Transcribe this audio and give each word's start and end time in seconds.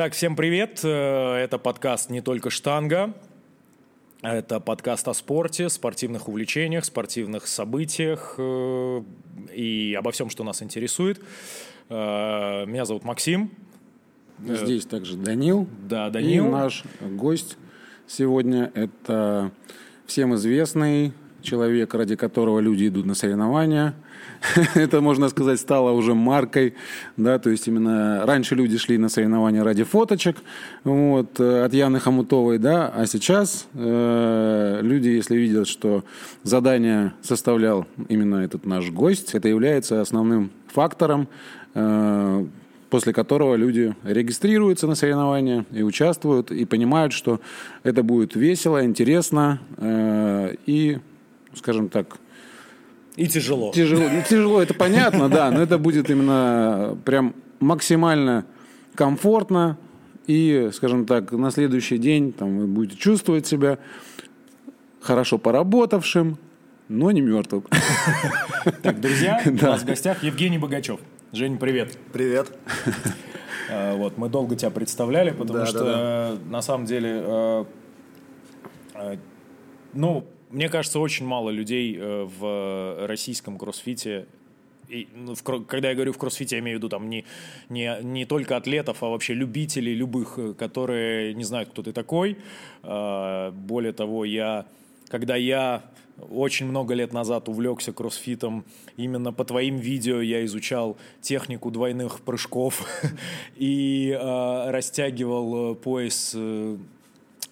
Так, 0.00 0.14
всем 0.14 0.34
привет. 0.34 0.80
Э, 0.82 1.34
это 1.34 1.58
подкаст 1.58 2.08
«Не 2.08 2.22
только 2.22 2.48
штанга». 2.48 3.12
Это 4.22 4.58
подкаст 4.58 5.06
о 5.08 5.12
спорте, 5.12 5.68
спортивных 5.68 6.26
увлечениях, 6.26 6.86
спортивных 6.86 7.46
событиях 7.46 8.36
э, 8.38 9.02
и 9.54 9.94
обо 9.98 10.10
всем, 10.12 10.30
что 10.30 10.42
нас 10.42 10.62
интересует. 10.62 11.20
Э, 11.90 12.64
меня 12.64 12.86
зовут 12.86 13.04
Максим. 13.04 13.50
Здесь 14.42 14.86
также 14.86 15.18
Данил. 15.18 15.68
Да, 15.86 16.08
Данил. 16.08 16.46
И 16.46 16.48
наш 16.48 16.82
гость 17.02 17.58
сегодня– 18.06 18.72
это 18.74 19.52
всем 20.06 20.34
известный 20.34 21.12
человек, 21.42 21.94
ради 21.94 22.16
которого 22.16 22.60
люди 22.60 22.88
идут 22.88 23.06
на 23.06 23.14
соревнования– 23.14 23.94
это, 24.74 25.00
можно 25.00 25.28
сказать, 25.28 25.60
стало 25.60 25.92
уже 25.92 26.14
маркой, 26.14 26.74
да, 27.16 27.38
то 27.38 27.50
есть 27.50 27.66
именно 27.68 28.24
раньше 28.24 28.54
люди 28.54 28.78
шли 28.78 28.98
на 28.98 29.08
соревнования 29.08 29.62
ради 29.62 29.84
фоточек, 29.84 30.36
вот, 30.84 31.38
э, 31.38 31.64
от 31.64 31.74
Яны 31.74 32.00
Хомутовой, 32.00 32.58
да, 32.58 32.88
а 32.88 33.06
сейчас 33.06 33.66
э, 33.74 34.80
люди, 34.82 35.08
если 35.08 35.36
видят, 35.36 35.68
что 35.68 36.04
задание 36.42 37.12
составлял 37.22 37.86
именно 38.08 38.36
этот 38.36 38.66
наш 38.66 38.90
гость, 38.90 39.34
это 39.34 39.48
является 39.48 40.00
основным 40.00 40.50
фактором, 40.68 41.28
э, 41.74 42.46
после 42.88 43.12
которого 43.12 43.54
люди 43.54 43.94
регистрируются 44.02 44.86
на 44.86 44.96
соревнования 44.96 45.64
и 45.70 45.82
участвуют, 45.82 46.50
и 46.50 46.64
понимают, 46.64 47.12
что 47.12 47.40
это 47.84 48.02
будет 48.02 48.34
весело, 48.34 48.84
интересно 48.84 49.60
э, 49.76 50.54
и, 50.66 50.98
скажем 51.54 51.88
так, 51.88 52.18
и 53.16 53.26
тяжело. 53.26 53.72
Тяжело, 53.72 54.08
ну, 54.10 54.22
тяжело, 54.28 54.62
это 54.62 54.74
понятно, 54.74 55.28
да, 55.28 55.50
но 55.50 55.60
это 55.60 55.78
будет 55.78 56.10
именно 56.10 56.96
прям 57.04 57.34
максимально 57.58 58.46
комфортно. 58.94 59.78
И, 60.26 60.70
скажем 60.72 61.06
так, 61.06 61.32
на 61.32 61.50
следующий 61.50 61.98
день 61.98 62.32
там, 62.32 62.58
вы 62.58 62.66
будете 62.66 62.96
чувствовать 62.96 63.46
себя 63.46 63.78
хорошо 65.00 65.38
поработавшим, 65.38 66.38
но 66.88 67.10
не 67.10 67.20
мертвым. 67.20 67.64
Так, 68.82 69.00
друзья, 69.00 69.42
у 69.46 69.50
нас 69.50 69.82
в 69.82 69.86
гостях 69.86 70.22
Евгений 70.22 70.58
Богачев. 70.58 71.00
Жень, 71.32 71.58
привет. 71.58 71.98
Привет. 72.12 72.52
А, 73.72 73.96
вот, 73.96 74.18
мы 74.18 74.28
долго 74.28 74.56
тебя 74.56 74.70
представляли, 74.70 75.30
потому 75.30 75.66
что 75.66 76.38
на 76.48 76.62
самом 76.62 76.86
деле, 76.86 77.22
э, 77.24 77.64
э, 78.94 79.16
ну, 79.94 80.26
мне 80.50 80.68
кажется, 80.68 80.98
очень 80.98 81.26
мало 81.26 81.50
людей 81.50 81.96
э, 81.96 82.24
в 82.24 83.06
российском 83.06 83.58
кроссфите 83.58 84.26
и, 84.88 85.06
ну, 85.14 85.36
в, 85.36 85.42
когда 85.44 85.90
я 85.90 85.94
говорю 85.94 86.12
в 86.12 86.18
кроссфите, 86.18 86.56
я 86.56 86.60
имею 86.60 86.76
в 86.76 86.80
виду 86.80 86.88
там 86.88 87.08
не, 87.08 87.24
не, 87.68 87.96
не 88.02 88.24
только 88.24 88.56
атлетов, 88.56 89.02
а 89.04 89.08
вообще 89.08 89.34
любителей 89.34 89.94
любых, 89.94 90.34
э, 90.36 90.52
которые 90.54 91.32
не 91.34 91.44
знают, 91.44 91.70
кто 91.70 91.82
ты 91.82 91.92
такой. 91.92 92.36
Более 92.82 93.92
того, 93.92 94.24
я, 94.24 94.66
когда 95.08 95.36
я 95.36 95.84
очень 96.30 96.66
много 96.66 96.94
лет 96.94 97.12
назад 97.12 97.48
увлекся 97.48 97.92
кроссфитом, 97.92 98.64
именно 98.96 99.32
по 99.32 99.44
твоим 99.44 99.76
видео 99.76 100.20
я 100.20 100.44
изучал 100.44 100.96
технику 101.20 101.70
двойных 101.70 102.20
прыжков 102.20 102.84
и 103.56 104.10
э, 104.10 104.70
растягивал 104.70 105.76
пояс, 105.76 106.36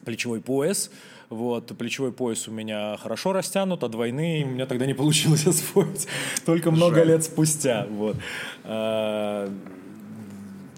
плечевой 0.04 0.40
пояс. 0.40 0.90
Вот, 1.30 1.76
плечевой 1.76 2.12
пояс 2.12 2.48
у 2.48 2.50
меня 2.50 2.96
хорошо 2.96 3.32
растянут, 3.32 3.84
а 3.84 3.88
двойные 3.88 4.46
у 4.46 4.48
меня 4.48 4.66
тогда 4.66 4.86
не 4.86 4.94
получилось 4.94 5.46
освоить. 5.46 6.06
Только 6.46 6.70
много 6.70 7.02
лет 7.02 7.22
спустя. 7.22 7.86
Вот. 7.90 8.16
А, 8.64 9.52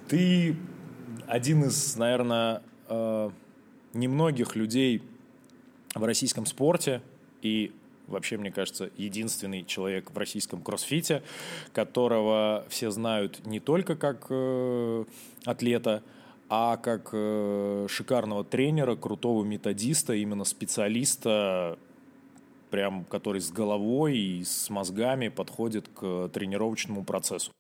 ты 0.09 0.57
один 1.29 1.65
из, 1.65 1.97
наверное, 1.97 2.63
а, 2.89 3.31
немногих 3.95 4.57
людей 4.57 5.03
в 5.95 6.05
российском 6.05 6.47
спорте 6.47 7.01
и 7.43 7.73
вообще, 8.09 8.37
мне 8.37 8.51
кажется, 8.51 8.91
единственный 8.97 9.65
человек 9.65 10.11
в 10.11 10.19
российском 10.19 10.63
кроссфите, 10.63 11.23
которого 11.73 12.65
все 12.69 12.91
знают 12.91 13.47
не 13.47 13.61
только 13.61 13.95
как 13.95 14.27
э, 14.31 15.05
атлета, 15.45 16.03
а 16.51 16.77
как 16.77 17.11
э, 17.13 17.87
шикарного 17.89 18.43
тренера, 18.45 18.97
крутого 18.97 19.45
методиста, 19.45 20.15
именно 20.15 20.45
специалиста, 20.45 21.79
прям 22.71 23.05
который 23.05 23.41
с 23.41 23.53
головой 23.53 24.19
и 24.19 24.45
с 24.45 24.69
мозгами 24.69 25.29
подходит 25.29 25.89
к 25.89 26.29
тренировочному 26.29 27.05
процессу. 27.05 27.53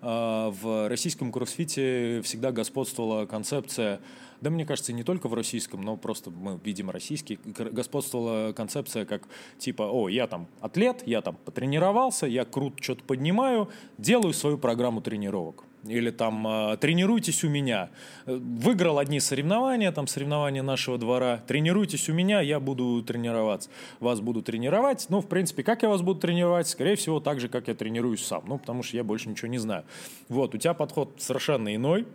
Э, 0.00 0.50
в 0.50 0.88
российском 0.88 1.32
кроссфите 1.32 2.22
всегда 2.22 2.52
господствовала 2.52 3.26
концепция 3.26 4.00
да, 4.40 4.50
мне 4.50 4.64
кажется, 4.64 4.92
не 4.92 5.02
только 5.02 5.26
в 5.26 5.34
российском, 5.34 5.82
но 5.82 5.96
просто 5.96 6.30
мы 6.30 6.60
видим 6.62 6.90
российский, 6.90 7.40
господствовала 7.44 8.52
концепция 8.52 9.04
как 9.04 9.26
типа, 9.58 9.82
о, 9.82 10.08
я 10.08 10.28
там 10.28 10.46
атлет, 10.60 11.02
я 11.06 11.22
там 11.22 11.36
потренировался, 11.44 12.26
я 12.26 12.44
крут 12.44 12.78
что-то 12.80 13.02
поднимаю, 13.02 13.68
делаю 13.98 14.32
свою 14.32 14.56
программу 14.56 15.00
тренировок 15.00 15.64
или 15.84 16.10
там 16.10 16.46
а, 16.46 16.76
тренируйтесь 16.76 17.44
у 17.44 17.48
меня. 17.48 17.90
Выиграл 18.26 18.98
одни 18.98 19.20
соревнования, 19.20 19.92
там 19.92 20.06
соревнования 20.06 20.62
нашего 20.62 20.98
двора. 20.98 21.42
Тренируйтесь 21.46 22.08
у 22.08 22.12
меня, 22.12 22.40
я 22.40 22.60
буду 22.60 23.02
тренироваться. 23.02 23.70
Вас 24.00 24.20
буду 24.20 24.42
тренировать. 24.42 25.06
Ну, 25.08 25.20
в 25.20 25.28
принципе, 25.28 25.62
как 25.62 25.82
я 25.82 25.88
вас 25.88 26.02
буду 26.02 26.20
тренировать? 26.20 26.68
Скорее 26.68 26.96
всего, 26.96 27.20
так 27.20 27.40
же, 27.40 27.48
как 27.48 27.68
я 27.68 27.74
тренируюсь 27.74 28.24
сам. 28.24 28.44
Ну, 28.46 28.58
потому 28.58 28.82
что 28.82 28.96
я 28.96 29.04
больше 29.04 29.28
ничего 29.28 29.48
не 29.48 29.58
знаю. 29.58 29.84
Вот, 30.28 30.54
у 30.54 30.58
тебя 30.58 30.74
подход 30.74 31.14
совершенно 31.18 31.74
иной. 31.74 32.06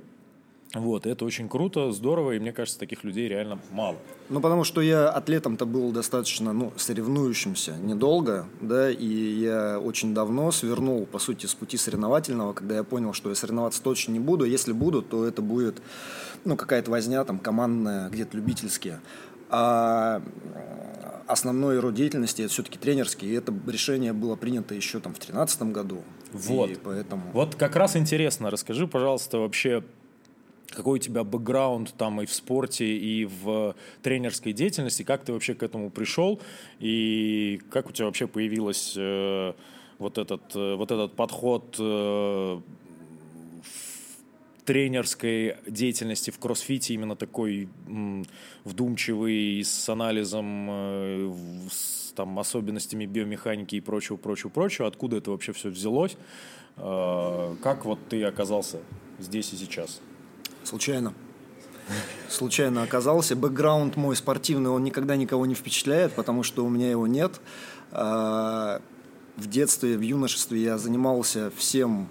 Вот, 0.73 1.05
это 1.05 1.23
очень 1.23 1.47
круто, 1.47 1.91
здорово, 1.91 2.31
и 2.31 2.39
мне 2.39 2.51
кажется, 2.51 2.79
таких 2.79 3.03
людей 3.03 3.27
реально 3.27 3.59
мало. 3.71 3.95
Ну, 4.29 4.41
потому 4.41 4.63
что 4.63 4.81
я 4.81 5.07
атлетом-то 5.09 5.67
был 5.67 5.91
достаточно, 5.91 6.51
ну, 6.51 6.73
соревнующимся 6.77 7.73
недолго, 7.77 8.47
да, 8.59 8.89
и 8.89 9.05
я 9.05 9.79
очень 9.79 10.15
давно 10.15 10.51
свернул, 10.51 11.05
по 11.05 11.19
сути, 11.19 11.45
с 11.45 11.53
пути 11.53 11.77
соревновательного, 11.77 12.53
когда 12.53 12.77
я 12.77 12.83
понял, 12.83 13.13
что 13.13 13.29
я 13.29 13.35
соревноваться 13.35 13.83
точно 13.83 14.13
не 14.13 14.19
буду, 14.19 14.45
если 14.45 14.71
буду, 14.71 15.03
то 15.03 15.25
это 15.25 15.43
будет, 15.43 15.79
ну, 16.43 16.57
какая-то 16.57 16.89
возня 16.89 17.23
там 17.23 17.37
командная, 17.37 18.09
где-то 18.09 18.35
любительские. 18.35 18.99
А 19.51 20.23
основной 21.27 21.79
род 21.79 21.93
деятельности 21.93 22.41
это 22.41 22.51
все-таки 22.51 22.79
тренерский, 22.79 23.29
и 23.29 23.33
это 23.33 23.53
решение 23.67 24.11
было 24.11 24.35
принято 24.35 24.73
еще 24.73 24.99
там 24.99 25.13
в 25.13 25.19
2013 25.19 25.61
году. 25.71 26.01
Вот. 26.31 26.71
И 26.71 26.75
поэтому... 26.75 27.23
Вот 27.31 27.53
как 27.53 27.75
раз 27.75 27.95
интересно, 27.95 28.49
расскажи, 28.49 28.87
пожалуйста, 28.87 29.37
вообще 29.37 29.83
какой 30.75 30.99
у 30.99 31.01
тебя 31.01 31.23
бэкграунд 31.23 31.93
там 31.97 32.21
и 32.21 32.25
в 32.25 32.33
спорте, 32.33 32.85
и 32.85 33.25
в 33.25 33.75
тренерской 34.01 34.53
деятельности, 34.53 35.03
как 35.03 35.23
ты 35.23 35.33
вообще 35.33 35.53
к 35.53 35.63
этому 35.63 35.89
пришел, 35.89 36.39
и 36.79 37.61
как 37.69 37.89
у 37.89 37.91
тебя 37.91 38.05
вообще 38.05 38.27
появилась 38.27 38.93
э, 38.97 39.53
вот, 39.99 40.17
этот, 40.17 40.55
э, 40.55 40.75
вот 40.75 40.91
этот 40.91 41.13
подход 41.13 41.75
э, 41.79 42.61
тренерской 44.65 45.57
деятельности 45.67 46.31
в 46.31 46.39
кроссфите, 46.39 46.93
именно 46.93 47.15
такой 47.15 47.67
м, 47.87 48.25
вдумчивый, 48.63 49.63
с 49.63 49.89
анализом, 49.89 50.67
э, 50.69 51.33
с 51.69 52.13
там, 52.15 52.37
особенностями 52.39 53.05
биомеханики 53.05 53.75
и 53.75 53.81
прочего, 53.81 54.17
прочего, 54.17 54.49
прочего, 54.49 54.87
откуда 54.87 55.17
это 55.17 55.31
вообще 55.31 55.51
все 55.53 55.69
взялось, 55.69 56.17
э, 56.77 57.55
как 57.61 57.85
вот 57.85 57.99
ты 58.09 58.23
оказался 58.23 58.79
здесь 59.19 59.51
и 59.53 59.57
сейчас? 59.57 60.01
Случайно. 60.63 61.13
Случайно 62.29 62.83
оказался. 62.83 63.35
Бэкграунд 63.35 63.95
мой 63.95 64.15
спортивный, 64.15 64.69
он 64.69 64.83
никогда 64.83 65.15
никого 65.15 65.45
не 65.45 65.55
впечатляет, 65.55 66.13
потому 66.13 66.43
что 66.43 66.65
у 66.65 66.69
меня 66.69 66.89
его 66.89 67.05
нет. 67.05 67.41
А, 67.91 68.81
в 69.35 69.47
детстве, 69.47 69.97
в 69.97 70.01
юношестве 70.01 70.61
я 70.61 70.77
занимался 70.77 71.51
всем, 71.55 72.07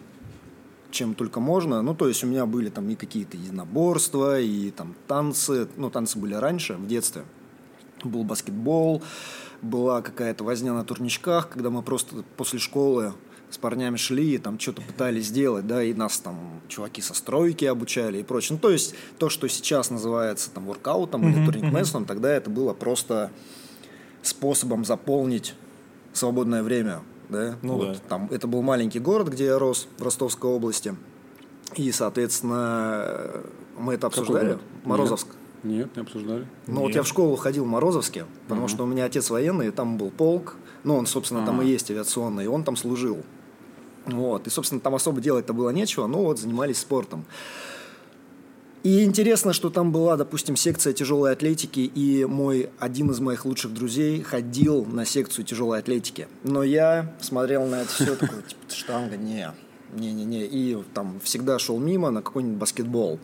чем 0.90 1.14
только 1.14 1.40
можно. 1.40 1.82
Ну, 1.82 1.94
то 1.94 2.08
есть 2.08 2.22
у 2.22 2.26
меня 2.26 2.46
были 2.46 2.68
там 2.68 2.88
и 2.90 2.94
какие-то 2.94 3.36
единоборства, 3.36 4.38
и 4.38 4.70
там 4.70 4.94
танцы. 5.08 5.68
Ну, 5.76 5.90
танцы 5.90 6.18
были 6.18 6.34
раньше, 6.34 6.74
в 6.74 6.86
детстве. 6.86 7.24
Был 8.04 8.24
баскетбол, 8.24 9.02
была 9.62 10.02
какая-то 10.02 10.44
возня 10.44 10.72
на 10.72 10.84
турничках, 10.84 11.48
когда 11.48 11.70
мы 11.70 11.82
просто 11.82 12.24
после 12.36 12.58
школы 12.58 13.14
с 13.52 13.58
парнями 13.58 13.96
шли, 13.96 14.38
там 14.38 14.58
что-то 14.58 14.80
пытались 14.80 15.26
сделать, 15.26 15.66
да, 15.66 15.82
и 15.82 15.92
нас 15.92 16.18
там 16.18 16.62
чуваки 16.68 17.02
со 17.02 17.12
стройки 17.12 17.66
обучали 17.66 18.18
и 18.18 18.22
прочее. 18.22 18.56
Ну, 18.56 18.58
то 18.58 18.70
есть 18.70 18.94
то, 19.18 19.28
что 19.28 19.46
сейчас 19.46 19.90
называется 19.90 20.50
там 20.50 20.64
воркаутом 20.64 21.22
mm-hmm, 21.22 21.32
или 21.32 21.44
турник-мессом, 21.44 22.02
mm-hmm. 22.02 22.06
тогда 22.06 22.32
это 22.32 22.48
было 22.48 22.72
просто 22.72 23.30
способом 24.22 24.86
заполнить 24.86 25.54
свободное 26.14 26.62
время, 26.62 27.02
да. 27.28 27.56
Ну, 27.60 27.74
вот, 27.74 27.88
да. 27.88 28.00
Там, 28.08 28.28
это 28.30 28.46
был 28.46 28.62
маленький 28.62 29.00
город, 29.00 29.28
где 29.28 29.44
я 29.44 29.58
рос, 29.58 29.86
в 29.98 30.02
Ростовской 30.02 30.50
области. 30.50 30.94
И, 31.76 31.92
соответственно, 31.92 33.42
мы 33.78 33.94
это 33.94 34.06
обсуждали. 34.06 34.58
Морозовск. 34.84 35.26
Нет. 35.28 35.36
Нет, 35.62 35.96
не 35.96 36.02
обсуждали. 36.02 36.46
Ну, 36.66 36.80
вот 36.80 36.94
я 36.94 37.02
в 37.02 37.06
школу 37.06 37.36
ходил 37.36 37.64
в 37.64 37.68
Морозовске, 37.68 38.24
потому 38.44 38.62
угу. 38.62 38.68
что 38.68 38.84
у 38.84 38.86
меня 38.86 39.04
отец 39.04 39.30
военный, 39.30 39.68
и 39.68 39.70
там 39.70 39.96
был 39.96 40.10
полк. 40.10 40.56
Ну, 40.84 40.96
он, 40.96 41.06
собственно, 41.06 41.40
А-а-а. 41.40 41.46
там 41.46 41.62
и 41.62 41.66
есть 41.66 41.90
авиационный, 41.90 42.44
и 42.44 42.46
он 42.48 42.64
там 42.64 42.76
служил. 42.76 43.22
Вот. 44.06 44.46
И, 44.46 44.50
собственно, 44.50 44.80
там 44.80 44.94
особо 44.94 45.20
делать-то 45.20 45.52
было 45.52 45.70
нечего, 45.70 46.06
но 46.06 46.22
вот 46.22 46.38
занимались 46.38 46.78
спортом. 46.78 47.24
И 48.82 49.04
интересно, 49.04 49.52
что 49.52 49.70
там 49.70 49.92
была, 49.92 50.16
допустим, 50.16 50.56
секция 50.56 50.92
тяжелой 50.92 51.32
атлетики, 51.32 51.80
и 51.80 52.24
мой 52.24 52.70
один 52.80 53.12
из 53.12 53.20
моих 53.20 53.44
лучших 53.44 53.72
друзей 53.72 54.22
ходил 54.22 54.84
на 54.84 55.04
секцию 55.04 55.44
тяжелой 55.44 55.78
атлетики. 55.78 56.26
Но 56.42 56.64
я 56.64 57.14
смотрел 57.20 57.64
на 57.66 57.82
это 57.82 57.90
все 57.90 58.16
такое, 58.16 58.42
типа, 58.42 58.60
штанга, 58.68 59.16
не, 59.16 59.48
не-не-не. 59.92 60.46
И 60.46 60.82
там 60.94 61.20
всегда 61.22 61.60
шел 61.60 61.78
мимо 61.78 62.10
на 62.10 62.22
какой-нибудь 62.22 62.58
баскетбол. 62.58 63.20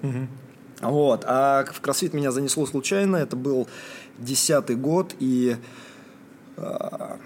Вот. 0.81 1.25
А 1.27 1.65
в 1.65 1.81
кроссфит 1.81 2.15
меня 2.15 2.31
занесло 2.31 2.65
случайно. 2.65 3.17
Это 3.17 3.35
был 3.35 3.67
десятый 4.19 4.77
год, 4.77 5.15
и 5.19 5.57
а, 6.57 7.19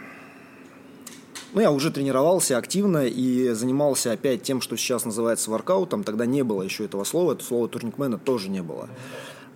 ну, 1.52 1.60
я 1.60 1.70
уже 1.70 1.90
тренировался 1.90 2.56
активно 2.56 3.06
и 3.06 3.50
занимался 3.50 4.12
опять 4.12 4.42
тем, 4.42 4.60
что 4.60 4.76
сейчас 4.76 5.04
называется 5.04 5.50
воркаутом. 5.50 6.04
Тогда 6.04 6.26
не 6.26 6.42
было 6.42 6.62
еще 6.62 6.84
этого 6.84 7.04
слова, 7.04 7.32
это 7.32 7.44
слово 7.44 7.68
турникмена 7.68 8.18
тоже 8.18 8.48
не 8.48 8.62
было. 8.62 8.88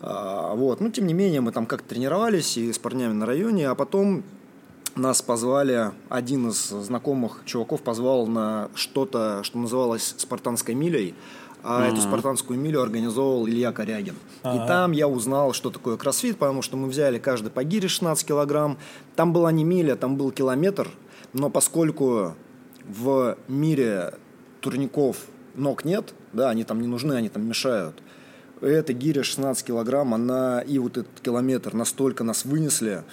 А, 0.01 0.55
вот. 0.55 0.81
Но, 0.81 0.91
тем 0.91 1.07
не 1.07 1.15
менее, 1.15 1.41
мы 1.41 1.53
там 1.53 1.67
как-то 1.67 1.89
тренировались 1.89 2.57
и 2.59 2.73
с 2.73 2.79
парнями 2.79 3.13
на 3.13 3.27
районе, 3.27 3.69
а 3.69 3.75
потом 3.75 4.25
нас 4.95 5.23
позвали, 5.23 5.93
один 6.09 6.49
из 6.49 6.69
знакомых 6.69 7.43
чуваков 7.45 7.83
позвал 7.83 8.27
на 8.27 8.71
что-то, 8.75 9.43
что 9.43 9.59
называлось 9.59 10.15
«Спартанской 10.17 10.75
милей», 10.75 11.15
а 11.63 11.83
mm-hmm. 11.83 11.93
эту 11.93 12.01
спартанскую 12.01 12.59
милю 12.61 12.81
организовал 12.81 13.49
Илья 13.49 13.73
Корягин. 13.73 14.15
Uh-huh. 14.45 14.65
И 14.65 14.69
там 14.69 14.93
я 14.93 15.09
узнал, 15.09 15.53
что 15.53 15.71
такое 15.71 15.97
кроссфит, 15.97 16.39
потому 16.39 16.63
что 16.63 16.77
мы 16.77 16.87
взяли 16.87 17.19
каждый 17.19 17.51
по 17.51 17.65
гире 17.65 17.89
16 17.89 18.25
килограмм. 18.25 18.79
Там 19.17 19.33
была 19.33 19.51
не 19.51 19.65
миля, 19.65 19.97
там 19.97 20.17
был 20.17 20.31
километр, 20.31 20.89
но 21.37 21.51
поскольку 21.51 22.35
в 22.85 23.37
мире 23.47 24.15
турников 24.61 25.19
ног 25.55 25.85
нет, 25.85 26.15
да, 26.33 26.49
они 26.49 26.65
там 26.65 26.81
не 26.81 26.87
нужны, 26.87 27.13
они 27.13 27.29
там 27.29 27.47
мешают, 27.47 28.03
эта 28.63 28.95
гиря 28.95 29.23
16 29.23 29.67
килограмм, 29.67 30.15
она 30.15 30.61
и 30.61 30.79
вот 30.79 30.97
этот 30.97 31.21
километр 31.21 31.75
настолько 31.75 32.25
нас 32.25 32.47
вынесли, 32.47 33.05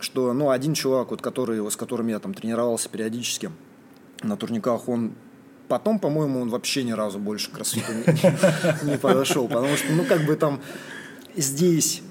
что, 0.00 0.32
ну, 0.32 0.50
один 0.50 0.74
чувак, 0.74 1.12
вот, 1.12 1.22
который, 1.22 1.70
с 1.70 1.76
которым 1.76 2.08
я 2.08 2.18
там 2.18 2.34
тренировался 2.34 2.88
периодически 2.88 3.52
на 4.24 4.36
турниках, 4.36 4.88
он 4.88 5.12
потом, 5.68 6.00
по-моему, 6.00 6.40
он 6.40 6.48
вообще 6.48 6.82
ни 6.82 6.92
разу 6.92 7.20
больше 7.20 7.52
к 7.52 7.58
не, 7.58 8.90
не 8.90 8.98
подошел, 8.98 9.46
потому 9.46 9.76
что, 9.76 9.92
ну, 9.92 10.04
как 10.04 10.26
бы 10.26 10.34
там 10.34 10.60
здесь 11.36 12.02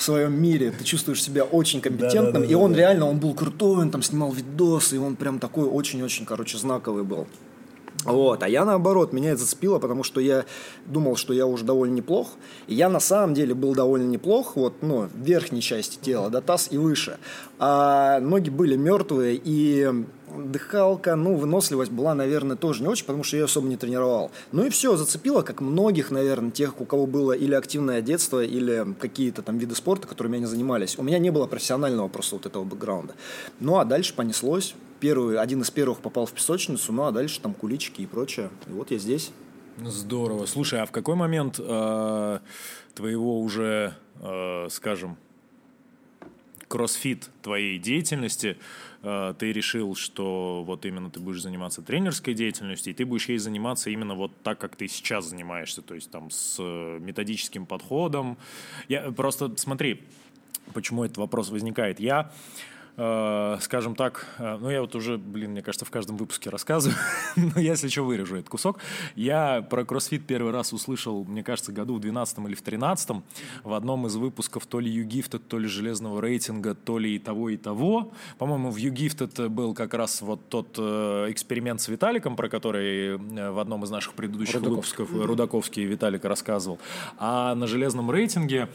в 0.00 0.02
своем 0.02 0.40
мире, 0.40 0.70
ты 0.70 0.82
чувствуешь 0.82 1.22
себя 1.22 1.44
очень 1.44 1.82
компетентным, 1.82 2.32
да, 2.32 2.40
да, 2.40 2.46
да, 2.46 2.52
и 2.52 2.54
он 2.54 2.74
реально, 2.74 3.06
он 3.06 3.18
был 3.18 3.34
крутой, 3.34 3.82
он 3.82 3.90
там 3.90 4.02
снимал 4.02 4.32
видосы, 4.32 4.96
и 4.96 4.98
он 4.98 5.14
прям 5.14 5.38
такой 5.38 5.66
очень-очень, 5.66 6.24
короче, 6.24 6.56
знаковый 6.56 7.04
был. 7.04 7.26
Вот, 8.04 8.42
а 8.42 8.48
я 8.48 8.64
наоборот, 8.64 9.12
меня 9.12 9.32
это 9.32 9.42
зацепило, 9.42 9.78
потому 9.78 10.02
что 10.02 10.20
я 10.20 10.44
думал, 10.86 11.16
что 11.16 11.32
я 11.32 11.46
уже 11.46 11.64
довольно 11.64 11.94
неплох. 11.94 12.28
И 12.66 12.74
я 12.74 12.88
на 12.88 13.00
самом 13.00 13.34
деле 13.34 13.54
был 13.54 13.74
довольно 13.74 14.08
неплох, 14.08 14.56
вот, 14.56 14.82
ну, 14.82 15.08
в 15.12 15.18
верхней 15.18 15.60
части 15.60 15.98
тела, 16.00 16.30
до 16.30 16.40
таз 16.40 16.68
и 16.70 16.78
выше. 16.78 17.18
А 17.58 18.20
ноги 18.20 18.48
были 18.48 18.76
мертвые, 18.76 19.40
и 19.42 20.04
дыхалка, 20.34 21.16
ну, 21.16 21.34
выносливость 21.34 21.90
была, 21.90 22.14
наверное, 22.14 22.56
тоже 22.56 22.82
не 22.82 22.88
очень, 22.88 23.04
потому 23.04 23.22
что 23.22 23.36
я 23.36 23.44
особо 23.44 23.68
не 23.68 23.76
тренировал. 23.76 24.30
Ну 24.52 24.64
и 24.64 24.70
все, 24.70 24.96
зацепило, 24.96 25.42
как 25.42 25.60
многих, 25.60 26.10
наверное, 26.10 26.50
тех, 26.50 26.80
у 26.80 26.84
кого 26.84 27.06
было 27.06 27.32
или 27.32 27.54
активное 27.54 28.00
детство, 28.00 28.42
или 28.42 28.94
какие-то 28.98 29.42
там 29.42 29.58
виды 29.58 29.74
спорта, 29.74 30.06
которыми 30.06 30.36
они 30.36 30.46
занимались. 30.46 30.98
У 30.98 31.02
меня 31.02 31.18
не 31.18 31.30
было 31.30 31.46
профессионального 31.46 32.08
просто 32.08 32.36
вот 32.36 32.46
этого 32.46 32.64
бэкграунда. 32.64 33.14
Ну, 33.58 33.78
а 33.78 33.84
дальше 33.84 34.14
понеслось 34.14 34.74
первый, 35.00 35.38
один 35.38 35.62
из 35.62 35.70
первых 35.70 36.00
попал 36.00 36.26
в 36.26 36.32
песочницу, 36.32 36.92
ну 36.92 37.04
а 37.04 37.12
дальше 37.12 37.40
там 37.40 37.54
куличики 37.54 38.02
и 38.02 38.06
прочее. 38.06 38.50
И 38.68 38.70
вот 38.70 38.90
я 38.90 38.98
здесь. 38.98 39.32
Здорово. 39.78 40.46
Слушай, 40.46 40.82
а 40.82 40.86
в 40.86 40.92
какой 40.92 41.14
момент 41.14 41.58
э, 41.58 42.38
твоего 42.94 43.40
уже, 43.40 43.94
э, 44.20 44.66
скажем, 44.70 45.16
кроссфит 46.68 47.30
твоей 47.42 47.78
деятельности 47.78 48.58
э, 49.02 49.34
ты 49.38 49.52
решил, 49.52 49.94
что 49.96 50.62
вот 50.64 50.84
именно 50.84 51.10
ты 51.10 51.18
будешь 51.18 51.40
заниматься 51.40 51.82
тренерской 51.82 52.34
деятельностью, 52.34 52.92
и 52.92 52.94
ты 52.94 53.06
будешь 53.06 53.28
ей 53.28 53.38
заниматься 53.38 53.90
именно 53.90 54.14
вот 54.14 54.32
так, 54.42 54.58
как 54.58 54.76
ты 54.76 54.86
сейчас 54.86 55.26
занимаешься, 55.26 55.82
то 55.82 55.94
есть 55.94 56.10
там 56.10 56.30
с 56.30 56.60
методическим 56.60 57.64
подходом. 57.64 58.36
Я 58.88 59.10
просто 59.12 59.52
смотри, 59.56 60.02
почему 60.74 61.04
этот 61.04 61.16
вопрос 61.16 61.50
возникает. 61.50 61.98
Я 62.00 62.30
Э, 62.30 62.34
скажем 63.60 63.94
так, 63.94 64.26
э, 64.38 64.58
ну 64.60 64.68
я 64.68 64.82
вот 64.82 64.94
уже, 64.94 65.16
блин, 65.16 65.52
мне 65.52 65.62
кажется, 65.62 65.84
в 65.84 65.90
каждом 65.90 66.16
выпуске 66.16 66.50
рассказываю, 66.50 66.98
но 67.36 67.60
я, 67.60 67.70
если 67.70 67.88
что, 67.88 68.02
вырежу 68.02 68.36
этот 68.36 68.50
кусок. 68.50 68.78
Я 69.14 69.62
про 69.62 69.84
кроссфит 69.84 70.26
первый 70.26 70.52
раз 70.52 70.72
услышал, 70.72 71.24
мне 71.24 71.42
кажется, 71.42 71.72
году 71.72 71.94
в 71.94 72.00
12 72.00 72.38
или 72.38 72.54
в 72.54 72.62
13 72.62 73.22
в 73.64 73.72
одном 73.72 74.06
из 74.06 74.16
выпусков 74.16 74.66
то 74.66 74.80
ли 74.80 74.90
YouGifted, 74.90 75.38
то 75.38 75.58
ли 75.58 75.66
железного 75.66 76.20
рейтинга, 76.20 76.74
то 76.74 76.98
ли 76.98 77.16
и 77.16 77.18
того, 77.18 77.48
и 77.48 77.56
того. 77.56 78.12
По-моему, 78.38 78.70
в 78.70 78.76
YouGifted 78.76 79.48
был 79.48 79.72
как 79.74 79.94
раз 79.94 80.20
вот 80.20 80.48
тот 80.48 80.74
э, 80.76 81.26
эксперимент 81.30 81.80
с 81.80 81.88
Виталиком, 81.88 82.36
про 82.36 82.48
который 82.48 83.16
в 83.16 83.58
одном 83.58 83.84
из 83.84 83.90
наших 83.90 84.14
предыдущих 84.14 84.56
Рудаковский. 84.56 85.04
выпусков 85.04 85.26
Рудаковский 85.26 85.84
Виталик 85.84 86.24
рассказывал. 86.24 86.78
А 87.18 87.54
на 87.54 87.66
железном 87.66 88.10
рейтинге 88.10 88.68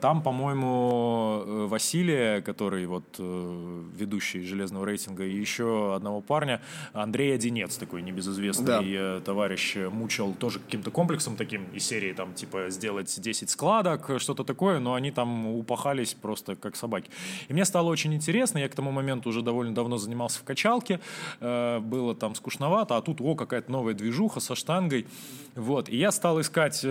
там, 0.00 0.22
по-моему, 0.22 1.66
Василия, 1.68 2.40
который 2.42 2.86
вот 2.86 3.04
ведущий 3.18 4.42
железного 4.42 4.84
рейтинга, 4.86 5.24
и 5.24 5.34
еще 5.34 5.94
одного 5.94 6.20
парня, 6.20 6.60
Андрей 6.92 7.34
Одинец, 7.34 7.76
такой 7.76 8.02
небезызвестный 8.02 8.66
да. 8.66 8.80
Э, 8.82 9.20
товарищ, 9.24 9.76
э, 9.76 9.88
мучил 9.88 10.34
тоже 10.34 10.58
каким-то 10.60 10.90
комплексом 10.90 11.36
таким 11.36 11.64
из 11.72 11.86
серии, 11.86 12.12
там, 12.12 12.34
типа, 12.34 12.70
сделать 12.70 13.20
10 13.20 13.50
складок, 13.50 14.10
что-то 14.18 14.44
такое, 14.44 14.78
но 14.78 14.94
они 14.94 15.10
там 15.10 15.46
упахались 15.46 16.14
просто 16.14 16.56
как 16.56 16.76
собаки. 16.76 17.10
И 17.48 17.52
мне 17.52 17.64
стало 17.64 17.88
очень 17.88 18.14
интересно, 18.14 18.58
я 18.58 18.68
к 18.68 18.74
тому 18.74 18.90
моменту 18.90 19.28
уже 19.28 19.42
довольно 19.42 19.74
давно 19.74 19.98
занимался 19.98 20.40
в 20.40 20.44
качалке, 20.44 21.00
э, 21.40 21.78
было 21.80 22.14
там 22.14 22.34
скучновато, 22.34 22.96
а 22.96 23.02
тут, 23.02 23.20
о, 23.20 23.34
какая-то 23.34 23.70
новая 23.70 23.94
движуха 23.94 24.40
со 24.40 24.54
штангой, 24.54 25.06
вот, 25.54 25.88
и 25.88 25.96
я 25.96 26.12
стал 26.12 26.40
искать 26.40 26.84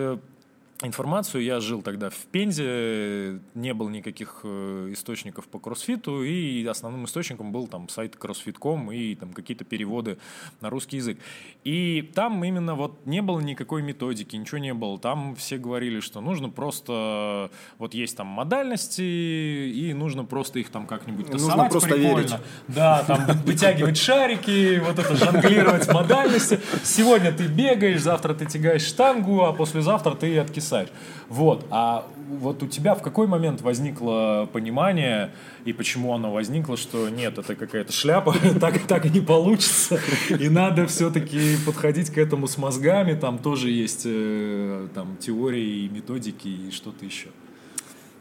информацию. 0.83 1.43
Я 1.43 1.59
жил 1.59 1.81
тогда 1.81 2.09
в 2.09 2.17
Пензе, 2.31 3.39
не 3.55 3.73
было 3.73 3.89
никаких 3.89 4.41
э, 4.43 4.89
источников 4.91 5.47
по 5.47 5.59
кроссфиту, 5.59 6.23
и 6.23 6.65
основным 6.65 7.05
источником 7.05 7.51
был 7.51 7.67
там 7.67 7.89
сайт 7.89 8.15
crossfit.com 8.15 8.91
и 8.91 9.15
там 9.15 9.33
какие-то 9.33 9.65
переводы 9.65 10.17
на 10.61 10.69
русский 10.69 10.97
язык. 10.97 11.17
И 11.63 12.11
там 12.13 12.43
именно 12.43 12.75
вот 12.75 13.05
не 13.05 13.21
было 13.21 13.39
никакой 13.39 13.81
методики, 13.81 14.35
ничего 14.35 14.59
не 14.59 14.73
было. 14.73 14.99
Там 14.99 15.35
все 15.35 15.57
говорили, 15.57 15.99
что 15.99 16.21
нужно 16.21 16.49
просто, 16.49 17.49
вот 17.79 17.93
есть 17.93 18.15
там 18.15 18.27
модальности, 18.27 19.01
и 19.01 19.93
нужно 19.93 20.25
просто 20.25 20.59
их 20.59 20.69
там 20.69 20.85
как-нибудь 20.85 21.27
тасовать 21.27 21.55
Нужно 21.55 21.69
просто 21.69 21.89
прикольно. 21.89 22.17
верить. 22.17 22.33
Да, 22.67 23.03
там 23.03 23.25
вытягивать 23.45 23.97
шарики, 23.97 24.79
вот 24.85 24.99
это 24.99 25.15
жонглировать 25.15 25.91
модальности. 25.91 26.59
Сегодня 26.83 27.31
ты 27.31 27.47
бегаешь, 27.47 28.01
завтра 28.01 28.35
ты 28.35 28.45
тягаешь 28.45 28.83
штангу, 28.83 29.43
а 29.43 29.53
послезавтра 29.53 30.13
ты 30.13 30.37
откисаешь 30.37 30.66
писать. 30.67 30.89
Вот. 31.29 31.65
А 31.69 32.05
вот 32.29 32.61
у 32.63 32.67
тебя 32.67 32.93
в 32.95 33.01
какой 33.01 33.27
момент 33.27 33.61
возникло 33.61 34.49
понимание, 34.51 35.31
и 35.65 35.73
почему 35.73 36.13
оно 36.13 36.31
возникло, 36.31 36.77
что 36.77 37.09
нет, 37.09 37.37
это 37.37 37.55
какая-то 37.55 37.93
шляпа, 37.93 38.35
так, 38.59 38.79
так 38.87 39.05
не 39.05 39.21
получится, 39.21 39.99
и 40.29 40.49
надо 40.49 40.87
все-таки 40.87 41.55
подходить 41.65 42.09
к 42.09 42.17
этому 42.17 42.47
с 42.47 42.57
мозгами, 42.57 43.13
там 43.13 43.39
тоже 43.39 43.69
есть 43.69 44.03
э, 44.05 44.87
там, 44.93 45.17
теории 45.17 45.85
и 45.85 45.89
методики 45.89 46.47
и 46.47 46.71
что-то 46.71 47.05
еще. 47.05 47.29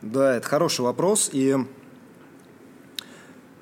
Да, 0.03 0.37
это 0.37 0.47
хороший 0.47 0.83
вопрос, 0.83 1.31
и 1.33 1.57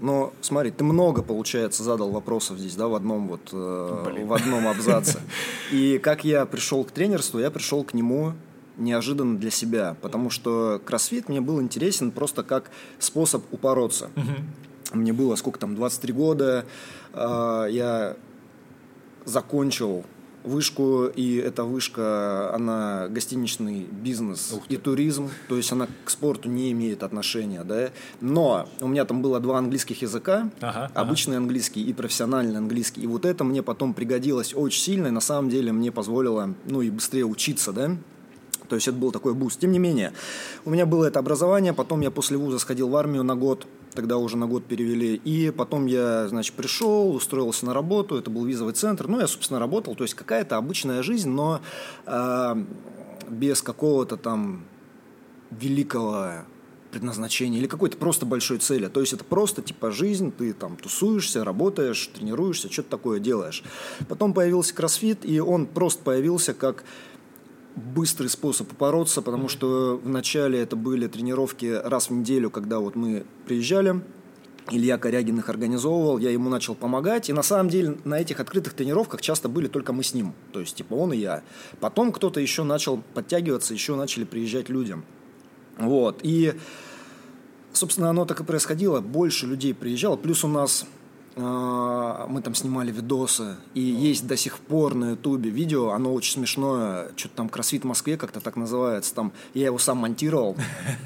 но 0.01 0.33
смотри, 0.43 0.71
ты 0.71 0.85
много, 0.85 1.23
получается, 1.23 1.83
задал 1.83 2.11
вопросов 2.11 2.59
здесь, 2.59 2.75
да, 2.75 2.89
в 2.89 2.95
одном 2.95 3.29
вот, 3.29 3.49
э, 3.53 4.25
в 4.27 4.33
одном 4.35 4.69
абзаце. 4.69 5.21
И 5.73 5.99
как 5.99 6.25
я 6.25 6.45
пришел 6.45 6.85
к 6.85 6.91
тренерству, 6.91 7.39
я 7.39 7.51
пришел 7.51 7.85
к 7.85 7.95
нему 7.95 8.35
неожиданно 8.77 9.39
для 9.39 9.51
себя, 9.51 9.97
потому 10.01 10.31
что 10.31 10.81
кроссфит 10.85 11.29
мне 11.29 11.41
был 11.41 11.61
интересен 11.61 12.11
просто 12.11 12.43
как 12.43 12.71
способ 12.99 13.45
упороться. 13.53 14.11
Угу. 14.17 14.99
Мне 14.99 15.13
было 15.13 15.37
сколько 15.37 15.59
там, 15.59 15.75
23 15.75 16.13
года, 16.13 16.65
э, 17.13 17.67
я 17.71 18.17
закончил 19.25 20.05
вышку, 20.45 21.07
и 21.07 21.37
эта 21.37 21.65
вышка, 21.65 22.55
она 22.55 23.09
гостиничный 23.09 23.87
бизнес 23.91 24.55
и 24.69 24.77
туризм, 24.77 25.31
то 25.49 25.57
есть 25.57 25.73
она 25.73 25.89
к 26.05 26.11
спорту 26.11 26.51
не 26.51 26.71
имеет 26.73 27.03
отношения, 27.03 27.65
да. 27.65 27.91
Но 28.21 28.69
у 28.81 28.89
меня 28.89 29.05
там 29.07 29.23
было 29.23 29.41
два 29.41 29.59
английских 29.59 30.03
языка, 30.03 30.51
ага, 30.61 30.91
обычный 30.95 31.37
ага. 31.37 31.45
английский 31.45 31.83
и 31.83 31.93
профессиональный 31.93 32.59
английский, 32.59 33.01
и 33.01 33.07
вот 33.07 33.25
это 33.25 33.43
мне 33.43 33.63
потом 33.63 33.95
пригодилось 33.95 34.55
очень 34.55 34.83
сильно, 34.83 35.07
и 35.09 35.11
на 35.11 35.21
самом 35.21 35.49
деле 35.49 35.73
мне 35.73 35.91
позволило, 35.91 36.55
ну 36.67 36.83
и 36.83 36.91
быстрее 36.91 37.25
учиться, 37.25 37.73
да. 37.73 37.97
То 38.69 38.77
есть 38.77 38.89
это 38.89 38.97
был 38.97 39.13
такой 39.13 39.35
буст. 39.35 39.61
Тем 39.61 39.73
не 39.73 39.79
менее, 39.79 40.13
у 40.65 40.71
меня 40.71 40.87
было 40.87 41.05
это 41.05 41.19
образование, 41.19 41.73
потом 41.73 42.01
я 42.01 42.11
после 42.11 42.37
вуза 42.37 42.59
сходил 42.59 42.89
в 42.89 42.97
армию 42.97 43.23
на 43.23 43.37
год, 43.37 43.67
тогда 43.93 44.19
уже 44.19 44.37
на 44.37 44.47
год 44.47 44.65
перевели, 44.65 45.15
и 45.15 45.51
потом 45.51 45.87
я, 45.87 46.29
значит, 46.29 46.55
пришел, 46.55 47.15
устроился 47.15 47.67
на 47.67 47.75
работу, 47.75 48.17
это 48.17 48.31
был 48.31 48.45
визовый 48.45 48.75
центр, 48.75 49.07
ну, 49.07 49.21
я, 49.21 49.27
собственно, 49.27 49.61
работал, 49.61 49.95
то 49.95 50.05
есть 50.05 50.15
какая-то 50.15 50.57
обычная 50.57 51.03
жизнь, 51.03 51.29
но 51.29 51.61
э, 52.07 52.65
без 53.29 53.63
какого-то 53.63 54.17
там 54.17 54.65
великого 55.51 56.45
предназначения 56.91 57.59
или 57.59 57.67
какой-то 57.67 57.97
просто 57.97 58.25
большой 58.25 58.59
цели. 58.59 58.87
То 58.87 59.01
есть 59.01 59.13
это 59.13 59.25
просто 59.25 59.63
типа 59.63 59.91
жизнь, 59.91 60.33
ты 60.33 60.53
там 60.53 60.77
тусуешься, 60.77 61.45
работаешь, 61.45 62.09
тренируешься, 62.15 62.71
что-то 62.73 62.91
такое 62.91 63.19
делаешь. 63.19 63.65
Потом 64.09 64.33
появился 64.33 64.75
кроссфит, 64.75 65.25
и 65.25 65.41
он 65.41 65.67
просто 65.67 66.03
появился 66.05 66.55
как 66.55 66.85
быстрый 67.77 68.29
способ 68.29 68.69
побороться, 68.69 69.23
потому 69.23 69.49
что 69.49 70.01
вначале 70.03 70.61
это 70.61 70.77
были 70.77 71.07
тренировки 71.09 71.67
раз 71.67 72.09
в 72.09 72.13
неделю, 72.13 72.51
когда 72.51 72.79
вот 72.79 72.95
мы 72.95 73.25
приезжали, 73.47 74.01
Илья 74.71 74.97
Корягин 74.97 75.39
их 75.39 75.49
организовывал, 75.51 76.19
я 76.19 76.31
ему 76.31 76.49
начал 76.49 76.75
помогать, 76.75 77.29
и 77.29 77.33
на 77.33 77.43
самом 77.43 77.69
деле 77.69 77.99
на 78.05 78.19
этих 78.19 78.41
открытых 78.41 78.73
тренировках 78.73 79.21
часто 79.21 79.49
были 79.49 79.69
только 79.69 79.93
мы 79.93 80.03
с 80.03 80.15
ним, 80.15 80.33
то 80.53 80.61
есть 80.61 80.77
типа 80.77 80.95
он 80.95 81.13
и 81.13 81.19
я. 81.19 81.43
Потом 81.81 82.13
кто-то 82.13 82.41
еще 82.41 82.63
начал 82.63 83.03
подтягиваться, 83.13 83.75
еще 83.75 83.95
начали 83.95 84.25
приезжать 84.25 84.71
людям. 84.71 85.05
Вот, 85.77 86.21
и, 86.23 86.55
собственно, 87.73 88.09
оно 88.09 88.25
так 88.25 88.41
и 88.41 88.45
происходило, 88.45 89.01
больше 89.01 89.47
людей 89.47 89.75
приезжало, 89.75 90.17
плюс 90.17 90.45
у 90.45 90.49
нас 90.49 90.87
мы 91.37 92.43
там 92.43 92.55
снимали 92.55 92.93
видосы, 92.93 93.57
и 93.75 93.81
есть 93.81 94.27
до 94.27 94.37
сих 94.37 94.59
пор 94.59 94.95
на 94.95 95.11
ютубе 95.11 95.51
видео, 95.51 95.91
оно 95.91 96.15
очень 96.15 96.35
смешное, 96.35 97.09
что-то 97.17 97.35
там 97.37 97.49
«Кроссфит 97.49 97.83
в 97.83 97.87
Москве» 97.87 98.17
как-то 98.17 98.41
так 98.41 98.55
называется, 98.55 99.15
там 99.15 99.33
я 99.53 99.67
его 99.67 99.79
сам 99.79 99.99
монтировал, 99.99 100.57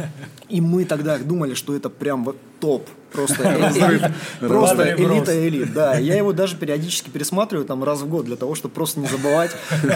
и 0.50 0.60
мы 0.60 0.84
тогда 0.84 1.18
думали, 1.18 1.54
что 1.54 1.74
это 1.74 1.88
прям 1.88 2.24
топ, 2.60 2.88
просто 3.12 3.42
элита, 3.72 4.14
просто 4.40 4.94
элита 4.94 5.48
элит, 5.48 5.72
да, 5.72 5.96
я 5.96 6.16
его 6.16 6.32
даже 6.32 6.56
периодически 6.56 7.10
пересматриваю 7.10 7.66
там 7.66 7.84
раз 7.84 8.00
в 8.00 8.08
год 8.08 8.24
для 8.26 8.36
того, 8.36 8.54
чтобы 8.54 8.74
просто 8.74 9.00
не 9.00 9.06
забывать, 9.06 9.52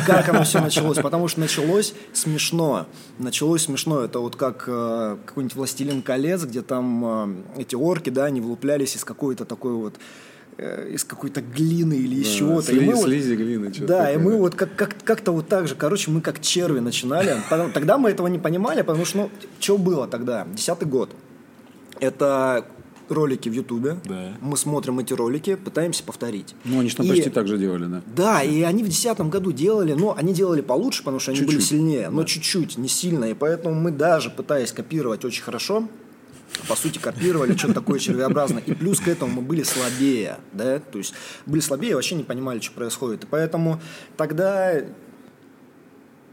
как 0.07 0.29
оно 0.29 0.45
все 0.45 0.61
началось, 0.61 0.99
потому 0.99 1.29
что 1.29 1.41
началось 1.41 1.95
смешно, 2.13 2.87
началось 3.19 3.63
смешно, 3.63 4.03
это 4.03 4.19
вот 4.19 4.37
как 4.37 4.65
э, 4.67 5.17
какой-нибудь 5.27 5.57
«Властелин 5.57 6.03
колец», 6.03 6.45
где 6.45 6.63
там 6.63 7.45
э, 7.57 7.61
эти 7.63 7.75
орки, 7.75 8.11
да, 8.11 8.25
они 8.25 8.41
вылуплялись 8.41 8.97
из 8.97 9.05
какой-то 9.05 9.45
такой 9.45 9.73
вот 9.73 9.95
Э, 10.59 10.87
из 10.93 11.03
какой-то 11.03 11.41
глины 11.41 11.95
или 11.95 12.17
из 12.17 12.29
да, 12.29 12.35
чего-то. 12.39 12.67
Сли, 12.67 12.85
и 12.85 12.85
мы 12.85 12.97
слизи 12.97 13.31
вот, 13.31 13.39
глины. 13.39 13.73
Да, 13.81 14.05
такое, 14.05 14.13
и 14.13 14.17
мы 14.19 14.37
вот 14.37 14.55
как, 14.55 14.77
как, 14.77 14.95
как-то 15.03 15.33
вот 15.33 15.49
так 15.49 15.67
же, 15.67 15.75
короче, 15.75 16.11
мы 16.11 16.21
как 16.21 16.43
черви 16.43 16.81
начинали. 16.81 17.37
Тогда 17.49 17.97
мы 17.97 18.11
этого 18.11 18.27
не 18.27 18.39
понимали, 18.39 18.83
потому 18.83 19.07
что, 19.07 19.17
ну, 19.17 19.31
что 19.61 19.79
было 19.79 20.07
тогда? 20.07 20.47
Десятый 20.53 20.87
год. 20.87 21.11
Это 22.03 22.67
ролики 23.09 23.49
в 23.49 23.53
Ютубе. 23.53 23.97
Да. 24.05 24.33
Мы 24.41 24.57
смотрим 24.57 24.99
эти 24.99 25.13
ролики, 25.13 25.55
пытаемся 25.55 26.03
повторить. 26.03 26.57
Ну, 26.65 26.81
они 26.81 26.89
что 26.89 27.05
и, 27.05 27.09
почти 27.09 27.31
так 27.31 27.47
же 27.47 27.59
делали, 27.59 27.85
да? 27.85 28.03
Да, 28.17 28.43
и 28.43 28.63
они 28.63 28.83
в 28.83 28.89
десятом 28.89 29.31
году 29.31 29.53
делали, 29.53 29.93
но 29.93 30.17
они 30.17 30.35
делали 30.35 30.63
получше, 30.63 31.03
потому 31.05 31.21
что 31.21 31.31
они 31.31 31.39
чуть-чуть, 31.39 31.57
были 31.57 31.65
сильнее, 31.65 32.05
да. 32.05 32.11
но 32.11 32.25
чуть-чуть, 32.25 32.77
не 32.77 32.89
сильно. 32.89 33.27
И 33.27 33.35
поэтому 33.35 33.77
мы 33.77 33.93
даже, 33.93 34.31
пытаясь 34.31 34.73
копировать 34.73 35.25
очень 35.25 35.45
хорошо, 35.45 35.89
по 36.69 36.75
сути, 36.75 36.99
копировали 36.99 37.57
что-то 37.57 37.75
такое 37.75 37.99
червеобразное. 38.01 38.63
И 38.67 38.75
плюс 38.75 38.99
к 38.99 39.07
этому 39.07 39.41
мы 39.41 39.43
были 39.43 39.63
слабее, 39.63 40.39
да, 40.53 40.81
то 40.81 40.99
есть 40.99 41.15
были 41.47 41.61
слабее, 41.61 41.95
вообще 41.95 42.17
не 42.17 42.25
понимали, 42.25 42.59
что 42.61 42.73
происходит. 42.73 43.25
И 43.25 43.27
поэтому 43.27 43.81
тогда 44.17 44.83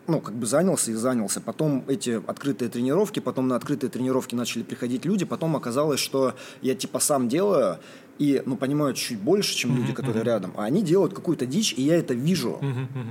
ну, 0.10 0.22
как 0.22 0.36
бы 0.36 0.46
занялся 0.46 0.92
и 0.92 0.96
занялся. 0.96 1.42
Потом 1.42 1.84
эти 1.88 2.22
открытые 2.26 2.70
тренировки, 2.70 3.20
потом 3.20 3.48
на 3.48 3.56
открытые 3.56 3.90
тренировки 3.90 4.36
начали 4.36 4.64
приходить 4.64 5.06
люди, 5.06 5.26
потом 5.26 5.56
оказалось, 5.56 6.00
что 6.00 6.36
я 6.62 6.76
типа 6.76 7.00
сам 7.00 7.30
делаю, 7.30 7.78
и, 8.20 8.44
ну, 8.46 8.58
понимают 8.58 8.98
чуть 8.98 9.18
больше, 9.18 9.56
чем 9.56 9.76
люди, 9.76 9.94
которые 9.94 10.24
рядом. 10.24 10.54
А 10.58 10.66
они 10.66 10.84
делают 10.84 11.14
какую-то 11.14 11.46
дичь, 11.46 11.74
и 11.76 11.82
я 11.82 11.96
это 11.96 12.14
вижу. 12.14 12.60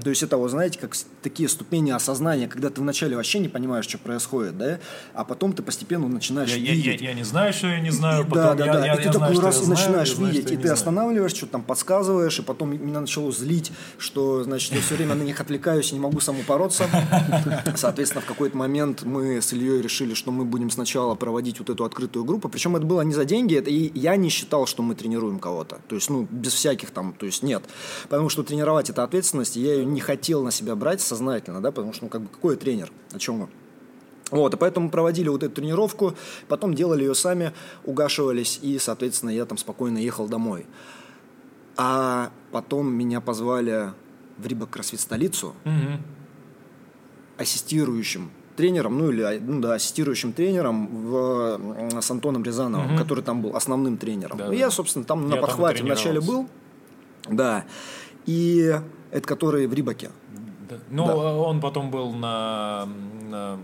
То 0.05 0.11
есть 0.11 0.23
это, 0.23 0.37
вы 0.37 0.49
знаете, 0.49 0.79
как 0.79 0.95
такие 1.23 1.49
ступени 1.49 1.91
осознания, 1.91 2.47
когда 2.47 2.71
ты 2.71 2.81
вначале 2.81 3.17
вообще 3.17 3.39
не 3.39 3.49
понимаешь, 3.49 3.87
что 3.87 3.99
происходит, 3.99 4.59
да, 4.59 4.79
а 5.15 5.25
потом 5.25 5.53
ты 5.55 5.63
постепенно 5.63 6.09
начинаешь 6.09 6.51
я, 6.51 6.59
видеть. 6.59 7.01
Я, 7.01 7.09
я, 7.09 7.11
я 7.11 7.15
не 7.15 7.25
знаю, 7.25 7.53
что 7.53 7.69
я 7.69 7.81
не 7.81 7.91
знаю, 7.91 8.25
потом 8.25 8.37
да, 8.37 8.55
да, 8.55 8.65
я, 8.67 8.73
да. 8.73 8.87
Я, 8.87 8.95
и 8.95 9.03
ты 9.03 9.11
такой 9.11 9.39
раз 9.41 9.67
начинаешь 9.67 10.15
знаю, 10.15 10.33
видеть, 10.33 10.51
и 10.51 10.57
ты 10.57 10.69
останавливаешь, 10.69 11.33
что-то 11.33 11.53
там 11.53 11.63
подсказываешь, 11.63 12.39
и 12.39 12.43
потом 12.43 12.71
меня 12.71 13.01
начало 13.01 13.33
злить, 13.33 13.73
что, 13.97 14.45
значит, 14.45 14.75
я 14.75 14.81
все 14.81 14.95
время 14.95 15.15
на 15.15 15.23
них 15.23 15.41
отвлекаюсь 15.41 15.91
и 15.91 15.95
не 15.95 16.01
могу 16.01 16.21
сам 16.21 16.39
упороться. 16.39 16.85
Соответственно, 17.77 18.21
в 18.21 18.27
какой-то 18.27 18.57
момент 18.57 19.05
мы 19.05 19.41
с 19.41 19.53
Ильей 19.55 19.81
решили, 19.81 20.13
что 20.13 20.33
мы 20.33 20.45
будем 20.45 20.71
сначала 20.71 21.15
проводить 21.15 21.59
вот 21.59 21.71
эту 21.71 21.85
открытую 21.85 22.25
группу, 22.27 22.49
причем 22.49 22.77
это 22.77 22.85
было 22.85 23.01
не 23.01 23.15
за 23.15 23.25
деньги, 23.25 23.57
это 23.57 23.71
и 23.71 23.91
я 23.99 24.17
не 24.17 24.29
считал, 24.29 24.67
что 24.67 24.83
мы 24.83 24.98
тренируем 24.99 25.39
кого-то. 25.39 25.81
То 25.89 25.95
есть, 25.95 26.11
ну, 26.11 26.27
без 26.31 26.53
всяких 26.53 26.91
там, 26.91 27.15
то 27.15 27.25
есть 27.25 27.43
нет. 27.43 27.63
Потому 28.09 28.29
что 28.29 28.43
тренировать 28.43 28.91
это 28.91 29.03
ответственность, 29.03 29.57
я 29.57 29.75
ее 29.75 29.87
не 29.87 30.01
хотел 30.01 30.45
на 30.45 30.51
себя 30.51 30.77
брать 30.77 31.01
сознательно, 31.01 31.63
да, 31.63 31.71
потому 31.73 31.93
что, 31.93 32.05
ну, 32.05 32.11
как 32.11 32.23
бы, 32.23 32.29
какой 32.29 32.57
тренер, 32.57 32.93
о 33.13 33.19
чем 33.19 33.37
мы? 33.37 33.49
Вот, 34.31 34.53
и 34.53 34.57
поэтому 34.59 34.91
проводили 34.91 35.29
вот 35.29 35.43
эту 35.43 35.55
тренировку, 35.55 36.15
потом 36.49 36.75
делали 36.75 37.03
ее 37.03 37.15
сами, 37.15 37.55
угашивались, 37.85 38.59
и, 38.61 38.79
соответственно, 38.79 39.31
я 39.31 39.47
там 39.47 39.57
спокойно 39.57 39.99
ехал 39.99 40.29
домой. 40.29 40.67
А 41.77 42.31
потом 42.51 42.93
меня 42.93 43.21
позвали 43.21 43.93
в 44.37 44.47
Рибок 44.47 44.71
Кроссфит 44.71 45.01
столицу 45.01 45.55
угу. 45.65 46.03
ассистирующим 47.39 48.31
тренером, 48.59 48.99
ну 48.99 49.11
или 49.11 49.41
ну, 49.41 49.61
да, 49.61 49.75
ассистирующим 49.75 50.33
тренером 50.33 50.89
в, 50.89 52.01
с 52.01 52.11
Антоном 52.11 52.43
Рязановым, 52.43 52.95
угу. 52.95 52.99
который 52.99 53.23
там 53.23 53.41
был 53.41 53.57
основным 53.57 53.97
тренером. 53.97 54.37
Да, 54.37 54.47
и 54.47 54.49
да. 54.49 54.55
я, 54.55 54.71
собственно, 54.71 55.05
там 55.05 55.29
я 55.29 55.37
на 55.37 55.41
подхвате 55.41 55.85
вначале 55.85 56.21
был. 56.21 56.49
Да. 57.31 57.65
И 58.27 58.75
это 59.13 59.27
который 59.27 59.69
в 59.69 59.75
Рибаке. 59.75 60.11
Да. 60.69 60.77
Ну, 60.91 61.07
да. 61.07 61.15
он 61.15 61.61
потом 61.61 61.91
был 61.91 62.13
на, 62.13 62.89
на 63.31 63.59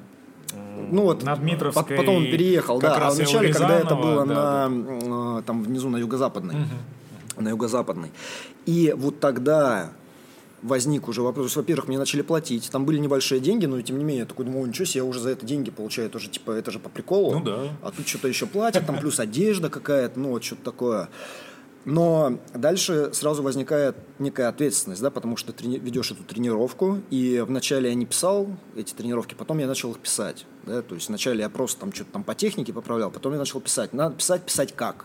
ну 0.91 1.03
вот, 1.03 1.25
на 1.25 1.35
Дмитровской. 1.37 1.97
Потом 1.97 2.17
он 2.17 2.25
переехал, 2.25 2.79
да. 2.79 3.09
А 3.09 3.11
вначале, 3.11 3.53
когда 3.53 3.77
это 3.79 3.97
было 3.97 4.25
да, 4.25 4.69
на, 4.69 5.37
да. 5.37 5.43
там 5.43 5.65
внизу 5.65 5.91
на 5.91 5.97
юго-западной. 5.97 6.55
Угу. 6.55 7.43
На 7.43 7.49
юго-западной. 7.49 8.13
И 8.65 8.95
вот 8.97 9.19
тогда 9.19 9.91
возник 10.65 11.09
уже 11.09 11.23
вопрос. 11.23 11.55
Во-первых, 11.55 11.89
мне 11.89 11.99
начали 11.99 12.23
платить. 12.23 12.71
Там 12.71 12.87
были 12.87 12.99
небольшие 12.99 13.41
деньги, 13.41 13.67
но 13.67 13.81
тем 13.83 13.99
не 13.99 14.05
менее, 14.05 14.21
я 14.21 14.27
такой 14.27 14.47
думаю, 14.47 14.67
ничего 14.67 14.87
себе, 14.87 15.01
я 15.01 15.05
уже 15.05 15.21
за 15.21 15.31
это 15.31 15.47
деньги 15.47 15.71
получаю. 15.71 16.11
Тоже, 16.11 16.29
типа, 16.29 16.53
это 16.53 16.71
же 16.71 16.79
по 16.79 16.89
приколу. 16.89 17.39
Ну 17.39 17.45
да. 17.45 17.69
А 17.83 17.91
тут 17.93 18.09
что-то 18.09 18.29
еще 18.29 18.47
платят, 18.47 18.87
там 18.87 18.99
плюс 18.99 19.21
одежда 19.21 19.69
какая-то, 19.69 20.19
ну 20.19 20.31
вот 20.31 20.43
что-то 20.43 20.65
такое. 20.65 21.09
Но 21.85 22.39
дальше 22.55 23.11
сразу 23.13 23.43
возникает 23.43 23.95
некая 24.19 24.49
ответственность, 24.49 25.03
да, 25.03 25.11
потому 25.11 25.37
что 25.37 25.53
ты 25.53 25.67
ведешь 25.67 26.11
эту 26.11 26.25
тренировку, 26.25 27.03
и 27.11 27.45
вначале 27.47 27.91
я 27.91 27.95
не 27.95 28.07
писал 28.07 28.49
эти 28.75 28.95
тренировки, 28.95 29.35
потом 29.35 29.59
я 29.59 29.67
начал 29.67 29.91
их 29.91 29.99
писать. 29.99 30.47
Да, 30.65 30.81
то 30.81 30.95
есть 30.95 31.09
вначале 31.09 31.41
я 31.41 31.51
просто 31.51 31.81
там 31.81 31.93
что-то 31.93 32.13
там 32.13 32.25
по 32.25 32.35
технике 32.35 32.73
поправлял, 32.73 33.11
потом 33.11 33.35
я 33.35 33.39
начал 33.39 33.61
писать. 33.61 33.93
Надо 33.93 34.17
писать, 34.17 34.45
писать 34.47 34.75
как? 34.75 35.05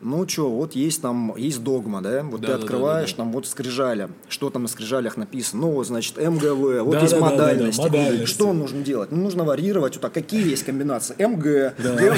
Ну 0.00 0.28
что, 0.28 0.50
вот 0.50 0.74
есть 0.74 1.02
там, 1.02 1.34
есть 1.36 1.62
догма, 1.62 2.02
да, 2.02 2.22
вот 2.22 2.40
да, 2.40 2.46
ты 2.46 2.52
да, 2.52 2.58
открываешь, 2.58 3.10
да, 3.10 3.16
да, 3.16 3.16
да. 3.16 3.24
там 3.24 3.32
вот 3.32 3.46
скрижали, 3.46 4.08
что 4.28 4.50
там 4.50 4.62
на 4.62 4.68
скрижалях 4.68 5.16
написано, 5.16 5.62
ну, 5.62 5.72
вот, 5.72 5.86
значит, 5.86 6.16
МГВ, 6.16 6.82
вот 6.82 6.92
да, 6.92 7.00
есть 7.00 7.14
да, 7.14 7.20
модальности. 7.20 7.78
Да, 7.78 7.84
да, 7.84 7.90
да, 7.90 7.98
модальности. 7.98 8.34
Что 8.34 8.52
нужно 8.52 8.82
делать? 8.82 9.10
Ну, 9.10 9.22
нужно 9.22 9.44
варьировать, 9.44 9.94
вот 9.94 10.02
так, 10.02 10.12
какие 10.12 10.48
есть 10.48 10.64
комбинации? 10.64 11.14
МГ, 11.18 11.74
да. 11.78 11.94
ГВ, 11.94 12.16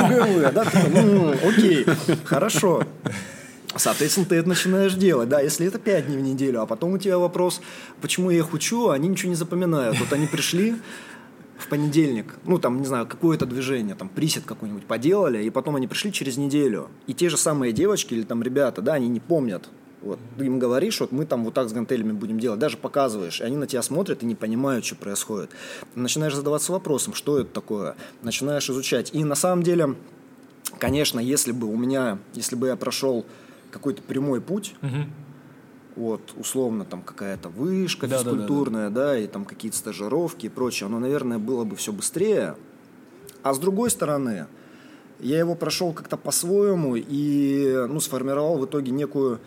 МГВ, 0.00 0.52
да, 0.54 0.64
ну, 0.90 1.34
окей, 1.46 1.86
хорошо. 2.24 2.84
Соответственно, 3.74 4.26
ты 4.26 4.36
это 4.36 4.48
начинаешь 4.48 4.94
делать. 4.94 5.28
Да, 5.28 5.40
если 5.40 5.66
это 5.66 5.78
5 5.78 6.06
дней 6.06 6.18
в 6.18 6.20
неделю, 6.20 6.60
а 6.60 6.66
потом 6.66 6.92
у 6.92 6.98
тебя 6.98 7.18
вопрос, 7.18 7.60
почему 8.00 8.30
я 8.30 8.38
их 8.38 8.52
учу, 8.52 8.88
а 8.88 8.94
они 8.94 9.08
ничего 9.08 9.30
не 9.30 9.34
запоминают. 9.34 9.98
Вот 9.98 10.12
они 10.12 10.26
пришли, 10.26 10.76
в 11.62 11.68
понедельник, 11.68 12.34
ну 12.44 12.58
там, 12.58 12.80
не 12.80 12.86
знаю, 12.86 13.06
какое-то 13.06 13.46
движение, 13.46 13.94
там 13.94 14.08
присед 14.08 14.44
какой-нибудь 14.44 14.84
поделали, 14.84 15.44
и 15.44 15.50
потом 15.50 15.76
они 15.76 15.86
пришли 15.86 16.12
через 16.12 16.36
неделю. 16.36 16.88
И 17.06 17.14
те 17.14 17.28
же 17.28 17.36
самые 17.36 17.72
девочки 17.72 18.14
или 18.14 18.22
там 18.22 18.42
ребята, 18.42 18.82
да, 18.82 18.94
они 18.94 19.08
не 19.08 19.20
помнят. 19.20 19.68
Вот, 20.02 20.18
ты 20.36 20.46
им 20.46 20.58
говоришь, 20.58 21.00
вот 21.00 21.12
мы 21.12 21.26
там 21.26 21.44
вот 21.44 21.54
так 21.54 21.68
с 21.68 21.72
гантелями 21.72 22.10
будем 22.10 22.40
делать, 22.40 22.58
даже 22.58 22.76
показываешь, 22.76 23.40
и 23.40 23.44
они 23.44 23.56
на 23.56 23.68
тебя 23.68 23.82
смотрят 23.82 24.22
и 24.24 24.26
не 24.26 24.34
понимают, 24.34 24.84
что 24.84 24.96
происходит. 24.96 25.50
начинаешь 25.94 26.34
задаваться 26.34 26.72
вопросом, 26.72 27.14
что 27.14 27.38
это 27.38 27.50
такое, 27.50 27.94
начинаешь 28.22 28.68
изучать. 28.68 29.10
И 29.12 29.22
на 29.22 29.36
самом 29.36 29.62
деле, 29.62 29.94
конечно, 30.78 31.20
если 31.20 31.52
бы 31.52 31.68
у 31.68 31.76
меня, 31.76 32.18
если 32.34 32.56
бы 32.56 32.66
я 32.66 32.76
прошел 32.76 33.24
какой-то 33.70 34.02
прямой 34.02 34.40
путь, 34.40 34.74
угу 34.82 35.06
вот, 35.96 36.20
условно, 36.36 36.84
там 36.84 37.02
какая-то 37.02 37.48
вышка 37.48 38.06
да, 38.06 38.18
физкультурная, 38.18 38.90
да, 38.90 38.94
да, 38.94 39.06
да. 39.06 39.12
да, 39.12 39.18
и 39.18 39.26
там 39.26 39.44
какие-то 39.44 39.76
стажировки 39.76 40.46
и 40.46 40.48
прочее, 40.48 40.86
оно, 40.86 40.98
наверное, 40.98 41.38
было 41.38 41.64
бы 41.64 41.76
все 41.76 41.92
быстрее. 41.92 42.56
А 43.42 43.54
с 43.54 43.58
другой 43.58 43.90
стороны, 43.90 44.46
я 45.20 45.38
его 45.38 45.54
прошел 45.54 45.92
как-то 45.92 46.16
по-своему 46.16 46.96
и, 46.96 47.86
ну, 47.88 48.00
сформировал 48.00 48.58
в 48.58 48.66
итоге 48.66 48.90
некую 48.90 49.40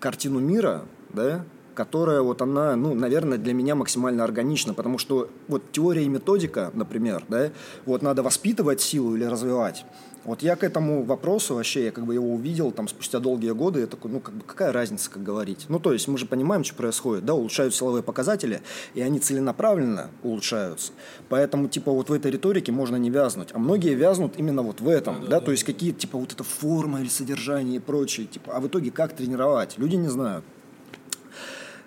картину 0.00 0.40
мира, 0.40 0.84
да, 1.10 1.44
которая 1.74 2.22
вот 2.22 2.42
она, 2.42 2.76
ну, 2.76 2.94
наверное, 2.94 3.38
для 3.38 3.54
меня 3.54 3.74
максимально 3.74 4.24
органична, 4.24 4.74
потому 4.74 4.98
что 4.98 5.30
вот 5.48 5.62
теория 5.72 6.04
и 6.04 6.08
методика, 6.08 6.70
например, 6.74 7.24
да, 7.28 7.50
вот 7.86 8.02
надо 8.02 8.22
воспитывать 8.22 8.80
силу 8.80 9.16
или 9.16 9.24
развивать. 9.24 9.84
Вот 10.24 10.42
я 10.42 10.54
к 10.54 10.62
этому 10.62 11.02
вопросу 11.02 11.56
вообще, 11.56 11.86
я 11.86 11.90
как 11.90 12.04
бы 12.04 12.14
его 12.14 12.32
увидел 12.32 12.70
там 12.70 12.86
спустя 12.86 13.18
долгие 13.18 13.50
годы, 13.50 13.80
я 13.80 13.86
такой, 13.86 14.10
ну 14.10 14.20
как 14.20 14.34
бы 14.34 14.44
какая 14.44 14.72
разница, 14.72 15.10
как 15.10 15.22
говорить. 15.22 15.66
Ну 15.68 15.80
то 15.80 15.92
есть 15.92 16.06
мы 16.06 16.16
же 16.16 16.26
понимаем, 16.26 16.62
что 16.62 16.76
происходит, 16.76 17.24
да, 17.24 17.34
улучшают 17.34 17.74
силовые 17.74 18.04
показатели, 18.04 18.62
и 18.94 19.00
они 19.00 19.18
целенаправленно 19.18 20.10
улучшаются. 20.22 20.92
Поэтому 21.28 21.68
типа 21.68 21.90
вот 21.90 22.08
в 22.08 22.12
этой 22.12 22.30
риторике 22.30 22.70
можно 22.70 22.96
не 22.96 23.10
вязнуть, 23.10 23.48
а 23.52 23.58
многие 23.58 23.94
вязнут 23.94 24.34
именно 24.36 24.62
вот 24.62 24.80
в 24.80 24.88
этом, 24.88 25.14
да, 25.14 25.20
да, 25.20 25.26
да, 25.26 25.40
то 25.40 25.50
есть 25.50 25.64
какие 25.64 25.90
типа 25.90 26.18
вот 26.18 26.32
эта 26.32 26.44
форма 26.44 27.00
или 27.00 27.08
содержание 27.08 27.76
и 27.76 27.80
прочее, 27.80 28.26
типа, 28.26 28.52
а 28.54 28.60
в 28.60 28.68
итоге 28.68 28.92
как 28.92 29.14
тренировать, 29.14 29.76
люди 29.78 29.96
не 29.96 30.08
знают. 30.08 30.44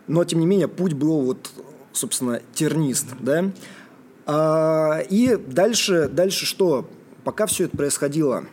Но, 0.08 0.24
тем 0.24 0.40
не 0.40 0.46
менее, 0.46 0.68
путь 0.68 0.94
был 0.94 1.22
вот, 1.22 1.50
собственно, 1.94 2.42
тернист, 2.54 3.08
да. 3.20 3.52
А, 4.28 5.00
и 5.10 5.36
дальше, 5.36 6.10
дальше 6.10 6.46
что? 6.46 6.88
Пока 7.26 7.48
все 7.48 7.66
это 7.66 7.76
происходило, 7.76 8.46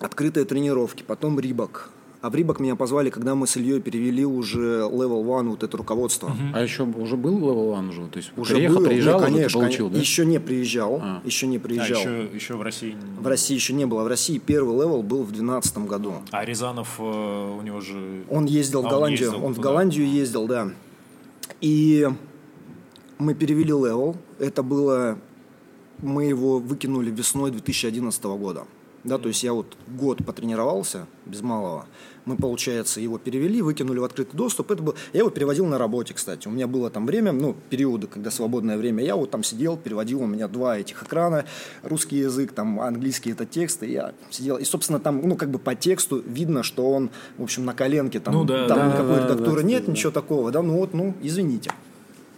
открытые 0.00 0.46
тренировки, 0.46 1.04
потом 1.06 1.38
Reebok, 1.38 1.90
а 2.22 2.30
в 2.30 2.34
Reebok 2.34 2.60
меня 2.60 2.74
позвали, 2.74 3.08
когда 3.10 3.34
мы 3.34 3.46
с 3.46 3.56
Ильей 3.56 3.80
перевели 3.80 4.24
уже 4.24 4.80
Level 4.80 5.22
One, 5.22 5.50
вот 5.50 5.62
это 5.62 5.76
руководство. 5.76 6.28
Угу. 6.28 6.36
А 6.54 6.62
еще 6.62 6.84
уже 6.84 7.16
был 7.16 7.38
Level 7.38 7.78
One 7.78 7.90
уже? 7.90 8.06
То 8.08 8.18
есть 8.18 8.32
уже 8.36 8.54
приехал, 8.54 8.78
был, 8.78 8.86
приезжал, 8.86 9.20
ну, 9.20 9.26
конечно, 9.26 9.60
получил, 9.60 9.86
конечно. 9.86 9.90
да? 9.90 10.00
Еще 10.00 10.26
не 10.26 10.38
приезжал, 10.38 11.00
а. 11.02 11.22
еще 11.24 11.46
не 11.46 11.58
приезжал. 11.58 11.98
А 11.98 12.00
еще, 12.00 12.28
еще 12.34 12.56
в 12.56 12.62
России? 12.62 12.96
В 13.18 13.26
России 13.26 13.54
еще 13.54 13.74
не 13.74 13.84
было. 13.86 14.02
В 14.02 14.06
России 14.06 14.38
первый 14.38 14.76
Level 14.76 15.02
был 15.02 15.22
в 15.22 15.32
2012 15.32 15.78
году. 15.78 16.14
А 16.30 16.42
Рязанов 16.42 16.96
э, 16.98 17.02
у 17.02 17.60
него 17.60 17.82
же... 17.82 18.24
Он 18.30 18.46
ездил 18.46 18.80
а, 18.80 18.88
в 18.88 18.90
Голландию. 18.90 19.28
Он, 19.28 19.34
ездил 19.34 19.46
он 19.46 19.54
в 19.54 19.60
Голландию 19.60 20.06
ездил, 20.08 20.46
да. 20.46 20.68
И 21.60 22.08
мы 23.18 23.34
перевели 23.34 23.68
Level. 23.68 24.16
Это 24.38 24.62
было... 24.62 25.18
Мы 26.02 26.24
его 26.24 26.58
выкинули 26.58 27.10
весной 27.10 27.50
2011 27.50 28.22
года. 28.24 28.66
Да, 29.02 29.16
то 29.16 29.28
есть 29.28 29.42
я 29.42 29.54
вот 29.54 29.76
год 29.88 30.24
потренировался 30.24 31.06
без 31.24 31.40
малого. 31.40 31.86
Мы, 32.26 32.36
получается, 32.36 33.00
его 33.00 33.16
перевели, 33.16 33.62
выкинули 33.62 33.98
в 33.98 34.04
открытый 34.04 34.36
доступ. 34.36 34.70
Это 34.70 34.82
был... 34.82 34.94
Я 35.14 35.20
его 35.20 35.30
переводил 35.30 35.64
на 35.64 35.78
работе, 35.78 36.12
кстати. 36.12 36.46
У 36.48 36.50
меня 36.50 36.66
было 36.66 36.90
там 36.90 37.06
время, 37.06 37.32
ну, 37.32 37.56
периоды, 37.70 38.08
когда 38.08 38.30
свободное 38.30 38.76
время. 38.76 39.02
Я 39.02 39.16
вот 39.16 39.30
там 39.30 39.42
сидел, 39.42 39.78
переводил, 39.78 40.22
у 40.22 40.26
меня 40.26 40.48
два 40.48 40.76
этих 40.76 41.02
экрана, 41.02 41.46
русский 41.82 42.18
язык, 42.18 42.52
там 42.52 42.78
английский 42.78 43.30
это 43.30 43.46
тексты. 43.46 43.86
Я 43.86 44.12
сидел, 44.28 44.58
и, 44.58 44.64
собственно, 44.64 45.00
там, 45.00 45.26
ну, 45.26 45.34
как 45.34 45.50
бы 45.50 45.58
по 45.58 45.74
тексту 45.74 46.22
видно, 46.26 46.62
что 46.62 46.90
он, 46.90 47.08
в 47.38 47.42
общем, 47.42 47.64
на 47.64 47.72
коленке, 47.72 48.20
там, 48.20 48.34
ну, 48.34 48.44
да, 48.44 48.68
там 48.68 48.78
да, 48.78 48.86
никакой 48.88 49.16
да, 49.16 49.24
редактуры 49.24 49.62
да, 49.62 49.68
нет, 49.68 49.86
да. 49.86 49.92
ничего 49.92 50.12
такого, 50.12 50.52
да, 50.52 50.60
ну 50.60 50.76
вот, 50.76 50.92
ну, 50.92 51.14
извините. 51.22 51.72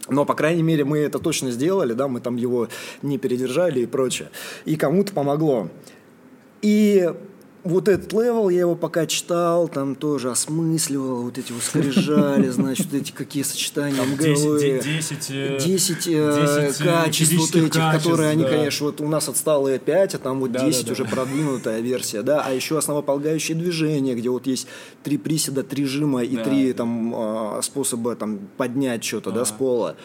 Но, 0.09 0.25
по 0.25 0.35
крайней 0.35 0.63
мере, 0.63 0.85
мы 0.85 0.99
это 0.99 1.19
точно 1.19 1.51
сделали, 1.51 1.93
да, 1.93 2.09
мы 2.09 2.21
там 2.21 2.37
его 2.37 2.69
не 3.03 3.19
передержали 3.19 3.81
и 3.81 3.87
прочее. 3.87 4.31
И 4.65 4.77
кому-то 4.77 5.13
помогло. 5.13 5.69
И 6.61 7.13
вот 7.65 7.89
этот 7.89 8.13
Level, 8.13 8.49
я 8.49 8.61
его 8.61 8.75
пока 8.75 9.07
читал, 9.07 9.69
там 9.69 9.95
тоже 9.95 10.31
осмысливал, 10.31 11.23
вот 11.23 11.39
эти 11.39 11.53
вот 11.53 11.63
скрижали, 11.63 12.49
значит, 12.51 12.87
вот 12.87 13.01
эти 13.01 13.13
какие 13.13 13.45
сочетания 13.45 13.97
там 13.97 14.11
МГВ. 14.13 14.61
10, 14.61 14.85
10, 14.85 15.65
10, 15.65 16.05
10 16.05 16.77
качеств 16.79 17.35
вот 17.37 17.51
этих, 17.55 17.73
качеств, 17.73 18.05
которые 18.05 18.31
они, 18.31 18.43
да. 18.43 18.51
конечно, 18.51 18.87
вот 18.87 19.01
у 19.01 19.09
нас 19.09 19.29
отсталые 19.29 19.79
5, 19.79 20.15
а 20.17 20.19
там 20.19 20.41
вот 20.41 20.53
да, 20.53 20.65
10 20.67 20.87
да, 20.87 20.93
уже 20.93 21.05
продвинутая 21.05 21.81
версия, 21.81 22.23
да, 22.23 22.43
а 22.45 22.53
еще 22.53 22.79
основополагающие 22.79 23.57
движения, 23.57 24.15
где 24.15 24.29
вот 24.29 24.47
есть 24.47 24.67
три 25.05 25.17
приседа, 25.17 25.63
три 25.63 25.85
жима 25.85 26.25
и 26.25 26.37
три 26.37 26.73
там 26.73 27.15
а, 27.15 27.61
способа 27.63 28.17
там 28.17 28.41
поднять 28.57 29.05
что-то, 29.05 29.31
а. 29.31 29.33
да, 29.33 29.45
с 29.45 29.53
пола. 29.53 29.97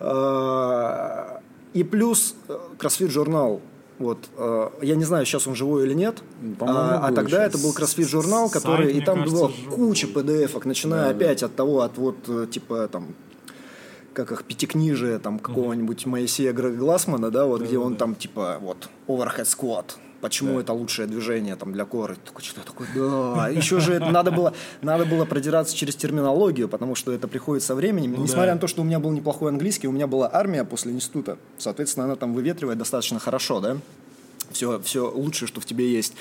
А, 0.00 1.40
и 1.72 1.84
плюс 1.84 2.34
э, 2.48 2.58
CrossFit 2.78 3.10
журнал 3.10 3.60
вот, 3.98 4.18
э, 4.36 4.70
я 4.82 4.96
не 4.96 5.04
знаю, 5.04 5.24
сейчас 5.24 5.46
он 5.46 5.54
живой 5.54 5.86
или 5.86 5.94
нет, 5.94 6.22
а, 6.60 7.06
а 7.06 7.12
тогда 7.12 7.44
это 7.44 7.58
был 7.58 7.72
кроссфит 7.72 8.08
журнал, 8.08 8.50
который 8.50 8.92
Сайт, 8.92 9.02
и 9.02 9.04
там 9.04 9.20
кажется, 9.20 9.36
была 9.36 9.52
куча 9.70 10.06
PDF-ок, 10.06 10.66
начиная 10.66 11.04
да, 11.04 11.10
опять 11.10 11.40
да. 11.40 11.46
от 11.46 11.56
того, 11.56 11.80
от 11.80 11.96
вот 11.96 12.16
э, 12.28 12.46
типа 12.50 12.88
там 12.88 13.14
как 14.12 14.32
их 14.32 14.44
пятикнижие 14.44 15.18
там 15.18 15.38
какого-нибудь 15.38 16.06
Моисея 16.06 16.52
Глассмана, 16.52 17.30
да, 17.30 17.44
вот 17.46 17.60
да, 17.60 17.66
где 17.66 17.76
да, 17.76 17.82
он 17.82 17.92
да. 17.92 17.98
там 17.98 18.14
типа 18.14 18.58
вот 18.60 18.88
overhead 19.08 19.44
squat, 19.44 19.96
почему 20.20 20.54
да. 20.54 20.60
это 20.60 20.72
лучшее 20.72 21.06
движение 21.06 21.56
там 21.56 21.72
для 21.72 21.84
коры. 21.84 22.16
Такой, 22.24 22.42
что 22.42 22.60
такое, 22.60 22.88
да. 22.94 23.48
Еще 23.48 23.80
же 23.80 23.94
это 23.94 24.10
надо 24.10 24.30
было, 24.30 24.52
надо 24.82 25.04
было 25.04 25.24
продираться 25.24 25.76
через 25.76 25.96
терминологию, 25.96 26.68
потому 26.68 26.94
что 26.94 27.12
это 27.12 27.28
приходит 27.28 27.62
со 27.62 27.74
временем. 27.74 28.12
Ну, 28.12 28.22
Несмотря 28.22 28.48
да. 28.48 28.54
на 28.54 28.60
то, 28.60 28.66
что 28.66 28.82
у 28.82 28.84
меня 28.84 28.98
был 28.98 29.10
неплохой 29.10 29.50
английский, 29.50 29.88
у 29.88 29.92
меня 29.92 30.06
была 30.06 30.30
армия 30.32 30.64
после 30.64 30.92
института. 30.92 31.38
Соответственно, 31.58 32.06
она 32.06 32.16
там 32.16 32.34
выветривает 32.34 32.78
достаточно 32.78 33.18
хорошо, 33.18 33.60
да. 33.60 33.78
Все, 34.50 34.80
все 34.80 35.10
лучшее, 35.10 35.48
что 35.48 35.60
в 35.60 35.66
тебе 35.66 35.90
есть 35.92 36.14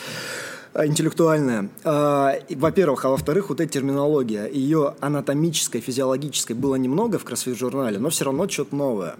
а, 0.73 0.85
интеллектуальная. 0.85 1.69
Во-первых, 1.83 3.05
а 3.05 3.09
во-вторых, 3.09 3.49
вот 3.49 3.61
эта 3.61 3.71
терминология, 3.71 4.47
ее 4.47 4.95
анатомической, 4.99 5.79
физиологической 5.79 6.55
было 6.55 6.75
немного 6.75 7.17
в 7.17 7.23
кроссфит-журнале, 7.23 7.99
но 7.99 8.09
все 8.09 8.25
равно 8.25 8.49
что-то 8.49 8.75
новое. 8.75 9.15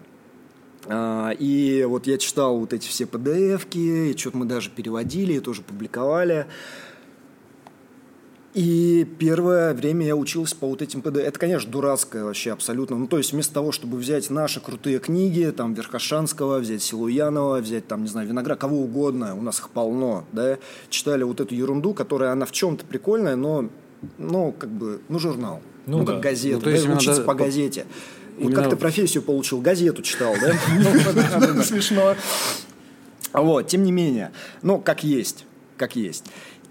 А, 0.87 1.31
и 1.31 1.83
вот 1.83 2.07
я 2.07 2.17
читал 2.17 2.57
вот 2.57 2.73
эти 2.73 2.87
все 2.87 3.05
PDF-ки, 3.05 4.11
и 4.11 4.17
что-то 4.17 4.37
мы 4.37 4.45
даже 4.45 4.69
переводили, 4.69 5.39
тоже 5.39 5.61
публиковали. 5.61 6.47
И 8.55 9.05
первое 9.19 9.73
время 9.73 10.05
я 10.05 10.15
учился 10.15 10.55
по 10.55 10.65
вот 10.65 10.81
этим 10.81 11.01
PDF. 11.01 11.23
Это, 11.23 11.37
конечно, 11.37 11.69
дурацкое 11.69 12.23
вообще 12.23 12.53
абсолютно. 12.53 12.95
Ну, 12.95 13.05
то 13.05 13.17
есть 13.17 13.33
вместо 13.33 13.53
того, 13.53 13.73
чтобы 13.73 13.97
взять 13.97 14.29
наши 14.29 14.61
крутые 14.61 14.99
книги, 14.99 15.51
там, 15.55 15.73
Верхошанского, 15.73 16.59
взять 16.59 16.81
Силуянова, 16.81 17.57
взять, 17.57 17.85
там, 17.85 18.03
не 18.03 18.07
знаю, 18.07 18.29
Виноград, 18.29 18.57
кого 18.57 18.77
угодно, 18.77 19.35
у 19.35 19.41
нас 19.41 19.59
их 19.59 19.69
полно, 19.71 20.23
да, 20.31 20.57
читали 20.89 21.23
вот 21.23 21.41
эту 21.41 21.53
ерунду, 21.53 21.93
которая, 21.93 22.31
она 22.31 22.45
в 22.45 22.53
чем-то 22.53 22.85
прикольная, 22.85 23.35
но, 23.35 23.67
ну, 24.17 24.53
как 24.57 24.69
бы, 24.69 25.01
ну, 25.09 25.19
журнал. 25.19 25.61
Ну, 25.85 25.99
ну 25.99 26.05
да. 26.05 26.13
как 26.13 26.21
газета, 26.21 26.55
ну, 26.55 26.61
то 26.61 26.69
есть 26.69 26.87
да, 26.87 26.93
учиться 26.93 27.21
надо... 27.21 27.23
по 27.25 27.33
газете. 27.33 27.85
Вот 28.37 28.53
как 28.53 28.69
ты 28.69 28.75
профессию 28.75 29.23
получил? 29.23 29.61
Газету 29.61 30.01
читал, 30.01 30.35
да? 30.41 31.63
Смешно. 31.63 32.15
Вот, 33.33 33.67
тем 33.67 33.83
не 33.83 33.91
менее, 33.91 34.31
ну, 34.61 34.79
как 34.79 35.03
есть, 35.03 35.45
как 35.77 35.95
есть. 35.95 36.25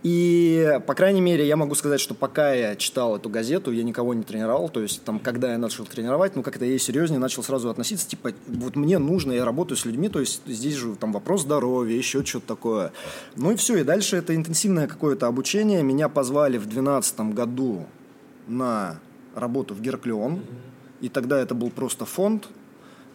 И, 0.05 0.81
по 0.87 0.95
крайней 0.95 1.23
мере, 1.23 1.47
я 1.47 1.57
могу 1.57 1.75
сказать, 1.75 1.99
что 1.99 2.15
пока 2.15 2.53
я 2.53 2.77
читал 2.77 3.17
эту 3.17 3.31
газету, 3.31 3.73
я 3.73 3.83
никого 3.83 4.13
не 4.13 4.23
тренировал. 4.23 4.69
То 4.69 4.83
есть, 4.83 5.03
там, 5.03 5.19
когда 5.19 5.53
я 5.53 5.59
начал 5.59 5.87
тренировать, 5.87 6.37
ну, 6.37 6.43
как-то 6.43 6.67
я 6.67 6.79
серьезнее 6.79 7.19
начал 7.19 7.43
сразу 7.43 7.71
относиться, 7.71 8.07
типа, 8.07 8.33
вот 8.47 8.77
мне 8.77 8.99
нужно, 8.99 9.33
я 9.33 9.47
работаю 9.47 9.79
с 9.79 9.87
людьми, 9.87 10.11
то 10.11 10.21
есть, 10.21 10.43
здесь 10.47 10.75
же 10.75 10.95
там 10.97 11.11
вопрос 11.11 11.43
здоровья, 11.43 11.97
еще 11.97 12.23
что-то 12.23 12.49
такое. 12.49 12.93
Ну 13.37 13.53
и 13.53 13.57
все, 13.57 13.79
и 13.79 13.83
дальше 13.83 14.17
это 14.17 14.37
интенсивное 14.37 14.89
какое-то 14.89 15.27
обучение. 15.27 15.83
Меня 15.83 16.11
позвали 16.11 16.59
в 16.59 16.67
2012 16.67 17.21
году 17.33 17.87
на 18.47 19.01
работу 19.35 19.73
в 19.73 19.81
Герклеон. 19.81 20.43
И 21.05 21.11
тогда 21.11 21.39
это 21.39 21.55
был 21.55 21.69
просто 21.69 22.07
фонд. 22.07 22.49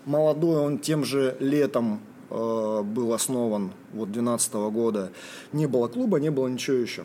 Молодой 0.06 0.58
он 0.58 0.78
тем 0.78 1.04
же 1.04 1.36
летом 1.40 2.02
э, 2.30 2.82
был 2.84 3.14
основан, 3.14 3.72
вот 3.94 4.12
2012 4.12 4.54
года. 4.72 5.12
Не 5.54 5.66
было 5.66 5.88
клуба, 5.88 6.20
не 6.20 6.30
было 6.30 6.48
ничего 6.48 6.78
еще. 6.78 7.04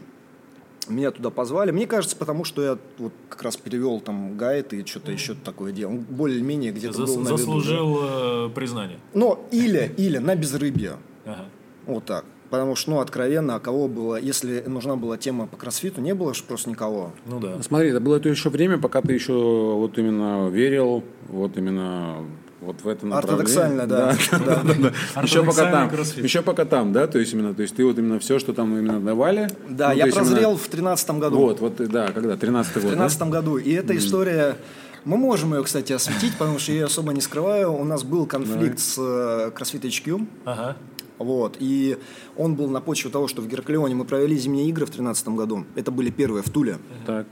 Меня 0.87 1.11
туда 1.11 1.31
позвали. 1.31 1.71
Мне 1.71 1.87
кажется, 1.87 2.19
потому 2.19 2.45
что 2.45 2.63
я 2.63 2.79
вот 2.99 3.15
как 3.31 3.41
раз 3.45 3.57
перевел 3.57 3.99
там 4.01 4.37
гайд 4.37 4.75
и 4.75 4.85
что-то 4.85 5.11
еще 5.11 5.33
такое 5.33 5.73
делал. 5.73 5.95
Более-менее 5.95 6.73
где-то 6.73 6.99
Зас, 6.99 7.09
был 7.09 7.21
на 7.21 7.31
Заслужил 7.31 7.89
виду, 7.89 8.01
да. 8.03 8.09
Э, 8.11 8.51
признание. 8.55 8.99
Но 9.15 9.43
или, 9.51 9.91
или 9.97 10.19
на 10.19 10.37
безрыбье. 10.37 10.99
Ага. 11.25 11.47
Вот 11.87 12.05
так. 12.05 12.27
Потому 12.55 12.77
что, 12.77 12.91
ну, 12.91 13.01
откровенно, 13.01 13.57
а 13.57 13.61
кого 13.61 13.89
было, 13.89 14.17
если 14.17 14.63
нужна 14.67 14.97
была 14.97 15.17
тема 15.19 15.47
по 15.47 15.57
кроссфиту, 15.57 16.01
не 16.01 16.15
было 16.15 16.35
же 16.35 16.45
просто 16.45 16.71
никого. 16.71 17.13
Ну 17.27 17.41
да. 17.41 17.63
Смотри, 17.63 17.91
это 17.91 18.01
было 18.01 18.21
то 18.21 18.29
еще 18.29 18.49
время, 18.49 18.79
пока 18.79 19.01
ты 19.03 19.13
еще 19.13 19.33
вот 19.33 19.99
именно 19.99 20.49
верил, 20.49 21.03
вот 21.29 21.57
именно 21.57 22.19
вот 22.61 22.77
в 22.83 22.89
это 22.89 23.07
направление. 23.07 23.43
Ортодоксально, 23.43 23.87
да. 23.87 24.17
да, 24.31 24.39
да, 24.39 24.63
да, 24.63 24.75
да. 25.15 25.23
Еще 25.23 25.45
пока 25.45 25.71
там, 25.71 25.91
еще 26.23 26.43
пока 26.43 26.65
там, 26.65 26.93
да, 26.93 27.07
то 27.07 27.19
есть 27.19 27.35
именно, 27.35 27.55
то 27.55 27.63
есть 27.63 27.77
ты 27.77 27.85
вот 27.85 27.99
именно 27.99 28.19
все, 28.19 28.39
что 28.39 28.53
там 28.53 28.77
именно 28.77 29.01
давали. 29.01 29.49
Да, 29.69 29.91
ну, 29.91 29.97
я 29.97 30.07
прозрел 30.07 30.51
именно... 30.51 30.57
в 30.57 30.69
тринадцатом 30.69 31.19
году. 31.21 31.37
Вот, 31.37 31.61
вот, 31.61 31.77
да, 31.77 32.09
когда, 32.09 32.37
тринадцатый 32.37 32.83
год. 32.83 32.91
В 32.91 32.95
тринадцатом 32.95 33.31
да? 33.31 33.39
году, 33.39 33.59
и 33.59 33.73
эта 33.73 33.97
история. 33.97 34.57
Мы 35.05 35.19
можем 35.19 35.53
ее, 35.53 35.63
кстати, 35.63 35.93
осветить, 35.93 36.33
потому 36.39 36.59
что 36.59 36.73
я 36.73 36.79
ее 36.79 36.85
особо 36.87 37.13
не 37.13 37.21
скрываю. 37.21 37.75
У 37.75 37.85
нас 37.85 38.03
был 38.05 38.25
конфликт 38.25 38.79
с 38.79 38.97
uh, 38.97 39.53
CrossFit 39.53 39.83
HQ. 39.83 40.27
Ага. 40.47 40.77
Вот. 41.19 41.57
И 41.61 41.99
он 42.37 42.55
был 42.55 42.69
на 42.69 42.81
почве 42.81 43.11
того, 43.11 43.29
что 43.29 43.43
в 43.43 43.49
Гераклеоне 43.49 43.95
мы 43.95 44.05
провели 44.05 44.37
зимние 44.37 44.69
игры 44.69 44.87
в 44.87 44.91
2013 44.91 45.29
году. 45.29 45.65
Это 45.75 45.91
были 45.91 46.11
первые 46.11 46.43
в 46.43 46.51
Туле. 46.51 46.79
Так. 47.07 47.27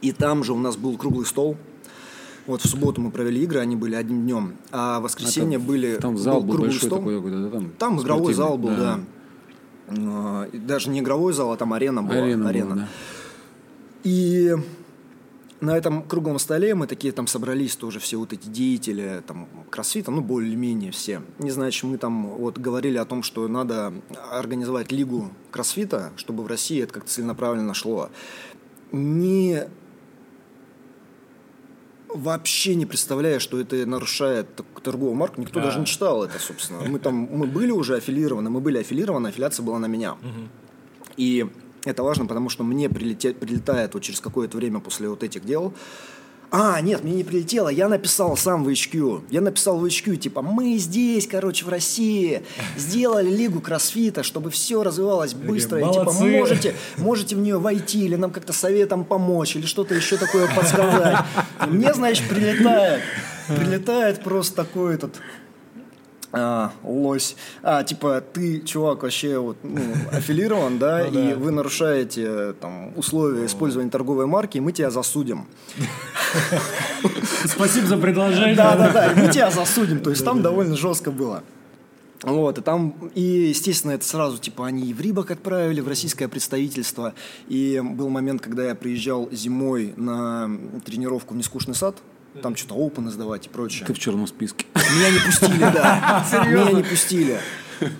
И 0.00 0.12
там 0.12 0.44
же 0.44 0.52
у 0.52 0.58
нас 0.58 0.76
был 0.76 0.96
круглый 0.96 1.26
стол. 1.26 1.56
Вот 2.46 2.60
в 2.60 2.68
субботу 2.68 3.00
мы 3.00 3.10
провели 3.10 3.42
игры, 3.42 3.60
они 3.60 3.74
были 3.74 3.94
одним 3.94 4.22
днем. 4.22 4.54
А 4.70 5.00
в 5.00 5.04
воскресенье 5.04 5.56
а 5.56 5.60
там, 5.60 5.66
были 5.66 5.96
там 5.96 6.18
зал 6.18 6.42
был, 6.42 6.54
был 6.54 6.64
большой 6.64 6.88
стол. 6.88 6.98
такой, 6.98 7.30
да, 7.30 7.48
там, 7.48 7.70
там 7.78 8.00
игровой 8.00 8.34
зал 8.34 8.58
был, 8.58 8.70
да. 8.70 9.00
да. 9.88 10.48
Даже 10.52 10.90
не 10.90 11.00
игровой 11.00 11.32
зал, 11.32 11.52
а 11.52 11.56
там 11.56 11.72
арена 11.72 12.02
была. 12.02 12.22
Арена, 12.22 12.48
арена. 12.50 12.74
Была, 12.74 12.76
да. 12.76 12.88
И 14.04 14.54
на 15.64 15.76
этом 15.76 16.02
круглом 16.02 16.38
столе 16.38 16.74
мы 16.74 16.86
такие 16.86 17.12
там 17.12 17.26
собрались 17.26 17.76
тоже 17.76 17.98
все 17.98 18.16
вот 18.16 18.32
эти 18.32 18.46
деятели 18.48 19.22
там 19.26 19.48
кроссфита, 19.70 20.10
ну 20.10 20.20
более-менее 20.20 20.92
все. 20.92 21.22
Не 21.38 21.50
значит, 21.50 21.82
мы 21.84 21.98
там 21.98 22.26
вот 22.28 22.58
говорили 22.58 22.98
о 22.98 23.04
том, 23.04 23.22
что 23.22 23.48
надо 23.48 23.92
организовать 24.30 24.92
лигу 24.92 25.30
кроссфита, 25.50 26.12
чтобы 26.16 26.44
в 26.44 26.46
России 26.46 26.82
это 26.82 26.94
как-то 26.94 27.10
целенаправленно 27.10 27.74
шло. 27.74 28.10
Не 28.92 29.64
вообще 32.08 32.76
не 32.76 32.86
представляя, 32.86 33.38
что 33.40 33.60
это 33.60 33.84
нарушает 33.86 34.46
торговую 34.82 35.14
марку, 35.14 35.40
никто 35.40 35.60
да. 35.60 35.66
даже 35.66 35.80
не 35.80 35.86
читал 35.86 36.24
это, 36.24 36.38
собственно. 36.38 36.80
Мы 36.82 36.98
там, 36.98 37.14
мы 37.14 37.46
были 37.46 37.72
уже 37.72 37.96
аффилированы, 37.96 38.50
мы 38.50 38.60
были 38.60 38.78
аффилированы, 38.78 39.28
аффилиация 39.28 39.64
была 39.64 39.78
на 39.78 39.86
меня. 39.86 40.12
Угу. 40.12 40.48
И 41.16 41.50
это 41.84 42.02
важно, 42.02 42.26
потому 42.26 42.48
что 42.48 42.64
мне 42.64 42.88
прилетет, 42.88 43.38
прилетает 43.38 43.94
вот 43.94 44.02
через 44.02 44.20
какое-то 44.20 44.56
время 44.56 44.80
после 44.80 45.08
вот 45.08 45.22
этих 45.22 45.44
дел, 45.44 45.74
а, 46.56 46.80
нет, 46.80 47.02
мне 47.02 47.14
не 47.14 47.24
прилетело, 47.24 47.68
я 47.68 47.88
написал 47.88 48.36
сам 48.36 48.62
в 48.62 48.68
HQ. 48.68 49.24
Я 49.30 49.40
написал 49.40 49.76
в 49.76 49.84
HQ, 49.84 50.16
типа, 50.16 50.40
мы 50.40 50.76
здесь, 50.76 51.26
короче, 51.26 51.64
в 51.64 51.68
России 51.68 52.44
сделали 52.76 53.28
лигу 53.28 53.60
кроссфита, 53.60 54.22
чтобы 54.22 54.50
все 54.50 54.84
развивалось 54.84 55.34
быстро. 55.34 55.80
И, 55.80 55.92
типа, 55.92 56.12
можете, 56.12 56.76
можете 56.96 57.34
в 57.34 57.40
нее 57.40 57.58
войти, 57.58 58.04
или 58.04 58.14
нам 58.14 58.30
как-то 58.30 58.52
советом 58.52 59.04
помочь, 59.04 59.56
или 59.56 59.66
что-то 59.66 59.96
еще 59.96 60.16
такое 60.16 60.46
подсказать. 60.54 61.24
И 61.66 61.70
мне, 61.70 61.92
значит, 61.92 62.28
прилетает, 62.28 63.02
прилетает 63.48 64.22
просто 64.22 64.54
такой 64.54 64.94
этот 64.94 65.16
а, 66.36 66.72
лось. 66.82 67.36
А, 67.62 67.82
типа, 67.84 68.20
ты, 68.20 68.60
чувак, 68.60 69.02
вообще 69.02 69.38
вот, 69.38 69.56
ну, 69.62 69.80
аффилирован, 70.12 70.78
да, 70.78 71.06
ну, 71.10 71.20
и 71.20 71.28
да. 71.30 71.36
вы 71.36 71.50
нарушаете 71.50 72.54
там, 72.60 72.92
условия 72.96 73.46
использования 73.46 73.90
торговой 73.90 74.26
марки, 74.26 74.58
и 74.58 74.60
мы 74.60 74.72
тебя 74.72 74.90
засудим. 74.90 75.46
Спасибо 77.44 77.86
за 77.86 77.96
предложение. 77.96 78.54
Да, 78.54 78.76
да, 78.76 78.90
да, 78.90 79.12
мы 79.16 79.28
тебя 79.28 79.50
засудим. 79.50 80.00
То 80.00 80.10
есть 80.10 80.24
там 80.24 80.42
довольно 80.42 80.76
жестко 80.76 81.10
было. 81.10 81.42
Вот, 82.22 82.56
и 82.56 82.62
там, 82.62 82.94
и, 83.14 83.20
естественно, 83.20 83.92
это 83.92 84.06
сразу, 84.06 84.38
типа, 84.38 84.66
они 84.66 84.88
и 84.88 84.94
в 84.94 85.00
Рибок 85.00 85.30
отправили, 85.30 85.82
в 85.82 85.88
российское 85.88 86.26
представительство. 86.26 87.12
И 87.48 87.82
был 87.84 88.08
момент, 88.08 88.40
когда 88.40 88.64
я 88.64 88.74
приезжал 88.74 89.28
зимой 89.30 89.92
на 89.96 90.50
тренировку 90.86 91.34
в 91.34 91.36
Нескучный 91.36 91.74
сад, 91.74 91.96
там 92.42 92.56
что-то 92.56 92.74
опены 92.74 93.10
сдавать 93.10 93.46
и 93.46 93.48
прочее. 93.48 93.86
Ты 93.86 93.94
в 93.94 93.98
черном 93.98 94.26
списке. 94.26 94.66
Меня 94.74 95.10
не 95.10 95.18
пустили, 95.18 95.58
да. 95.58 96.24
Меня 96.46 96.72
не 96.72 96.82
пустили. 96.82 97.38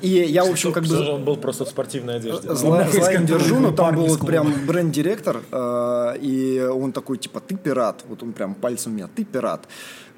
И 0.03 0.09
я, 0.09 0.45
в 0.45 0.51
общем, 0.51 0.73
как 0.73 0.85
бы... 0.85 0.97
Он 1.11 1.25
был 1.25 1.37
просто 1.37 1.65
в 1.65 1.69
спортивной 1.69 2.17
одежде. 2.17 2.55
Зла, 2.55 2.85
держу, 2.85 3.61
но 3.61 3.73
там 3.73 3.97
был 3.97 4.07
вот 4.07 4.27
прям 4.27 4.53
бренд-директор, 4.67 5.43
э, 5.51 6.17
и 6.21 6.61
он 6.61 6.93
такой, 6.93 7.19
типа, 7.19 7.41
ты 7.41 7.57
пират. 7.57 8.05
Вот 8.09 8.23
он 8.23 8.33
прям 8.33 8.55
пальцем 8.55 8.95
меня, 8.95 9.09
ты 9.15 9.25
пират. 9.25 9.67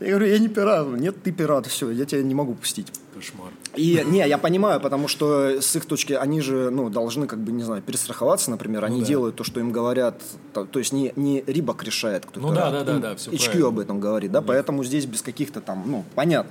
Я 0.00 0.08
говорю, 0.08 0.26
я 0.26 0.38
не 0.38 0.48
пират. 0.48 0.86
Нет, 0.88 1.22
ты 1.22 1.32
пират, 1.32 1.66
все, 1.66 1.90
я 1.90 2.04
тебя 2.04 2.22
не 2.22 2.34
могу 2.34 2.54
пустить. 2.54 2.92
Кошмар. 3.14 3.50
И 3.76 4.02
не, 4.06 4.26
я 4.26 4.38
понимаю, 4.38 4.80
потому 4.80 5.06
что 5.06 5.60
с 5.60 5.76
их 5.76 5.84
точки, 5.84 6.14
они 6.14 6.40
же, 6.40 6.70
ну, 6.70 6.88
должны, 6.88 7.26
как 7.26 7.38
бы, 7.38 7.52
не 7.52 7.62
знаю, 7.62 7.82
перестраховаться, 7.82 8.50
например, 8.50 8.84
они 8.84 8.96
ну, 8.96 9.00
да. 9.02 9.06
делают 9.06 9.36
то, 9.36 9.44
что 9.44 9.60
им 9.60 9.70
говорят, 9.70 10.20
то, 10.52 10.64
то 10.64 10.78
есть 10.78 10.92
не, 10.92 11.12
не 11.16 11.44
Рибак 11.46 11.84
решает, 11.84 12.24
кто 12.24 12.40
Ну 12.40 12.52
да, 12.52 12.70
да, 12.70 12.84
да, 12.84 12.98
да, 12.98 13.16
все 13.16 13.30
HQ 13.30 13.44
правильно. 13.44 13.68
об 13.68 13.78
этом 13.78 14.00
говорит, 14.00 14.32
да, 14.32 14.40
поэтому 14.40 14.82
здесь 14.82 15.04
без 15.06 15.22
каких-то 15.22 15.60
там, 15.60 15.84
ну, 15.86 16.04
понятно. 16.14 16.50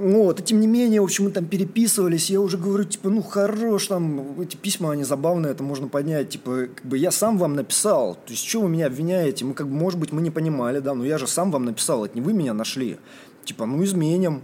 Вот, 0.00 0.40
и 0.40 0.42
тем 0.42 0.60
не 0.60 0.66
менее, 0.66 1.02
в 1.02 1.04
общем, 1.04 1.24
мы 1.24 1.30
там 1.30 1.44
переписывались, 1.44 2.30
я 2.30 2.40
уже 2.40 2.56
говорю, 2.56 2.84
типа, 2.84 3.10
ну, 3.10 3.22
хорош, 3.22 3.88
там, 3.88 4.40
эти 4.40 4.56
письма, 4.56 4.92
они 4.92 5.04
забавные, 5.04 5.52
это 5.52 5.62
можно 5.62 5.88
поднять, 5.88 6.30
типа, 6.30 6.68
как 6.74 6.86
бы 6.86 6.96
я 6.96 7.10
сам 7.10 7.36
вам 7.36 7.54
написал, 7.54 8.14
то 8.14 8.30
есть, 8.30 8.48
что 8.48 8.62
вы 8.62 8.70
меня 8.70 8.86
обвиняете, 8.86 9.44
мы, 9.44 9.52
как 9.52 9.68
бы, 9.68 9.74
может 9.74 10.00
быть, 10.00 10.10
мы 10.10 10.22
не 10.22 10.30
понимали, 10.30 10.78
да, 10.78 10.94
но 10.94 11.04
я 11.04 11.18
же 11.18 11.26
сам 11.26 11.50
вам 11.50 11.66
написал, 11.66 12.06
это 12.06 12.14
не 12.14 12.22
вы 12.22 12.32
меня 12.32 12.54
нашли, 12.54 12.96
типа, 13.44 13.66
ну, 13.66 13.84
изменим, 13.84 14.40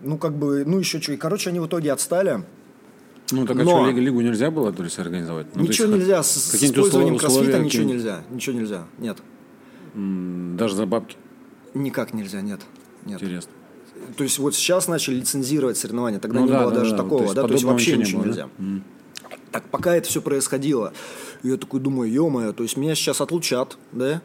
ну, 0.00 0.18
как 0.18 0.36
бы, 0.36 0.64
ну, 0.64 0.78
еще 0.78 1.00
что, 1.00 1.12
и, 1.12 1.16
короче, 1.16 1.50
они 1.50 1.60
в 1.60 1.66
итоге 1.66 1.92
отстали, 1.92 2.42
ну, 3.30 3.46
так 3.46 3.56
а 3.56 3.64
Но... 3.64 3.70
что, 3.70 3.86
лигу, 3.86 4.00
лигу 4.00 4.20
нельзя 4.20 4.50
было, 4.50 4.72
то 4.72 4.84
есть, 4.84 4.98
организовать? 4.98 5.46
Ну, 5.54 5.62
ничего 5.62 5.88
есть, 5.88 5.98
нельзя, 5.98 6.22
с, 6.22 6.54
использованием 6.54 7.18
кроссфита 7.18 7.58
ничего 7.58 7.84
нельзя, 7.84 8.22
ничего 8.30 8.58
нельзя, 8.58 8.84
нет. 8.98 9.18
Даже 9.94 10.74
за 10.74 10.86
бабки? 10.86 11.16
Никак 11.72 12.12
нельзя, 12.14 12.40
нет. 12.40 12.60
нет. 13.04 13.22
Интересно 13.22 13.52
то 14.16 14.24
есть 14.24 14.38
вот 14.38 14.54
сейчас 14.54 14.88
начали 14.88 15.16
лицензировать 15.16 15.76
соревнования, 15.76 16.18
тогда 16.18 16.40
ну, 16.40 16.46
не 16.46 16.52
да, 16.52 16.62
было 16.62 16.72
да, 16.72 16.78
даже 16.80 16.90
да, 16.92 16.96
такого, 16.98 17.26
то 17.28 17.34
да, 17.34 17.42
то 17.46 17.52
есть 17.52 17.64
вообще 17.64 17.96
ничего 17.96 18.22
было, 18.22 18.28
нельзя. 18.28 18.48
Да? 18.58 18.66
Так 19.50 19.64
пока 19.70 19.94
это 19.94 20.08
все 20.08 20.20
происходило, 20.20 20.92
я 21.42 21.56
такой 21.56 21.80
думаю, 21.80 22.10
ё 22.10 22.52
то 22.52 22.62
есть 22.62 22.76
меня 22.76 22.94
сейчас 22.94 23.20
отлучат, 23.20 23.76
да, 23.92 24.20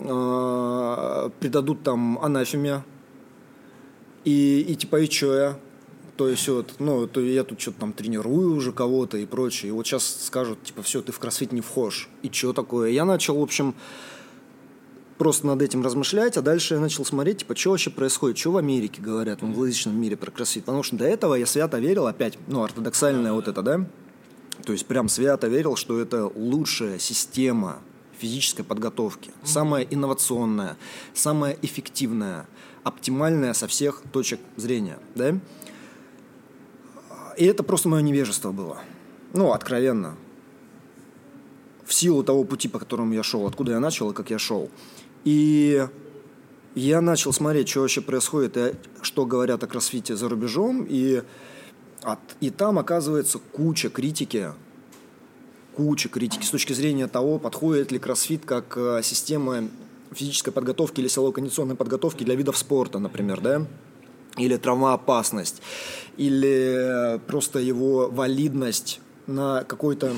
а, 0.00 1.30
придадут 1.40 1.82
там 1.82 2.18
анафеме, 2.18 2.84
и, 4.26 4.60
и 4.68 4.74
типа, 4.74 5.00
и 5.00 5.08
чё 5.08 5.34
я? 5.34 5.58
То 6.16 6.28
есть 6.28 6.48
вот, 6.48 6.74
ну, 6.78 7.06
то 7.06 7.20
я 7.20 7.44
тут 7.44 7.60
что-то 7.60 7.80
там 7.80 7.92
тренирую 7.92 8.56
уже 8.56 8.72
кого-то 8.72 9.18
и 9.18 9.24
прочее. 9.24 9.68
И 9.68 9.72
вот 9.72 9.86
сейчас 9.86 10.24
скажут, 10.24 10.62
типа, 10.64 10.82
все, 10.82 11.00
ты 11.00 11.12
в 11.12 11.18
кроссфит 11.18 11.52
не 11.52 11.60
вхож. 11.60 12.08
И 12.22 12.30
что 12.32 12.52
такое? 12.52 12.90
Я 12.90 13.04
начал, 13.04 13.38
в 13.38 13.42
общем, 13.42 13.74
просто 15.18 15.46
над 15.46 15.62
этим 15.62 15.82
размышлять, 15.82 16.36
а 16.36 16.42
дальше 16.42 16.74
я 16.74 16.80
начал 16.80 17.04
смотреть, 17.04 17.38
типа, 17.38 17.54
что 17.54 17.70
вообще 17.70 17.90
происходит, 17.90 18.38
что 18.38 18.52
в 18.52 18.56
Америке 18.56 19.00
говорят, 19.00 19.42
в 19.42 19.44
англоязычном 19.44 19.98
мире 20.00 20.16
про 20.16 20.30
кроссфит. 20.30 20.64
Потому 20.64 20.82
что 20.82 20.96
до 20.96 21.04
этого 21.04 21.34
я 21.34 21.46
свято 21.46 21.78
верил, 21.78 22.06
опять, 22.06 22.38
ну, 22.48 22.64
ортодоксальная 22.64 23.32
вот 23.32 23.46
это, 23.46 23.62
да, 23.62 23.86
то 24.64 24.72
есть 24.72 24.86
прям 24.86 25.08
свято 25.08 25.46
верил, 25.46 25.76
что 25.76 26.00
это 26.00 26.26
лучшая 26.34 26.98
система 26.98 27.78
физической 28.18 28.64
подготовки, 28.64 29.30
самая 29.44 29.84
инновационная, 29.84 30.76
самая 31.14 31.56
эффективная, 31.62 32.48
оптимальная 32.86 33.52
со 33.52 33.66
всех 33.66 34.00
точек 34.12 34.38
зрения, 34.54 35.00
да. 35.16 35.36
И 37.36 37.44
это 37.44 37.64
просто 37.64 37.88
мое 37.88 38.00
невежество 38.00 38.52
было. 38.52 38.78
Ну, 39.34 39.52
откровенно. 39.52 40.14
В 41.84 41.92
силу 41.92 42.22
того 42.22 42.44
пути, 42.44 42.68
по 42.68 42.78
которому 42.78 43.12
я 43.12 43.24
шел, 43.24 43.44
откуда 43.44 43.72
я 43.72 43.80
начал 43.80 44.12
и 44.12 44.14
как 44.14 44.30
я 44.30 44.38
шел. 44.38 44.70
И 45.24 45.84
я 46.76 47.00
начал 47.00 47.32
смотреть, 47.32 47.68
что 47.68 47.80
вообще 47.80 48.02
происходит, 48.02 48.56
и 48.56 48.74
что 49.02 49.26
говорят 49.26 49.64
о 49.64 49.66
кроссфите 49.66 50.14
за 50.14 50.28
рубежом, 50.28 50.86
и, 50.88 51.24
от, 52.02 52.20
и 52.40 52.50
там 52.50 52.78
оказывается 52.78 53.40
куча 53.40 53.90
критики, 53.90 54.52
куча 55.74 56.08
критики 56.08 56.44
с 56.44 56.50
точки 56.50 56.72
зрения 56.72 57.08
того, 57.08 57.40
подходит 57.40 57.90
ли 57.90 57.98
кроссфит 57.98 58.44
как 58.44 58.76
э, 58.76 59.00
система 59.02 59.64
физической 60.12 60.50
подготовки 60.50 61.00
или 61.00 61.08
силово-кондиционной 61.08 61.76
подготовки 61.76 62.24
для 62.24 62.34
видов 62.34 62.56
спорта, 62.56 62.98
например, 62.98 63.40
да, 63.40 63.66
или 64.36 64.56
травмоопасность, 64.56 65.62
или 66.16 67.20
просто 67.26 67.58
его 67.58 68.08
валидность 68.08 69.00
на 69.26 69.64
какой-то 69.64 70.12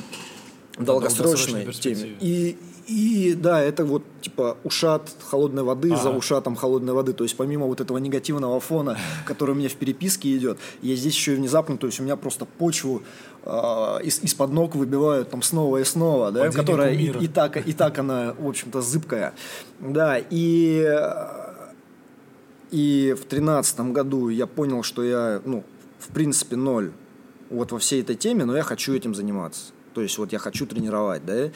долгосрочной, 0.78 1.64
долгосрочной 1.64 1.94
теме. 1.94 2.16
И, 2.20 2.56
и 2.86 3.34
да, 3.34 3.60
это 3.60 3.84
вот 3.84 4.02
типа 4.20 4.56
ушат 4.64 5.10
холодной 5.24 5.62
воды 5.62 5.92
ага. 5.92 6.02
за 6.02 6.10
ушатом 6.10 6.56
холодной 6.56 6.94
воды. 6.94 7.12
То 7.12 7.24
есть 7.24 7.36
помимо 7.36 7.66
вот 7.66 7.80
этого 7.80 7.98
негативного 7.98 8.58
фона, 8.60 8.98
который 9.26 9.52
у 9.52 9.54
меня 9.54 9.68
в 9.68 9.74
переписке 9.74 10.36
идет, 10.36 10.58
я 10.82 10.96
здесь 10.96 11.14
еще 11.14 11.34
и 11.34 11.36
внезапно, 11.36 11.76
то 11.76 11.86
есть 11.86 12.00
у 12.00 12.02
меня 12.02 12.16
просто 12.16 12.44
почву 12.44 13.02
э, 13.37 13.37
из, 13.48 14.22
из-под 14.22 14.52
ног 14.52 14.74
выбивают 14.74 15.30
там 15.30 15.40
снова 15.42 15.78
и 15.78 15.84
снова, 15.84 16.30
да, 16.30 16.50
которая 16.50 16.92
и, 16.92 17.06
и, 17.06 17.28
так, 17.28 17.56
и 17.56 17.72
так 17.72 17.98
она, 17.98 18.34
в 18.38 18.46
общем-то, 18.46 18.82
зыбкая. 18.82 19.32
Да, 19.80 20.18
и, 20.18 20.86
и 22.70 23.16
в 23.18 23.24
тринадцатом 23.24 23.94
году 23.94 24.28
я 24.28 24.46
понял, 24.46 24.82
что 24.82 25.02
я, 25.02 25.40
ну, 25.44 25.64
в 25.98 26.08
принципе, 26.12 26.56
ноль 26.56 26.92
вот 27.48 27.72
во 27.72 27.78
всей 27.78 28.02
этой 28.02 28.16
теме, 28.16 28.44
но 28.44 28.54
я 28.54 28.62
хочу 28.62 28.94
этим 28.94 29.14
заниматься. 29.14 29.72
То 29.94 30.02
есть 30.02 30.18
вот 30.18 30.32
я 30.32 30.38
хочу 30.38 30.66
тренировать, 30.66 31.24
да, 31.24 31.50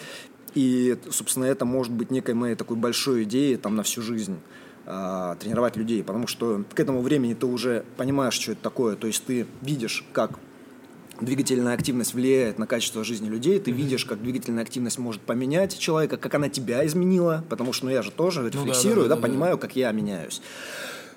и, 0.54 0.98
собственно, 1.10 1.44
это 1.44 1.66
может 1.66 1.92
быть 1.92 2.10
некой 2.10 2.34
моей 2.34 2.54
такой 2.54 2.76
большой 2.76 3.24
идеей 3.24 3.56
там 3.56 3.76
на 3.76 3.82
всю 3.82 4.00
жизнь 4.00 4.38
э, 4.86 5.36
тренировать 5.38 5.76
людей, 5.76 6.02
потому 6.02 6.26
что 6.26 6.64
к 6.74 6.80
этому 6.80 7.02
времени 7.02 7.34
ты 7.34 7.46
уже 7.46 7.84
понимаешь, 7.96 8.34
что 8.34 8.52
это 8.52 8.62
такое, 8.62 8.96
то 8.96 9.06
есть 9.06 9.24
ты 9.24 9.46
видишь, 9.60 10.04
как 10.12 10.38
двигательная 11.24 11.74
активность 11.74 12.14
влияет 12.14 12.58
на 12.58 12.66
качество 12.66 13.04
жизни 13.04 13.28
людей, 13.28 13.58
ты 13.58 13.70
mm-hmm. 13.70 13.74
видишь, 13.74 14.04
как 14.04 14.22
двигательная 14.22 14.62
активность 14.62 14.98
может 14.98 15.22
поменять 15.22 15.78
человека, 15.78 16.16
как 16.16 16.34
она 16.34 16.48
тебя 16.48 16.84
изменила, 16.86 17.44
потому 17.48 17.72
что 17.72 17.86
ну, 17.86 17.92
я 17.92 18.02
же 18.02 18.10
тоже 18.10 18.48
рефлексирую, 18.48 19.04
ну, 19.04 19.08
да, 19.08 19.08
да, 19.08 19.14
да, 19.14 19.16
да, 19.16 19.28
понимаю, 19.28 19.58
как 19.58 19.76
я 19.76 19.90
меняюсь. 19.92 20.42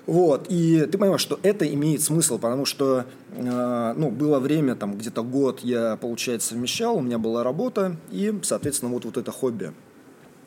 Вот, 0.06 0.46
и 0.48 0.86
ты 0.90 0.98
понимаешь, 0.98 1.20
что 1.20 1.40
это 1.42 1.66
имеет 1.66 2.00
смысл, 2.00 2.38
потому 2.38 2.64
что, 2.64 3.06
э, 3.32 3.94
ну, 3.96 4.10
было 4.10 4.38
время, 4.38 4.76
там, 4.76 4.96
где-то 4.96 5.24
год 5.24 5.60
я, 5.60 5.96
получается, 5.96 6.50
совмещал, 6.50 6.96
у 6.96 7.00
меня 7.00 7.18
была 7.18 7.42
работа 7.42 7.96
и, 8.12 8.32
соответственно, 8.42 8.92
вот, 8.92 9.04
вот 9.04 9.16
это 9.16 9.32
хобби. 9.32 9.72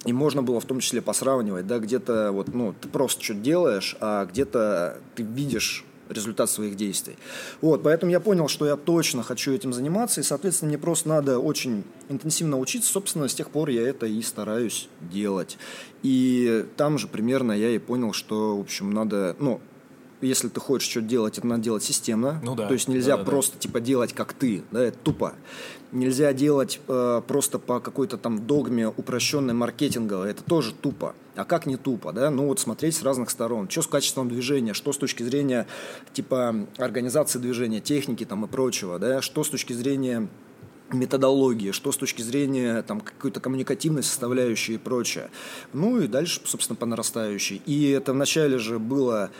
И 0.06 0.13
можно 0.13 0.41
было 0.41 0.62
в 0.62 0.65
том 0.65 0.80
числе 0.80 1.02
посравнивать, 1.02 1.67
да, 1.67 1.80
где-то 1.80 2.32
вот, 2.32 2.54
ну, 2.54 2.74
ты 2.80 2.88
просто 2.88 3.22
что-то 3.22 3.41
делаешь, 3.41 3.98
а 4.00 4.26
где-то 4.26 5.00
ты 5.15 5.24
видишь 5.24 5.84
результат 6.10 6.50
своих 6.50 6.76
действий. 6.76 7.17
Вот, 7.62 7.84
поэтому 7.84 8.12
я 8.12 8.19
понял, 8.19 8.48
что 8.48 8.65
я 8.65 8.76
точно 8.76 9.24
хочу 9.24 9.52
этим 9.52 9.74
заниматься, 9.74 10.22
и, 10.22 10.24
соответственно, 10.24 10.69
мне 10.69 10.78
просто 10.78 11.10
надо 11.10 11.39
очень 11.39 11.84
интенсивно 12.10 12.58
учиться, 12.58 12.91
собственно, 12.91 13.28
с 13.28 13.34
тех 13.34 13.50
пор 13.50 13.69
я 13.69 13.88
это 13.88 14.06
и 14.06 14.22
стараюсь 14.22 14.89
делать. 15.00 15.58
И 16.04 16.65
там 16.78 16.98
же 16.98 17.08
примерно 17.08 17.52
я 17.52 17.69
и 17.69 17.78
понял, 17.78 18.13
что, 18.13 18.58
в 18.58 18.62
общем, 18.62 18.91
надо, 18.91 19.36
ну, 19.39 19.62
если 20.22 20.50
ты 20.50 20.60
хочешь 20.60 20.89
что-то 20.89 21.08
делать, 21.08 21.38
это 21.38 21.48
надо 21.48 21.63
делать 21.63 21.84
системно. 21.84 22.41
Ну 22.43 22.56
да. 22.56 22.67
То 22.67 22.74
есть 22.74 22.88
нельзя 22.88 23.15
да, 23.15 23.24
да, 23.24 23.30
просто 23.30 23.56
да. 23.56 23.60
типа 23.60 23.80
делать 23.80 24.13
как 24.13 24.34
ты, 24.34 24.63
да, 24.72 24.82
это 24.82 24.98
тупо. 24.98 25.36
Нельзя 25.91 26.34
делать 26.34 26.80
э, 26.88 27.21
просто 27.28 27.58
по 27.58 27.80
какой-то 27.80 28.17
там 28.17 28.45
догме 28.45 28.88
упрощенной 28.88 29.56
маркетинговой, 29.56 30.30
это 30.32 30.43
тоже 30.43 30.73
тупо. 30.73 31.15
А 31.36 31.45
как 31.45 31.65
не 31.65 31.78
тупо, 31.78 32.13
да? 32.13 32.30
Ну 32.30 32.45
вот 32.45 32.60
смотреть 32.60 32.95
с 32.95 33.04
разных 33.04 33.30
сторон. 33.30 33.69
Что 33.69 33.82
с 33.82 33.88
качеством 33.88 34.30
движения, 34.30 34.73
что 34.73 34.93
с 34.93 34.97
точки 34.97 35.23
зрения 35.23 35.65
типа 36.13 36.67
организации 36.78 37.39
движения, 37.39 37.80
техники 37.80 38.23
там 38.23 38.45
и 38.45 38.47
прочего, 38.47 38.99
да? 38.99 39.21
Что 39.21 39.43
с 39.43 39.49
точки 39.49 39.73
зрения 39.73 40.28
методологии, 40.91 41.71
что 41.71 41.91
с 41.91 41.97
точки 41.97 42.21
зрения 42.21 42.82
там, 42.84 43.02
какой-то 43.02 43.39
коммуникативной 43.39 44.04
составляющей 44.04 44.75
и 44.75 44.78
прочее. 44.78 45.30
Ну 45.73 45.99
и 45.99 46.08
дальше, 46.08 46.41
собственно, 46.45 46.75
по 46.75 46.86
нарастающей. 46.86 47.62
И 47.65 47.89
это 47.89 48.13
вначале 48.13 48.58
же 48.58 48.80
было 48.80 49.32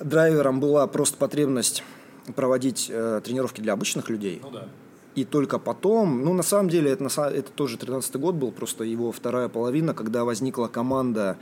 драйвером 0.00 0.60
была 0.60 0.86
просто 0.86 1.16
потребность 1.16 1.82
проводить 2.34 2.88
э, 2.90 3.20
тренировки 3.24 3.60
для 3.60 3.72
обычных 3.72 4.08
людей. 4.08 4.40
Ну 4.42 4.50
да. 4.50 4.68
И 5.14 5.24
только 5.24 5.58
потом, 5.58 6.24
ну 6.24 6.32
на 6.34 6.42
самом 6.42 6.68
деле 6.68 6.90
это, 6.92 7.04
это 7.04 7.50
тоже 7.50 7.76
13 7.76 8.16
год 8.16 8.36
был, 8.36 8.52
просто 8.52 8.84
его 8.84 9.10
вторая 9.10 9.48
половина, 9.48 9.92
когда 9.92 10.24
возникла 10.24 10.68
команда 10.68 11.36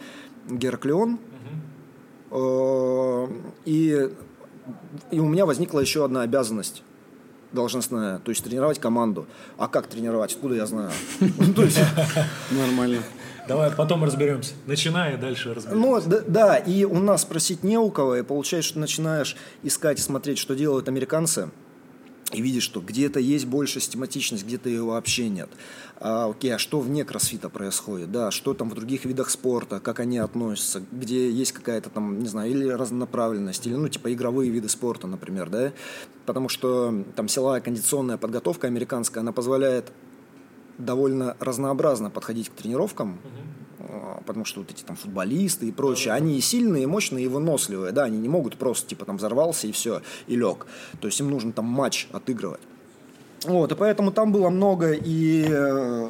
Гераклеон. 0.49 1.19
Угу. 2.31 2.39
Э, 2.39 3.29
и, 3.67 4.11
и 5.11 5.21
у 5.21 5.27
меня 5.27 5.45
возникла 5.45 5.81
еще 5.81 6.05
одна 6.05 6.23
обязанность 6.23 6.83
должностная, 7.53 8.19
то 8.19 8.31
есть 8.31 8.45
тренировать 8.45 8.79
команду. 8.79 9.27
А 9.57 9.69
как 9.69 9.87
тренировать? 9.87 10.35
Откуда 10.35 10.55
я 10.55 10.67
знаю? 10.67 10.91
Нормально. 12.51 13.03
Давай 13.47 13.71
потом 13.71 14.05
разберемся. 14.05 14.53
Начинай, 14.67 15.15
и 15.15 15.17
дальше 15.17 15.55
разберемся. 15.55 15.87
Ну, 15.87 16.01
да, 16.05 16.21
да, 16.27 16.57
и 16.57 16.85
у 16.85 16.99
нас 16.99 17.23
спросить 17.23 17.63
не 17.63 17.79
у 17.79 17.91
кого, 17.91 18.17
и 18.17 18.23
получается, 18.23 18.71
что 18.71 18.79
начинаешь 18.79 19.37
искать 19.63 19.99
и 19.99 20.03
смотреть, 20.03 20.39
что 20.39 20.55
делают 20.55 20.89
американцы, 20.89 21.49
и 22.33 22.43
видишь, 22.43 22.63
что 22.65 22.81
где-то 22.81 23.21
есть 23.21 23.47
больше 23.47 23.81
систематичность, 23.81 24.45
где-то 24.45 24.69
ее 24.69 24.83
вообще 24.83 25.29
нет. 25.29 25.49
А, 26.01 26.29
окей, 26.31 26.55
а 26.55 26.59
что 26.59 26.81
вне 26.81 27.05
кроссфита 27.05 27.49
происходит? 27.49 28.13
Да, 28.13 28.31
что 28.31 28.55
там 28.55 28.71
в 28.71 28.75
других 28.75 29.05
видах 29.05 29.31
спорта, 29.31 29.81
как 29.81 30.01
они 30.01 30.19
относятся, 30.19 30.83
где 30.93 31.31
есть 31.31 31.53
какая-то 31.53 31.91
там, 31.91 32.21
не 32.21 32.29
знаю, 32.29 32.51
или 32.51 32.69
разнонаправленность, 32.69 33.67
или, 33.67 33.75
ну, 33.75 33.89
типа 33.89 34.13
игровые 34.13 34.51
виды 34.51 34.69
спорта, 34.69 35.07
например, 35.07 35.49
да? 35.49 35.73
Потому 36.27 36.49
что 36.49 37.05
там 37.17 37.29
силовая 37.29 37.61
кондиционная 37.61 38.19
подготовка 38.19 38.67
американская, 38.67 39.23
она 39.23 39.33
позволяет 39.33 39.91
довольно 40.77 41.37
разнообразно 41.41 42.11
подходить 42.11 42.49
к 42.51 42.53
тренировкам. 42.53 43.19
Потому 44.29 44.45
что 44.45 44.61
вот 44.61 44.71
эти 44.71 44.83
там 44.83 44.95
футболисты 44.95 45.67
и 45.67 45.73
прочее, 45.73 46.13
они 46.13 46.37
и 46.37 46.41
сильные, 46.43 46.83
и 46.83 46.87
мощные, 46.87 47.25
и 47.25 47.29
выносливые, 47.29 47.93
да, 47.93 48.05
они 48.05 48.19
не 48.19 48.29
могут 48.29 48.57
просто 48.57 48.87
типа 48.87 49.07
там 49.07 49.17
взорвался 49.17 49.67
и 49.67 49.73
все, 49.73 50.03
и 50.27 50.37
лег. 50.37 50.67
То 51.01 51.09
есть 51.09 51.19
им 51.19 51.31
нужно 51.31 51.53
там 51.53 51.65
матч 51.65 52.09
отыгрывать. 52.13 52.61
Вот, 53.45 53.73
и 53.73 53.75
поэтому 53.75 54.11
там 54.11 54.33
было 54.33 54.51
много, 54.51 54.93
и, 54.93 55.47
э, 55.49 56.09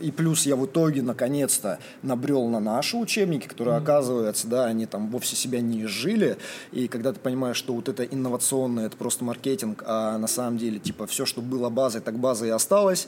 и 0.00 0.10
плюс 0.10 0.46
я 0.46 0.56
в 0.56 0.64
итоге 0.64 1.02
наконец-то 1.02 1.78
набрел 2.02 2.48
на 2.48 2.60
наши 2.60 2.96
учебники, 2.96 3.46
которые, 3.46 3.76
mm-hmm. 3.76 3.82
оказывается, 3.82 4.48
да, 4.48 4.64
они 4.64 4.86
там 4.86 5.08
вовсе 5.08 5.36
себя 5.36 5.60
не 5.60 5.82
изжили, 5.82 6.38
и 6.72 6.88
когда 6.88 7.12
ты 7.12 7.20
понимаешь, 7.20 7.58
что 7.58 7.74
вот 7.74 7.88
это 7.88 8.04
инновационное, 8.04 8.86
это 8.86 8.96
просто 8.96 9.22
маркетинг, 9.22 9.84
а 9.86 10.16
на 10.16 10.26
самом 10.26 10.56
деле, 10.56 10.78
типа, 10.78 11.06
все, 11.06 11.26
что 11.26 11.42
было 11.42 11.68
базой, 11.68 12.00
так 12.00 12.18
базой 12.18 12.48
и 12.48 12.52
осталось, 12.52 13.06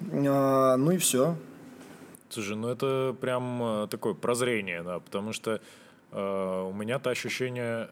э, 0.00 0.76
ну 0.76 0.90
и 0.90 0.96
все. 0.96 1.36
Слушай, 2.32 2.56
ну 2.56 2.68
это 2.68 3.16
прям 3.20 3.62
э, 3.62 3.88
такое 3.88 4.14
прозрение, 4.14 4.82
да, 4.82 5.00
потому 5.00 5.32
что 5.32 5.60
э, 6.10 6.68
у 6.68 6.72
меня-то 6.72 7.10
ощущение 7.10 7.88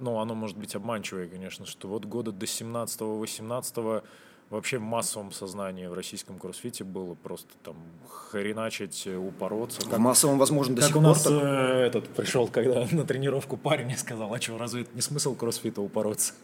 ну, 0.00 0.18
оно 0.18 0.34
может 0.34 0.56
быть 0.56 0.74
обманчивое, 0.74 1.28
конечно, 1.28 1.66
что 1.66 1.86
вот 1.86 2.06
года 2.06 2.32
до 2.32 2.46
17-18 2.46 4.02
вообще 4.48 4.78
в 4.78 4.82
массовом 4.82 5.30
сознании 5.30 5.86
в 5.86 5.92
российском 5.92 6.38
кроссфите 6.38 6.82
было 6.84 7.14
просто 7.14 7.48
там 7.62 7.76
хреначить, 8.08 9.06
упороться. 9.06 9.82
Как, 9.82 9.98
в 9.98 9.98
массовом, 9.98 10.38
возможно, 10.38 10.74
до 10.74 10.80
как 10.80 10.88
сих 10.88 10.96
у 10.96 11.00
нас 11.00 11.22
пор. 11.22 11.32
Э, 11.34 11.86
этот 11.86 12.08
пришел, 12.08 12.48
когда 12.48 12.86
на 12.90 13.04
тренировку 13.04 13.56
парень 13.56 13.90
и 13.92 13.96
сказал, 13.96 14.34
а 14.34 14.40
что, 14.40 14.58
разве 14.58 14.82
это 14.82 14.90
не 14.94 15.02
смысл 15.02 15.36
кроссфита 15.36 15.80
упороться? 15.80 16.34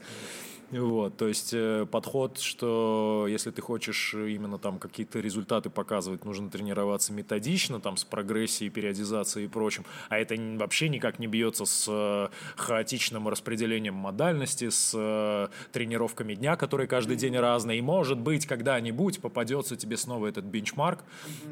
Вот, 0.71 1.17
то 1.17 1.29
есть 1.29 1.55
э, 1.55 1.87
подход, 1.91 2.39
что 2.39 3.27
если 3.29 3.51
ты 3.51 3.63
хочешь 3.63 4.15
именно 4.15 4.59
там 4.59 4.79
какие-то 4.79 5.21
результаты 5.21 5.71
показывать, 5.71 6.25
нужно 6.25 6.51
тренироваться 6.51 7.13
методично, 7.13 7.81
там 7.81 7.97
с 7.97 8.05
прогрессией, 8.05 8.71
периодизацией 8.71 9.47
и 9.47 9.49
прочим, 9.49 9.85
а 10.09 10.19
это 10.19 10.35
вообще 10.57 10.89
никак 10.89 11.21
не 11.21 11.29
бьется 11.29 11.67
с 11.67 11.87
э, 11.89 12.29
хаотичным 12.57 13.29
распределением 13.29 13.95
модальности, 13.95 14.69
с 14.71 14.93
э, 14.95 15.49
тренировками 15.73 16.35
дня, 16.35 16.57
которые 16.57 16.89
каждый 16.89 17.17
день 17.17 17.37
разные, 17.37 17.79
и 17.79 17.83
может 17.83 18.19
быть 18.19 18.47
когда-нибудь 18.47 19.21
попадется 19.21 19.77
тебе 19.77 19.97
снова 19.97 20.27
этот 20.27 20.45
бенчмарк, 20.47 21.05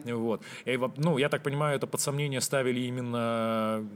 mm-hmm. 0.05 0.15
вот. 0.15 0.43
И, 0.65 0.79
ну, 0.97 1.19
я 1.19 1.29
так 1.29 1.43
понимаю, 1.45 1.77
это 1.77 1.87
под 1.87 2.01
сомнение 2.01 2.41
ставили 2.41 2.81
именно 2.81 3.87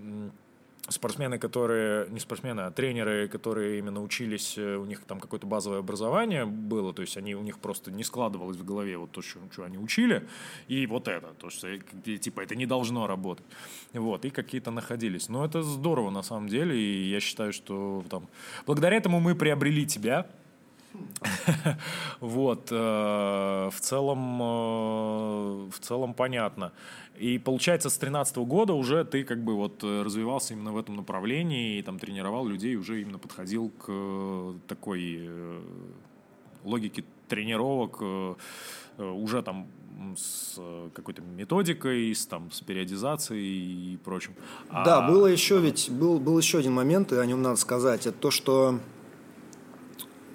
спортсмены, 0.88 1.38
которые, 1.38 2.09
не 2.11 2.20
спортсмены, 2.20 2.62
а 2.62 2.70
тренеры, 2.70 3.29
которые 3.29 3.79
именно 3.79 4.03
учились, 4.03 4.59
э, 4.59 4.77
у 4.77 4.85
них 4.85 5.05
там 5.05 5.20
какое-то 5.20 5.46
базовое 5.46 5.81
образование 5.81 6.44
было, 6.44 6.92
то 6.92 7.03
есть 7.03 7.16
они, 7.16 7.35
у 7.35 7.42
них 7.42 7.59
просто 7.59 7.90
не 7.90 8.05
складывалось 8.05 8.57
в 8.57 8.64
голове 8.64 8.96
вот 8.96 9.11
то, 9.11 9.22
что, 9.22 9.40
что 9.53 9.64
они 9.64 9.79
учили, 9.79 10.27
и 10.68 10.87
вот 10.87 11.09
это, 11.09 11.29
то, 11.38 11.51
что 11.51 11.68
типа 11.79 12.40
это 12.40 12.55
не 12.55 12.66
должно 12.66 13.07
работать. 13.07 13.46
Вот, 13.92 14.24
и 14.24 14.31
какие-то 14.31 14.70
находились. 14.70 15.29
Но 15.29 15.44
это 15.44 15.62
здорово 15.62 16.11
на 16.11 16.22
самом 16.22 16.48
деле, 16.48 16.77
и 16.77 17.09
я 17.09 17.20
считаю, 17.20 17.53
что 17.53 18.05
там, 18.09 18.29
благодаря 18.66 18.96
этому 18.96 19.20
мы 19.20 19.35
приобрели 19.35 19.87
тебя, 19.87 20.27
вот, 22.20 22.68
э, 22.70 23.70
в 23.72 23.81
целом, 23.81 24.42
э, 24.42 25.70
в 25.70 25.79
целом 25.81 26.14
понятно. 26.14 26.72
И 27.18 27.38
получается, 27.38 27.88
с 27.88 27.98
2013 27.98 28.37
года 28.38 28.74
уже 28.74 29.04
ты 29.04 29.24
как 29.24 29.42
бы 29.42 29.54
вот 29.57 29.83
э, 29.83 30.02
развивался 30.02 30.54
именно 30.54 30.72
в 30.72 30.78
этом 30.78 30.96
направлении 30.96 31.78
и 31.78 31.83
там 31.83 31.98
тренировал 31.98 32.46
людей, 32.46 32.76
уже 32.76 33.00
именно 33.00 33.18
подходил 33.18 33.70
к 33.70 33.87
э, 33.88 34.54
такой 34.68 35.18
э, 35.20 35.61
логике 36.64 37.04
тренировок, 37.28 38.00
уже 38.96 39.42
там 39.42 39.68
с 40.16 40.59
какой-то 40.94 41.20
методикой, 41.20 42.14
с, 42.14 42.26
там, 42.26 42.50
с 42.50 42.62
периодизацией 42.62 43.94
и 43.94 43.96
прочим. 43.98 44.35
Да, 44.70 44.98
а... 44.98 45.09
было 45.09 45.26
еще 45.26 45.61
ведь, 45.61 45.90
был, 45.90 46.18
был 46.18 46.38
еще 46.38 46.59
один 46.59 46.72
момент, 46.72 47.12
и 47.12 47.16
о 47.16 47.26
нем 47.26 47.42
надо 47.42 47.57
сказать, 47.57 48.07
это 48.07 48.16
то, 48.16 48.31
что 48.31 48.81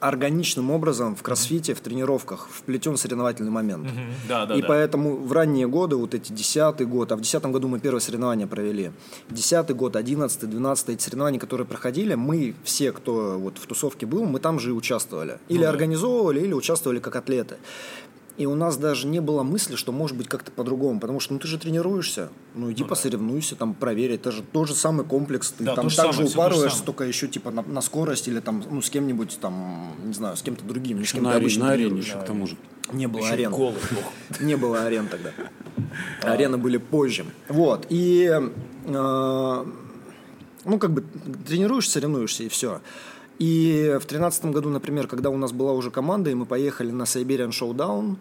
органичным 0.03 0.69
образом 0.69 1.15
в 1.15 1.23
кроссфите, 1.23 1.73
в 1.73 1.79
тренировках 1.79 2.49
вплетен 2.51 2.97
соревновательный 2.97 3.51
момент. 3.51 3.87
Да, 4.27 4.45
да, 4.45 4.55
и 4.55 4.61
да. 4.61 4.67
поэтому 4.67 5.15
в 5.15 5.31
ранние 5.31 5.65
годы, 5.65 5.95
вот 5.95 6.13
эти 6.13 6.33
десятый 6.33 6.85
год, 6.85 7.13
а 7.13 7.15
в 7.15 7.21
десятом 7.21 7.53
году 7.53 7.69
мы 7.69 7.79
первое 7.79 8.01
соревнование 8.01 8.45
провели, 8.45 8.91
десятый 9.29 9.75
год, 9.75 9.95
одиннадцатый, 9.95 10.49
двенадцатый, 10.49 10.95
эти 10.95 11.03
соревнования, 11.03 11.39
которые 11.39 11.65
проходили, 11.65 12.15
мы 12.15 12.53
все, 12.65 12.91
кто 12.91 13.39
вот 13.39 13.57
в 13.57 13.65
тусовке 13.65 14.05
был, 14.05 14.25
мы 14.25 14.39
там 14.39 14.59
же 14.59 14.71
и 14.71 14.73
участвовали. 14.73 15.37
Или 15.47 15.59
ну, 15.59 15.63
да. 15.63 15.69
организовывали, 15.69 16.41
или 16.41 16.53
участвовали 16.53 16.99
как 16.99 17.15
атлеты. 17.15 17.55
И 18.35 18.47
у 18.47 18.55
нас 18.55 18.77
даже 18.77 19.05
не 19.05 19.19
было 19.19 19.43
мысли, 19.43 19.75
что 19.75 19.91
может 19.91 20.17
быть 20.17 20.27
как-то 20.27 20.51
по-другому, 20.51 20.99
потому 20.99 21.19
что 21.19 21.33
ну 21.33 21.39
ты 21.39 21.47
же 21.47 21.59
тренируешься, 21.59 22.29
ну 22.55 22.71
иди 22.71 22.81
ну, 22.81 22.89
посоревнуйся, 22.89 23.55
там 23.55 23.75
проверь, 23.75 24.13
это 24.13 24.31
же 24.31 24.41
тот 24.41 24.67
же 24.67 24.73
самый 24.73 25.05
комплекс, 25.05 25.51
ты 25.51 25.63
да, 25.63 25.75
там 25.75 25.89
так 25.89 26.13
же 26.13 26.23
упарываешься, 26.23 26.83
только 26.83 27.03
еще 27.03 27.27
типа 27.27 27.51
на, 27.51 27.61
на 27.61 27.81
скорость 27.81 28.27
или 28.27 28.39
там 28.39 28.63
ну 28.71 28.81
с 28.81 28.89
кем-нибудь 28.89 29.37
там 29.39 29.95
не 30.03 30.13
знаю 30.13 30.35
с 30.35 30.41
кем-то 30.41 30.65
другим, 30.65 30.99
еще 30.99 31.11
с 31.11 31.13
кем-то 31.13 31.29
на, 31.29 31.35
арене, 31.35 31.59
на 31.59 31.71
арене 31.71 31.99
еще 31.99 32.19
к 32.19 32.25
тому 32.25 32.47
же. 32.47 32.57
Не 32.91 33.07
было 33.07 33.21
еще 33.21 33.33
арен. 33.33 33.51
Голый, 33.51 33.79
не 34.39 34.55
было 34.55 34.81
арен 34.81 35.07
тогда. 35.07 35.29
Арены 36.23 36.57
были 36.57 36.77
позже. 36.77 37.25
Вот 37.49 37.85
и 37.89 38.31
э, 38.85 39.65
ну 40.65 40.79
как 40.79 40.91
бы 40.91 41.03
тренируешься, 41.47 41.91
соревнуешься 41.91 42.43
и 42.43 42.49
все. 42.49 42.81
И 43.39 43.97
в 43.99 44.05
тринадцатом 44.05 44.51
году, 44.51 44.69
например, 44.69 45.07
когда 45.07 45.29
у 45.29 45.37
нас 45.37 45.51
была 45.51 45.73
уже 45.73 45.91
команда, 45.91 46.29
и 46.29 46.33
мы 46.33 46.45
поехали 46.45 46.91
на 46.91 47.03
Siberian 47.03 47.49
Showdown, 47.49 48.11
mm-hmm. 48.11 48.17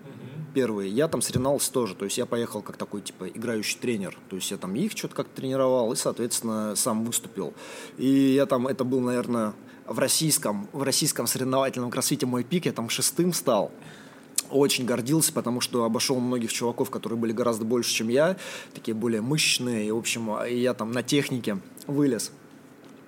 первый, 0.55 0.89
я 0.89 1.07
там 1.09 1.21
соревновался 1.21 1.73
тоже. 1.73 1.95
То 1.95 2.07
есть 2.07 2.19
я 2.19 2.27
поехал 2.27 2.63
как 2.63 2.77
такой, 2.77 3.03
типа, 3.03 3.29
играющий 3.29 3.79
тренер. 3.79 4.19
То 4.31 4.37
есть 4.37 4.51
я 4.51 4.57
там 4.57 4.75
их 4.75 4.93
что-то 4.93 5.15
как-то 5.15 5.37
тренировал 5.37 5.93
и, 5.93 5.97
соответственно, 5.97 6.75
сам 6.77 7.05
выступил. 7.05 7.53
И 7.99 8.09
я 8.09 8.47
там, 8.47 8.67
это 8.67 8.85
был, 8.85 9.01
наверное, 9.01 9.53
в 9.87 9.99
российском, 9.99 10.69
в 10.73 10.83
российском 10.83 11.27
соревновательном 11.27 11.91
кроссфите 11.91 12.25
мой 12.27 12.45
пик, 12.45 12.67
я 12.67 12.73
там 12.73 12.89
шестым 12.89 13.33
стал 13.33 13.71
очень 14.51 14.85
гордился, 14.85 15.33
потому 15.33 15.61
что 15.61 15.85
обошел 15.85 16.21
многих 16.21 16.53
чуваков, 16.53 16.91
которые 16.91 17.19
были 17.19 17.33
гораздо 17.33 17.65
больше, 17.65 17.93
чем 17.93 18.09
я, 18.09 18.37
такие 18.75 18.95
более 18.95 19.23
мощные, 19.23 19.89
и, 19.89 19.91
в 19.91 19.97
общем, 19.97 20.31
я 20.47 20.75
там 20.75 20.93
на 20.93 21.03
технике 21.03 21.59
вылез. 21.87 22.33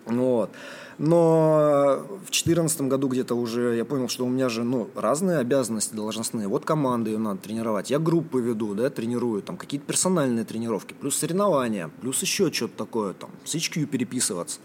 Вот. 0.06 0.50
Но 0.98 2.02
в 2.08 2.30
2014 2.30 2.82
году 2.82 3.08
где-то 3.08 3.34
уже 3.34 3.76
я 3.76 3.84
понял, 3.84 4.08
что 4.08 4.24
у 4.24 4.28
меня 4.28 4.48
же 4.48 4.64
ну, 4.64 4.88
разные 4.94 5.38
обязанности 5.38 5.94
должностные. 5.94 6.48
Вот 6.48 6.64
команды 6.64 7.10
ее 7.10 7.18
надо 7.18 7.40
тренировать. 7.40 7.90
Я 7.90 7.98
группы 7.98 8.40
веду, 8.40 8.74
да, 8.74 8.90
тренирую, 8.90 9.42
там 9.42 9.56
какие-то 9.56 9.86
персональные 9.86 10.44
тренировки, 10.44 10.94
плюс 10.94 11.16
соревнования, 11.16 11.90
плюс 12.00 12.22
еще 12.22 12.52
что-то 12.52 12.76
такое, 12.76 13.14
там, 13.14 13.30
с 13.44 13.54
HQ 13.54 13.86
переписываться. 13.86 14.60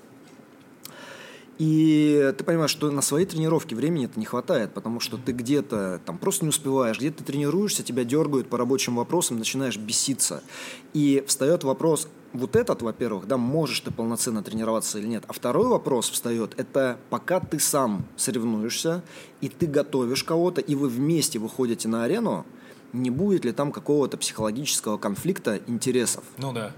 И 1.59 2.33
ты 2.37 2.43
понимаешь, 2.45 2.71
что 2.71 2.89
на 2.89 3.01
своей 3.01 3.25
тренировке 3.25 3.75
времени 3.75 4.05
это 4.05 4.17
не 4.17 4.25
хватает, 4.25 4.73
потому 4.73 5.01
что 5.01 5.17
ты 5.17 5.33
где-то 5.33 5.99
там 6.05 6.17
просто 6.17 6.45
не 6.45 6.49
успеваешь, 6.49 6.97
где-то 6.97 7.21
тренируешься, 7.25 7.83
тебя 7.83 8.05
дергают 8.05 8.47
по 8.47 8.57
рабочим 8.57 8.95
вопросам, 8.95 9.37
начинаешь 9.37 9.75
беситься. 9.75 10.41
И 10.93 11.21
встает 11.27 11.65
вопрос, 11.65 12.07
вот 12.33 12.55
этот, 12.55 12.81
во-первых, 12.81 13.27
да, 13.27 13.37
можешь 13.37 13.79
ты 13.79 13.91
полноценно 13.91 14.43
тренироваться 14.43 14.99
или 14.99 15.07
нет. 15.07 15.23
А 15.27 15.33
второй 15.33 15.67
вопрос 15.67 16.09
встает, 16.09 16.53
это 16.57 16.97
пока 17.09 17.39
ты 17.39 17.59
сам 17.59 18.05
соревнуешься, 18.15 19.03
и 19.41 19.49
ты 19.49 19.67
готовишь 19.67 20.23
кого-то, 20.23 20.61
и 20.61 20.75
вы 20.75 20.89
вместе 20.89 21.39
выходите 21.39 21.87
на 21.87 22.03
арену, 22.03 22.45
не 22.93 23.09
будет 23.09 23.45
ли 23.45 23.51
там 23.51 23.71
какого-то 23.71 24.17
психологического 24.17 24.97
конфликта 24.97 25.59
интересов? 25.67 26.23
Ну 26.37 26.53
да 26.53 26.73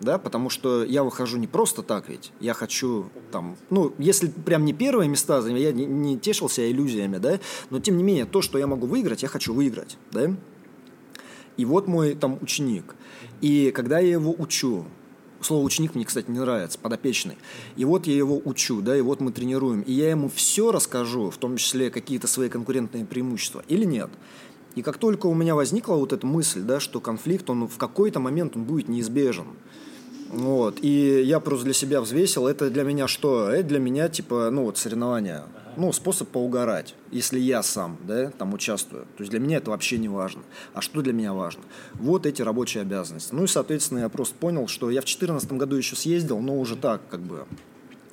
да, 0.00 0.18
потому 0.18 0.50
что 0.50 0.84
я 0.84 1.02
выхожу 1.02 1.38
не 1.38 1.46
просто 1.46 1.82
так 1.82 2.08
ведь, 2.08 2.32
я 2.40 2.54
хочу 2.54 3.06
там, 3.32 3.56
ну, 3.70 3.94
если 3.98 4.28
прям 4.28 4.64
не 4.64 4.72
первые 4.72 5.08
места, 5.08 5.40
я 5.46 5.72
не, 5.72 5.86
не 5.86 6.18
тешился 6.18 6.70
иллюзиями, 6.70 7.18
да, 7.18 7.38
но 7.70 7.80
тем 7.80 7.96
не 7.96 8.04
менее, 8.04 8.26
то, 8.26 8.42
что 8.42 8.58
я 8.58 8.66
могу 8.66 8.86
выиграть, 8.86 9.22
я 9.22 9.28
хочу 9.28 9.54
выиграть, 9.54 9.96
да, 10.12 10.34
и 11.56 11.64
вот 11.64 11.88
мой 11.88 12.14
там 12.14 12.38
ученик, 12.40 12.94
и 13.40 13.70
когда 13.72 13.98
я 13.98 14.12
его 14.12 14.34
учу, 14.36 14.86
Слово 15.40 15.64
ученик 15.64 15.94
мне, 15.94 16.04
кстати, 16.04 16.30
не 16.30 16.38
нравится, 16.38 16.78
подопечный. 16.78 17.36
И 17.76 17.84
вот 17.84 18.06
я 18.06 18.16
его 18.16 18.40
учу, 18.44 18.80
да, 18.80 18.96
и 18.96 19.02
вот 19.02 19.20
мы 19.20 19.32
тренируем. 19.32 19.82
И 19.82 19.92
я 19.92 20.10
ему 20.10 20.28
все 20.28 20.72
расскажу, 20.72 21.30
в 21.30 21.36
том 21.36 21.56
числе 21.56 21.90
какие-то 21.90 22.26
свои 22.26 22.48
конкурентные 22.48 23.04
преимущества, 23.04 23.62
или 23.68 23.84
нет. 23.84 24.10
И 24.74 24.82
как 24.82 24.98
только 24.98 25.26
у 25.26 25.34
меня 25.34 25.54
возникла 25.54 25.94
вот 25.94 26.12
эта 26.12 26.26
мысль, 26.26 26.62
да, 26.62 26.80
что 26.80 27.00
конфликт, 27.00 27.48
он 27.48 27.68
в 27.68 27.76
какой-то 27.76 28.18
момент 28.18 28.56
он 28.56 28.64
будет 28.64 28.88
неизбежен. 28.88 29.46
Вот. 30.36 30.80
И 30.82 31.22
я 31.22 31.40
просто 31.40 31.64
для 31.64 31.72
себя 31.72 32.02
взвесил, 32.02 32.46
это 32.46 32.68
для 32.68 32.82
меня 32.82 33.08
что? 33.08 33.48
Это 33.48 33.68
для 33.68 33.78
меня, 33.78 34.10
типа, 34.10 34.50
ну 34.50 34.64
вот 34.64 34.76
соревнования. 34.76 35.44
Ну, 35.78 35.92
способ 35.92 36.28
поугарать, 36.28 36.94
если 37.10 37.38
я 37.38 37.62
сам, 37.62 37.98
да, 38.06 38.30
там 38.30 38.52
участвую. 38.52 39.04
То 39.16 39.22
есть 39.22 39.30
для 39.30 39.40
меня 39.40 39.58
это 39.58 39.70
вообще 39.70 39.98
не 39.98 40.08
важно. 40.08 40.42
А 40.74 40.80
что 40.80 41.00
для 41.00 41.12
меня 41.12 41.32
важно? 41.32 41.62
Вот 41.94 42.26
эти 42.26 42.42
рабочие 42.42 42.82
обязанности. 42.82 43.34
Ну 43.34 43.44
и, 43.44 43.46
соответственно, 43.46 44.00
я 44.00 44.08
просто 44.08 44.34
понял, 44.34 44.68
что 44.68 44.90
я 44.90 45.00
в 45.00 45.04
2014 45.04 45.52
году 45.52 45.76
еще 45.76 45.96
съездил, 45.96 46.40
но 46.40 46.58
уже 46.58 46.76
так, 46.76 47.00
как 47.10 47.20
бы, 47.20 47.46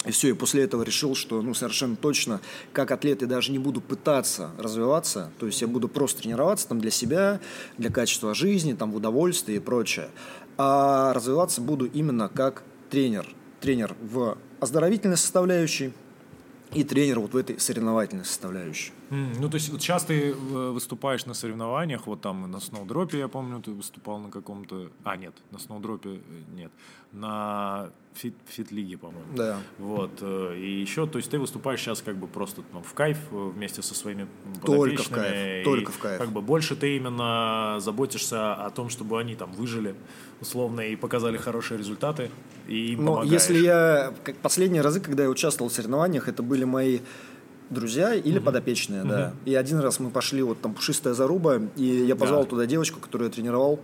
и 0.05 0.11
все, 0.11 0.29
и 0.29 0.33
после 0.33 0.63
этого 0.63 0.83
решил, 0.83 1.15
что 1.15 1.41
ну, 1.41 1.53
совершенно 1.53 1.95
точно, 1.95 2.41
как 2.73 2.91
атлет 2.91 3.21
я 3.21 3.27
даже 3.27 3.51
не 3.51 3.59
буду 3.59 3.79
пытаться 3.79 4.51
развиваться, 4.57 5.31
то 5.39 5.45
есть 5.45 5.61
я 5.61 5.67
буду 5.67 5.87
просто 5.87 6.23
тренироваться 6.23 6.67
там 6.67 6.81
для 6.81 6.91
себя, 6.91 7.39
для 7.77 7.89
качества 7.89 8.33
жизни, 8.33 8.73
там 8.73 8.91
в 8.91 8.97
удовольствии 8.97 9.55
и 9.55 9.59
прочее 9.59 10.09
а 10.57 11.13
развиваться 11.13 11.61
буду 11.61 11.85
именно 11.85 12.29
как 12.29 12.63
тренер. 12.89 13.27
Тренер 13.59 13.95
в 14.01 14.37
оздоровительной 14.59 15.17
составляющей 15.17 15.93
и 16.73 16.83
тренер 16.83 17.19
вот 17.19 17.33
в 17.33 17.37
этой 17.37 17.59
соревновательной 17.59 18.25
составляющей. 18.25 18.91
Mm, 19.13 19.37
ну, 19.39 19.49
то 19.49 19.55
есть 19.55 19.69
вот 19.69 19.81
сейчас 19.81 20.05
ты 20.05 20.31
э, 20.31 20.33
выступаешь 20.33 21.27
на 21.27 21.35
соревнованиях, 21.35 22.07
вот 22.07 22.21
там 22.21 22.49
на 22.49 22.59
Snowdrop'е, 22.59 23.19
я 23.19 23.27
помню, 23.27 23.61
ты 23.61 23.71
выступал 23.71 24.17
на 24.17 24.31
каком-то... 24.31 24.89
А, 25.03 25.17
нет, 25.17 25.33
на 25.51 25.59
Snowdrop'е 25.59 26.09
э, 26.09 26.19
нет. 26.55 26.71
На 27.11 27.91
фит, 28.15 28.33
фит-лиге, 28.47 28.97
по-моему. 28.97 29.35
Да. 29.35 29.57
Вот. 29.77 30.11
Э, 30.21 30.57
и 30.57 30.81
еще, 30.81 31.05
то 31.05 31.19
есть 31.19 31.29
ты 31.29 31.37
выступаешь 31.37 31.79
сейчас 31.79 32.01
как 32.01 32.17
бы 32.17 32.25
просто 32.25 32.63
ну, 32.73 32.81
в 32.81 32.93
кайф 32.93 33.19
вместе 33.31 33.83
со 33.83 33.93
своими 33.93 34.27
Только 34.65 35.03
в 35.03 35.09
кайф, 35.09 35.63
только 35.63 35.91
в 35.91 35.99
кайф. 35.99 36.17
Как 36.17 36.29
бы 36.31 36.41
больше 36.41 36.75
ты 36.75 36.95
именно 36.95 37.77
заботишься 37.79 38.55
о 38.55 38.71
том, 38.71 38.89
чтобы 38.89 39.19
они 39.19 39.35
там 39.35 39.51
выжили 39.51 39.95
условно 40.41 40.81
и 40.81 40.95
показали 40.95 41.37
хорошие 41.37 41.77
результаты, 41.77 42.31
и 42.67 42.93
им 42.93 43.05
Но 43.05 43.15
помогаешь. 43.15 43.31
если 43.31 43.59
я... 43.59 44.13
Последние 44.41 44.81
разы, 44.81 45.01
когда 45.01 45.23
я 45.23 45.29
участвовал 45.29 45.69
в 45.69 45.73
соревнованиях, 45.73 46.27
это 46.27 46.41
были 46.41 46.63
мои 46.63 46.99
друзья 47.73 48.13
или 48.13 48.37
угу. 48.37 48.45
подопечные, 48.45 49.01
угу. 49.01 49.09
да. 49.09 49.33
И 49.45 49.55
один 49.55 49.79
раз 49.79 49.99
мы 49.99 50.09
пошли, 50.09 50.41
вот 50.41 50.61
там 50.61 50.73
пушистая 50.73 51.13
заруба, 51.13 51.61
и 51.75 51.85
я 51.85 52.15
позвал 52.15 52.43
да. 52.43 52.49
туда 52.49 52.65
девочку, 52.65 52.99
которую 52.99 53.29
я 53.29 53.33
тренировал 53.33 53.79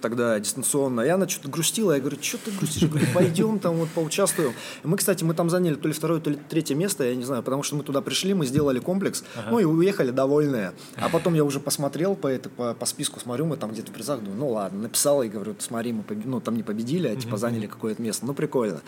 тогда 0.00 0.38
дистанционно. 0.38 1.00
И 1.02 1.08
она 1.08 1.28
что-то 1.28 1.48
грустила. 1.48 1.92
Я 1.92 2.00
говорю, 2.00 2.18
что 2.20 2.38
ты 2.38 2.50
грустишь? 2.50 2.82
Я 2.82 2.88
говорю, 2.88 3.06
пойдем 3.14 3.58
там 3.58 3.76
вот 3.76 3.88
поучаствуем. 3.90 4.52
И 4.84 4.86
мы, 4.86 4.96
кстати, 4.96 5.24
мы 5.24 5.34
там 5.34 5.50
заняли 5.50 5.74
то 5.74 5.88
ли 5.88 5.94
второе, 5.94 6.20
то 6.20 6.30
ли 6.30 6.38
третье 6.48 6.74
место, 6.74 7.04
я 7.04 7.14
не 7.14 7.24
знаю, 7.24 7.42
потому 7.42 7.62
что 7.62 7.76
мы 7.76 7.82
туда 7.82 8.00
пришли, 8.00 8.34
мы 8.34 8.46
сделали 8.46 8.78
комплекс, 8.78 9.24
ага. 9.36 9.48
ну 9.50 9.58
и 9.58 9.64
уехали 9.64 10.10
довольные. 10.10 10.72
А 10.96 11.08
потом 11.08 11.34
я 11.34 11.44
уже 11.44 11.60
посмотрел 11.60 12.14
по, 12.14 12.28
это, 12.28 12.48
по, 12.48 12.74
по 12.74 12.86
списку, 12.86 13.20
смотрю, 13.20 13.46
мы 13.46 13.56
там 13.56 13.72
где-то 13.72 13.90
в 13.90 13.94
призах, 13.94 14.20
думаю, 14.20 14.38
ну 14.38 14.48
ладно, 14.50 14.82
написал 14.82 15.22
и 15.22 15.28
говорю, 15.28 15.56
смотри, 15.58 15.92
мы 15.92 16.04
ну, 16.24 16.40
там 16.40 16.56
не 16.56 16.62
победили, 16.62 17.08
а 17.08 17.16
типа 17.16 17.36
заняли 17.36 17.66
какое-то 17.66 18.02
место. 18.02 18.26
Ну, 18.26 18.34
прикольно. 18.34 18.80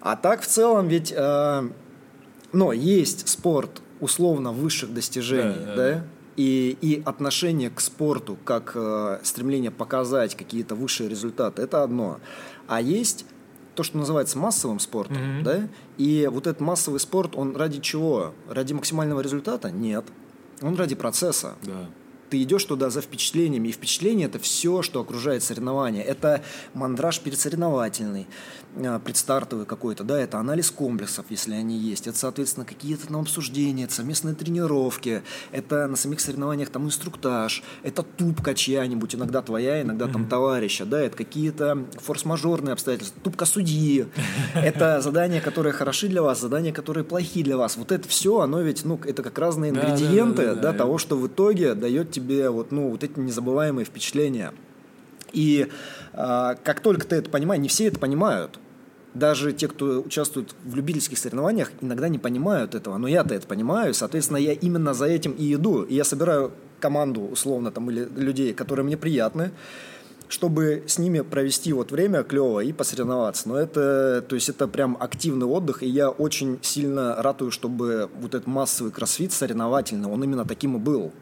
А 0.00 0.16
так 0.16 0.42
в 0.42 0.46
целом 0.46 0.88
ведь, 0.88 1.12
э, 1.14 1.68
но 2.54 2.72
есть 2.72 3.28
спорт 3.28 3.82
условно 4.00 4.52
высших 4.52 4.92
достижений, 4.94 5.56
да, 5.58 5.66
да, 5.66 5.76
да? 5.76 6.04
И, 6.36 6.76
и 6.80 7.02
отношение 7.04 7.70
к 7.70 7.80
спорту, 7.80 8.36
как 8.44 8.72
э, 8.74 9.20
стремление 9.22 9.70
показать 9.70 10.34
какие-то 10.34 10.74
высшие 10.74 11.08
результаты, 11.08 11.62
это 11.62 11.84
одно. 11.84 12.18
А 12.66 12.80
есть 12.80 13.24
то, 13.76 13.82
что 13.82 13.98
называется 13.98 14.38
массовым 14.38 14.80
спортом, 14.80 15.16
mm-hmm. 15.16 15.42
да? 15.42 15.68
И 15.96 16.28
вот 16.30 16.46
этот 16.46 16.60
массовый 16.60 16.98
спорт, 16.98 17.36
он 17.36 17.54
ради 17.54 17.80
чего? 17.80 18.34
Ради 18.48 18.72
максимального 18.72 19.20
результата? 19.20 19.70
Нет. 19.70 20.04
Он 20.60 20.74
ради 20.74 20.94
процесса. 20.94 21.54
Да 21.62 21.88
ты 22.34 22.42
идешь 22.42 22.64
туда 22.64 22.90
за 22.90 23.00
впечатлениями, 23.00 23.68
и 23.68 23.70
впечатление– 23.70 24.26
это 24.26 24.40
все, 24.40 24.82
что 24.82 25.00
окружает 25.00 25.44
соревнования. 25.44 26.02
Это 26.02 26.42
мандраж 26.74 27.20
передсоревновательный, 27.20 28.26
а, 28.76 28.98
предстартовый 28.98 29.66
какой-то, 29.66 30.02
да, 30.02 30.20
это 30.20 30.38
анализ 30.38 30.72
комплексов, 30.72 31.26
если 31.30 31.54
они 31.54 31.78
есть, 31.78 32.08
это, 32.08 32.18
соответственно, 32.18 32.66
какие-то 32.66 33.06
там 33.06 33.20
обсуждения, 33.20 33.84
это 33.84 33.94
совместные 33.94 34.34
тренировки, 34.34 35.22
это 35.52 35.86
на 35.86 35.94
самих 35.94 36.20
соревнованиях 36.20 36.70
там 36.70 36.86
инструктаж, 36.86 37.62
это 37.84 38.02
тупка 38.02 38.52
чья-нибудь, 38.54 39.14
иногда 39.14 39.42
твоя, 39.42 39.82
иногда 39.82 40.08
там 40.08 40.26
товарища, 40.26 40.84
да, 40.84 41.00
это 41.00 41.16
какие-то 41.16 41.84
форс-мажорные 42.00 42.72
обстоятельства, 42.72 43.20
тупка 43.22 43.46
судьи, 43.46 44.06
это 44.54 45.00
задания, 45.00 45.40
которые 45.40 45.72
хороши 45.72 46.08
для 46.08 46.22
вас, 46.22 46.40
задания, 46.40 46.72
которые 46.72 47.04
плохи 47.04 47.44
для 47.44 47.56
вас. 47.56 47.76
Вот 47.76 47.92
это 47.92 48.08
все, 48.08 48.40
оно 48.40 48.60
ведь, 48.60 48.84
ну, 48.84 48.98
это 49.04 49.22
как 49.22 49.38
разные 49.38 49.70
ингредиенты, 49.70 50.56
да, 50.56 50.72
того, 50.72 50.98
что 50.98 51.16
в 51.16 51.28
итоге 51.28 51.74
дает 51.74 52.10
тебе 52.10 52.23
вот, 52.50 52.72
ну, 52.72 52.90
вот 52.90 53.04
эти 53.04 53.18
незабываемые 53.18 53.84
впечатления. 53.84 54.52
И 55.32 55.68
э, 56.12 56.54
как 56.62 56.80
только 56.80 57.06
ты 57.06 57.16
это 57.16 57.30
понимаешь, 57.30 57.62
не 57.62 57.68
все 57.68 57.86
это 57.86 57.98
понимают. 57.98 58.58
Даже 59.14 59.52
те, 59.52 59.68
кто 59.68 60.00
участвует 60.00 60.54
в 60.64 60.74
любительских 60.74 61.18
соревнованиях, 61.18 61.70
иногда 61.80 62.08
не 62.08 62.18
понимают 62.18 62.74
этого. 62.74 62.96
Но 62.98 63.06
я-то 63.06 63.34
это 63.34 63.46
понимаю, 63.46 63.94
соответственно, 63.94 64.38
я 64.38 64.52
именно 64.52 64.94
за 64.94 65.06
этим 65.06 65.32
и 65.32 65.54
иду. 65.54 65.82
И 65.82 65.94
я 65.94 66.04
собираю 66.04 66.52
команду, 66.80 67.22
условно, 67.22 67.70
там, 67.70 67.90
или 67.90 68.08
людей, 68.16 68.52
которые 68.52 68.84
мне 68.84 68.96
приятны, 68.96 69.52
чтобы 70.28 70.82
с 70.86 70.98
ними 70.98 71.20
провести 71.20 71.72
вот 71.72 71.92
время 71.92 72.24
клево 72.24 72.60
и 72.60 72.72
посоревноваться. 72.72 73.48
Но 73.48 73.56
это, 73.56 74.24
то 74.26 74.34
есть 74.34 74.48
это 74.48 74.66
прям 74.66 74.96
активный 74.98 75.46
отдых, 75.46 75.82
и 75.82 75.88
я 75.88 76.10
очень 76.10 76.58
сильно 76.62 77.14
ратую, 77.22 77.50
чтобы 77.50 78.10
вот 78.20 78.34
этот 78.34 78.46
массовый 78.46 78.92
кроссфит 78.92 79.32
соревновательный, 79.32 80.08
он 80.08 80.24
именно 80.24 80.44
таким 80.44 80.76
и 80.76 80.80
был. 80.80 81.12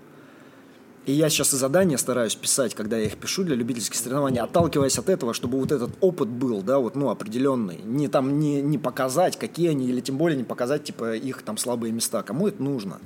И 1.05 1.13
я 1.13 1.29
сейчас 1.31 1.53
и 1.53 1.57
задания 1.57 1.97
стараюсь 1.97 2.37
писать, 2.37 2.75
когда 2.75 2.97
я 2.97 3.07
их 3.07 3.17
пишу 3.17 3.43
для 3.43 3.57
любительских 3.57 3.97
соревнований, 3.97 4.41
отталкиваясь 4.41 4.99
от 4.99 5.09
этого, 5.09 5.35
чтобы 5.35 5.59
вот 5.59 5.73
этот 5.73 5.91
опыт 6.01 6.29
был, 6.29 6.63
да, 6.63 6.79
вот, 6.79 6.95
ну, 6.95 7.11
определенный. 7.11 7.81
Не 7.83 8.07
там, 8.07 8.39
не, 8.39 8.63
не 8.63 8.79
показать, 8.79 9.37
какие 9.37 9.71
они, 9.71 9.87
или 9.87 10.01
тем 10.01 10.17
более 10.17 10.37
не 10.37 10.45
показать, 10.45 10.85
типа, 10.85 11.17
их 11.17 11.43
там 11.43 11.57
слабые 11.57 11.93
места. 11.93 12.23
Кому 12.23 12.47
это 12.47 12.63
нужно? 12.63 13.01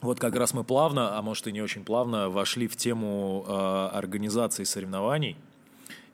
Вот 0.00 0.18
как 0.18 0.34
раз 0.34 0.52
мы 0.52 0.64
плавно, 0.64 1.16
а 1.16 1.22
может 1.22 1.46
и 1.46 1.52
не 1.52 1.62
очень 1.62 1.84
плавно, 1.84 2.28
вошли 2.28 2.66
в 2.66 2.74
тему 2.74 3.44
э, 3.46 3.52
организации 3.96 4.64
соревнований 4.64 5.36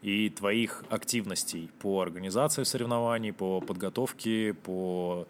и 0.03 0.29
твоих 0.29 0.85
активностей 0.91 1.71
по 1.81 2.03
организации 2.03 2.65
соревнований, 2.65 3.33
по 3.33 3.63
подготовке, 3.63 4.53
по 4.53 5.27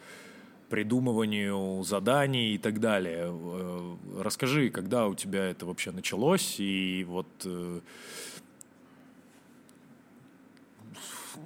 придумыванию 0.69 1.83
заданий 1.85 2.55
и 2.55 2.59
так 2.59 2.81
далее. 2.81 3.31
Э, 3.31 3.97
расскажи, 4.21 4.71
когда 4.71 5.07
у 5.07 5.15
тебя 5.15 5.47
это 5.47 5.67
вообще 5.67 5.91
началось, 5.91 6.57
и 6.59 7.05
вот 7.09 7.29
э, 7.45 7.81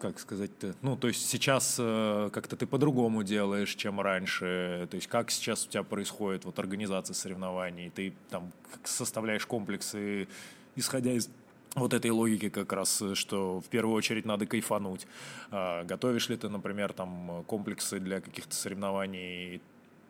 как 0.01 0.19
сказать-то, 0.19 0.75
ну, 0.83 0.97
то 0.97 1.09
есть 1.09 1.29
сейчас 1.29 1.77
э, 1.79 2.31
как-то 2.33 2.57
ты 2.57 2.67
по-другому 2.67 3.23
делаешь, 3.23 3.75
чем 3.75 4.01
раньше, 4.01 4.89
то 4.91 4.97
есть 4.97 5.07
как 5.07 5.31
сейчас 5.31 5.67
у 5.67 5.71
тебя 5.71 5.83
происходит 5.83 6.45
вот 6.45 6.59
организация 6.59 7.15
соревнований, 7.15 7.91
ты 7.91 8.15
там 8.31 8.53
составляешь 8.85 9.47
комплексы, 9.47 10.29
исходя 10.75 11.13
из 11.13 11.31
вот 11.75 11.95
этой 11.95 12.11
логики 12.11 12.49
как 12.49 12.73
раз, 12.73 13.03
что 13.15 13.61
в 13.61 13.69
первую 13.69 13.97
очередь 13.97 14.27
надо 14.27 14.47
кайфануть. 14.47 15.07
А, 15.51 15.85
готовишь 15.85 16.29
ли 16.29 16.37
ты, 16.37 16.49
например, 16.49 16.93
там 16.93 17.45
комплексы 17.47 17.99
для 17.99 18.21
каких-то 18.21 18.55
соревнований, 18.55 19.61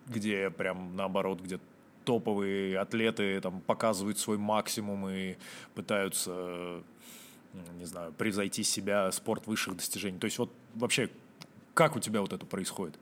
где 0.09 0.51
прям 0.51 0.97
наоборот, 0.97 1.41
где 1.41 1.61
топовые 2.05 2.79
атлеты 2.79 3.41
там 3.41 3.61
показывают 3.61 4.19
свой 4.19 4.39
максимум 4.39 5.09
и 5.09 5.37
пытаются, 5.75 6.83
не 7.79 7.85
знаю, 7.85 8.13
превзойти 8.13 8.65
себя, 8.65 9.11
спорт 9.13 9.47
высших 9.47 9.77
достижений. 9.77 10.19
То 10.19 10.25
есть 10.25 10.39
вот 10.39 10.53
вообще, 10.75 11.11
как 11.75 11.97
у 11.97 12.01
тебя 12.01 12.21
вот 12.21 12.33
это 12.33 12.45
происходит? 12.45 12.99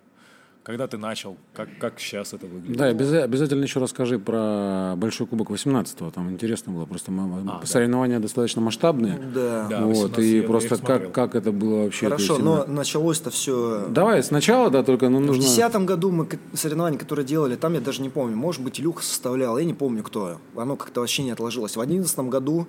Когда 0.63 0.87
ты 0.87 0.99
начал? 0.99 1.39
Как, 1.55 1.69
как 1.81 1.99
сейчас 1.99 2.35
это 2.35 2.47
выглядит? 2.47 2.77
Да, 2.77 2.87
обязательно 2.87 3.63
еще 3.63 3.81
расскажи 3.81 4.19
про 4.19 4.95
Большой 4.97 5.27
Кубок 5.27 5.51
18-го. 5.51 6.11
Там 6.11 6.31
интересно 6.31 6.73
было. 6.73 6.85
Просто 6.85 7.11
а, 7.13 7.63
соревнования 7.65 8.17
да. 8.17 8.23
достаточно 8.23 8.61
масштабные. 8.61 9.19
Да. 9.35 9.67
да 9.71 9.81
вот, 9.87 10.19
и 10.19 10.43
просто 10.43 10.77
как, 10.77 11.13
как 11.13 11.35
это 11.35 11.51
было 11.51 11.85
вообще. 11.85 12.07
Хорошо, 12.07 12.37
но 12.39 12.67
началось-то 12.67 13.31
все... 13.31 13.87
Давай 13.89 14.23
сначала, 14.23 14.69
да, 14.71 14.83
только 14.83 15.09
ну, 15.09 15.21
нужно... 15.21 15.43
В 15.43 15.47
2010 15.47 15.85
году 15.87 16.11
мы 16.11 16.29
соревнования, 16.53 16.99
которые 16.99 17.25
делали, 17.25 17.57
там 17.57 17.73
я 17.73 17.81
даже 17.81 18.03
не 18.03 18.11
помню. 18.11 18.37
Может 18.37 18.63
быть, 18.63 18.79
Илюха 18.79 19.03
составлял, 19.03 19.57
я 19.57 19.65
не 19.65 19.75
помню, 19.75 20.03
кто. 20.03 20.39
Оно 20.55 20.77
как-то 20.77 21.01
вообще 21.01 21.23
не 21.23 21.31
отложилось. 21.31 21.73
В 21.73 21.81
2011 21.81 22.19
году 22.29 22.67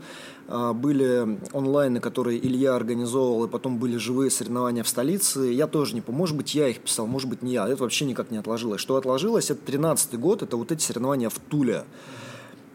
а, 0.48 0.72
были 0.74 1.40
онлайны, 1.54 2.00
которые 2.00 2.40
Илья 2.46 2.76
организовывал, 2.76 3.46
и 3.46 3.48
потом 3.50 3.80
были 3.80 3.98
живые 3.98 4.32
соревнования 4.32 4.84
в 4.84 4.88
столице. 4.88 5.42
Я 5.52 5.68
тоже 5.68 5.94
не 5.94 6.02
помню. 6.02 6.20
Может 6.20 6.38
быть, 6.38 6.56
я 6.56 6.70
их 6.70 6.80
писал, 6.80 7.06
может 7.06 7.30
быть, 7.30 7.42
не 7.42 7.54
я. 7.54 7.68
Это 7.68 7.81
вообще 7.82 8.06
никак 8.06 8.32
не 8.32 8.38
отложилось. 8.38 8.82
Что 8.82 8.96
отложилось, 8.96 9.52
это 9.52 9.62
13 9.66 10.20
год, 10.20 10.42
это 10.42 10.58
вот 10.58 10.72
эти 10.72 10.82
соревнования 10.82 11.30
в 11.30 11.40
Туле 11.40 11.84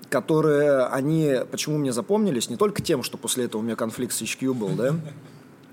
которые 0.09 0.85
они, 0.85 1.41
почему 1.51 1.79
мне 1.79 1.93
запомнились, 1.93 2.49
не 2.49 2.57
только 2.57 2.81
тем, 2.81 3.03
что 3.03 3.19
после 3.19 3.47
этого 3.47 3.61
у 3.61 3.65
меня 3.65 3.75
конфликт 3.75 4.15
с 4.15 4.23
HQ 4.23 4.55
был, 4.55 4.69
да, 4.69 4.95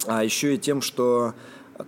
а 0.08 0.24
еще 0.24 0.56
и 0.56 0.58
тем, 0.58 0.82
что 0.82 1.36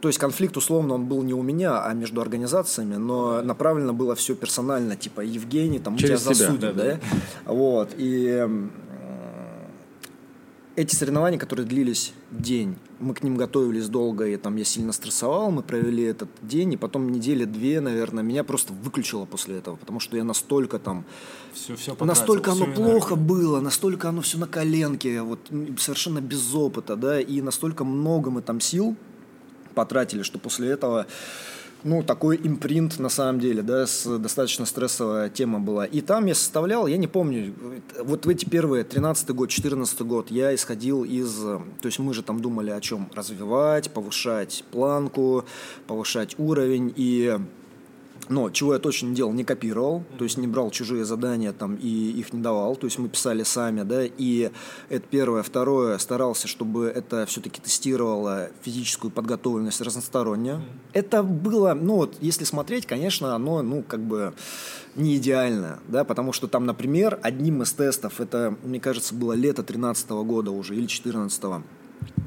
то 0.01 0.07
есть 0.07 0.17
конфликт, 0.17 0.57
условно, 0.57 0.95
он 0.95 1.05
был 1.05 1.21
не 1.21 1.33
у 1.33 1.43
меня, 1.43 1.83
а 1.85 1.93
между 1.93 2.19
организациями, 2.19 2.95
но 2.95 3.41
направлено 3.43 3.93
было 3.93 4.15
все 4.15 4.35
персонально, 4.35 4.95
типа, 4.95 5.21
Евгений, 5.21 5.79
там, 5.79 5.95
Через 5.95 6.23
тебя 6.23 6.33
засудят, 6.33 6.75
да, 6.75 6.83
да? 6.83 6.83
да? 6.83 6.99
Вот, 7.53 7.89
и 7.95 8.47
эти 10.75 10.93
соревнования, 10.93 11.39
которые 11.39 11.65
длились 11.65 12.13
день, 12.31 12.77
мы 12.99 13.13
к 13.13 13.23
ним 13.23 13.37
готовились 13.37 13.87
долго, 13.87 14.27
и 14.27 14.35
там 14.37 14.55
я 14.57 14.65
сильно 14.65 14.91
стрессовал, 14.91 15.51
мы 15.51 15.63
провели 15.63 16.03
этот 16.03 16.29
день, 16.41 16.73
и 16.73 16.77
потом 16.77 17.11
недели 17.11 17.45
две, 17.45 17.79
наверное, 17.79 18.23
меня 18.23 18.43
просто 18.43 18.73
выключило 18.73 19.25
после 19.25 19.57
этого, 19.57 19.75
потому 19.77 19.99
что 19.99 20.17
я 20.17 20.23
настолько 20.23 20.79
там... 20.79 21.05
Все, 21.53 21.75
все 21.75 21.91
потратил, 21.91 22.07
настолько 22.07 22.51
оно 22.51 22.65
плохо 22.65 23.15
энергию. 23.15 23.17
было, 23.17 23.61
настолько 23.61 24.09
оно 24.09 24.21
все 24.21 24.37
на 24.37 24.47
коленке, 24.47 25.21
вот 25.21 25.39
совершенно 25.77 26.19
без 26.19 26.53
опыта, 26.53 26.95
да, 26.95 27.21
и 27.21 27.41
настолько 27.41 27.85
много 27.85 28.29
мы 28.29 28.41
там 28.41 28.59
сил 28.59 28.95
потратили, 29.73 30.23
что 30.23 30.39
после 30.39 30.69
этого 30.69 31.05
ну, 31.85 32.01
такой 32.01 32.39
импринт, 32.43 32.97
на 32.97 33.09
самом 33.09 33.39
деле, 33.39 33.61
да, 33.61 33.85
с, 33.85 34.17
достаточно 34.17 34.65
стрессовая 34.65 35.29
тема 35.29 35.59
была. 35.59 35.85
И 35.85 36.01
там 36.01 36.25
я 36.25 36.33
составлял, 36.33 36.87
я 36.87 36.97
не 36.97 37.05
помню, 37.05 37.53
вот 38.03 38.25
в 38.25 38.29
эти 38.29 38.43
первые, 38.43 38.83
13 38.83 39.29
год, 39.29 39.49
14 39.49 40.01
год, 40.01 40.31
я 40.31 40.53
исходил 40.55 41.03
из, 41.03 41.35
то 41.35 41.61
есть 41.83 41.99
мы 41.99 42.15
же 42.15 42.23
там 42.23 42.41
думали 42.41 42.71
о 42.71 42.81
чем? 42.81 43.07
Развивать, 43.13 43.91
повышать 43.91 44.63
планку, 44.71 45.45
повышать 45.85 46.33
уровень, 46.39 46.91
и 46.95 47.37
но 48.29 48.49
чего 48.49 48.73
я 48.73 48.79
точно 48.79 49.07
не 49.07 49.15
делал, 49.15 49.33
не 49.33 49.43
копировал, 49.43 50.03
то 50.17 50.23
есть 50.23 50.37
не 50.37 50.47
брал 50.47 50.71
чужие 50.71 51.05
задания 51.05 51.53
там 51.53 51.75
и 51.75 51.87
их 51.87 52.33
не 52.33 52.41
давал, 52.41 52.75
то 52.75 52.85
есть 52.85 52.97
мы 52.97 53.09
писали 53.09 53.43
сами, 53.43 53.83
да, 53.83 54.03
и 54.05 54.51
это 54.89 55.05
первое. 55.09 55.43
Второе, 55.43 55.97
старался, 55.97 56.47
чтобы 56.47 56.85
это 56.85 57.25
все-таки 57.25 57.61
тестировало 57.61 58.49
физическую 58.63 59.11
подготовленность 59.11 59.81
разносторонне. 59.81 60.61
Это 60.93 61.23
было, 61.23 61.73
ну 61.73 61.95
вот, 61.95 62.15
если 62.21 62.43
смотреть, 62.43 62.85
конечно, 62.85 63.35
оно, 63.35 63.61
ну, 63.61 63.83
как 63.83 64.01
бы 64.01 64.33
не 64.95 65.17
идеально, 65.17 65.79
да, 65.87 66.03
потому 66.03 66.31
что 66.31 66.47
там, 66.47 66.65
например, 66.65 67.19
одним 67.21 67.61
из 67.61 67.73
тестов, 67.73 68.21
это, 68.21 68.55
мне 68.63 68.79
кажется, 68.79 69.13
было 69.13 69.33
лето 69.33 69.63
13 69.63 70.09
года 70.09 70.51
уже 70.51 70.75
или 70.75 70.85
14 70.85 71.43
-го, 71.43 71.63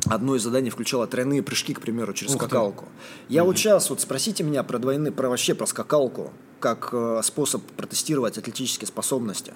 одно 0.06 0.36
из 0.36 0.42
заданий 0.42 0.70
включало 0.70 1.06
тройные 1.06 1.42
прыжки, 1.42 1.74
к 1.74 1.80
примеру, 1.80 2.12
через 2.12 2.34
Ух 2.34 2.42
скакалку. 2.42 2.84
Ты. 2.84 3.34
Я 3.34 3.40
mm-hmm. 3.40 3.44
вот 3.44 3.58
сейчас, 3.58 3.90
вот 3.90 4.00
спросите 4.00 4.42
меня 4.42 4.62
про 4.62 4.78
двойные, 4.78 5.12
про 5.12 5.28
вообще 5.28 5.54
про 5.54 5.66
скакалку, 5.66 6.32
как 6.60 6.90
э, 6.92 7.20
способ 7.22 7.62
протестировать 7.76 8.38
атлетические 8.38 8.86
способности. 8.86 9.54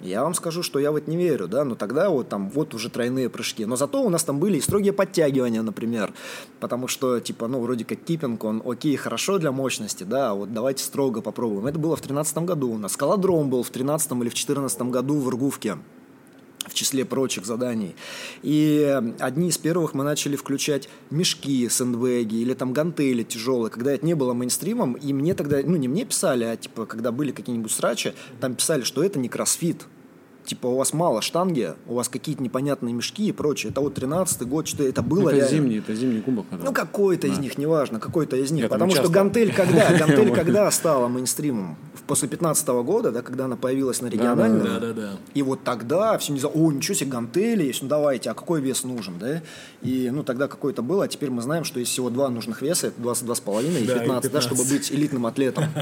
Я 0.00 0.22
вам 0.22 0.34
скажу, 0.34 0.62
что 0.62 0.78
я 0.78 0.92
вот 0.92 1.08
не 1.08 1.16
верю, 1.16 1.48
да, 1.48 1.64
но 1.64 1.74
тогда 1.74 2.08
вот 2.08 2.28
там 2.28 2.50
вот 2.50 2.72
уже 2.72 2.88
тройные 2.88 3.28
прыжки. 3.28 3.64
Но 3.66 3.74
зато 3.74 4.00
у 4.00 4.08
нас 4.08 4.22
там 4.22 4.38
были 4.38 4.58
и 4.58 4.60
строгие 4.60 4.92
подтягивания, 4.92 5.62
например, 5.62 6.12
потому 6.60 6.86
что, 6.86 7.18
типа, 7.18 7.48
ну, 7.48 7.60
вроде 7.60 7.84
как 7.84 7.98
киппинг, 8.04 8.44
он 8.44 8.62
окей, 8.64 8.94
хорошо 8.96 9.38
для 9.38 9.50
мощности, 9.50 10.04
да, 10.04 10.30
а 10.30 10.34
вот 10.34 10.52
давайте 10.52 10.84
строго 10.84 11.20
попробуем. 11.20 11.66
Это 11.66 11.80
было 11.80 11.96
в 11.96 12.00
2013 12.00 12.38
году 12.38 12.70
у 12.70 12.78
нас. 12.78 12.92
Скалодром 12.92 13.50
был 13.50 13.62
в 13.62 13.72
2013 13.72 14.12
или 14.12 14.18
в 14.18 14.34
2014 14.34 14.82
году 14.82 15.18
в 15.18 15.28
Иргувке 15.28 15.78
в 16.68 16.74
числе 16.74 17.04
прочих 17.04 17.46
заданий. 17.46 17.94
И 18.42 19.00
одни 19.18 19.48
из 19.48 19.58
первых 19.58 19.94
мы 19.94 20.04
начали 20.04 20.36
включать 20.36 20.88
мешки, 21.10 21.68
сэндбэги 21.68 22.36
или 22.36 22.54
там 22.54 22.72
гантели 22.72 23.22
тяжелые, 23.22 23.70
когда 23.70 23.92
это 23.92 24.04
не 24.04 24.14
было 24.14 24.34
мейнстримом, 24.34 24.94
и 24.94 25.12
мне 25.12 25.34
тогда, 25.34 25.60
ну 25.62 25.76
не 25.76 25.88
мне 25.88 26.04
писали, 26.04 26.44
а 26.44 26.56
типа 26.56 26.86
когда 26.86 27.12
были 27.12 27.32
какие-нибудь 27.32 27.72
срачи, 27.72 28.14
там 28.40 28.54
писали, 28.54 28.82
что 28.82 29.02
это 29.02 29.18
не 29.18 29.28
кроссфит, 29.28 29.86
типа 30.48 30.66
у 30.66 30.76
вас 30.76 30.92
мало 30.92 31.20
штанги, 31.20 31.74
у 31.86 31.94
вас 31.94 32.08
какие-то 32.08 32.42
непонятные 32.42 32.94
мешки 32.94 33.28
и 33.28 33.32
прочее. 33.32 33.70
Это 33.70 33.80
вот 33.80 33.94
13 33.94 34.42
год, 34.42 34.66
что 34.66 34.82
это 34.82 35.02
было 35.02 35.28
Это 35.28 35.36
реально. 35.36 35.50
зимний, 35.50 35.78
это 35.78 35.94
зимний 35.94 36.20
кубок. 36.22 36.46
Ну, 36.50 36.72
какой-то 36.72 37.28
да. 37.28 37.34
из 37.34 37.38
них, 37.38 37.58
неважно, 37.58 38.00
какой-то 38.00 38.36
из 38.36 38.50
них. 38.50 38.64
Я 38.64 38.68
Потому 38.68 38.92
что 38.92 39.08
гантель 39.08 39.52
когда? 39.52 39.92
Гантель 39.98 40.32
когда 40.32 40.70
стала 40.70 41.08
мейнстримом? 41.08 41.76
После 42.06 42.26
15 42.28 42.66
года, 42.68 43.12
да, 43.12 43.20
когда 43.20 43.44
она 43.44 43.56
появилась 43.56 44.00
на 44.00 44.06
региональном. 44.06 44.64
Да, 44.64 44.80
да, 44.80 44.92
да. 44.94 45.10
И 45.34 45.42
вот 45.42 45.62
тогда 45.62 46.16
все 46.16 46.32
не 46.32 46.40
за, 46.40 46.48
о, 46.48 46.72
ничего 46.72 46.94
себе, 46.94 47.10
гантели 47.10 47.64
есть, 47.64 47.82
ну 47.82 47.88
давайте, 47.88 48.30
а 48.30 48.34
какой 48.34 48.62
вес 48.62 48.84
нужен, 48.84 49.18
да? 49.18 49.42
И, 49.82 50.08
ну, 50.10 50.22
тогда 50.22 50.48
какой-то 50.48 50.80
был, 50.80 51.02
а 51.02 51.08
теперь 51.08 51.30
мы 51.30 51.42
знаем, 51.42 51.64
что 51.64 51.78
есть 51.78 51.92
всего 51.92 52.08
два 52.08 52.30
нужных 52.30 52.62
веса, 52.62 52.86
это 52.86 53.00
22,5 53.02 53.82
и 53.82 53.86
15, 53.86 53.86
да, 53.86 53.96
и 53.96 53.98
15, 54.00 54.32
да, 54.32 54.40
чтобы 54.40 54.64
быть 54.64 54.90
элитным 54.90 55.26
атлетом. 55.26 55.64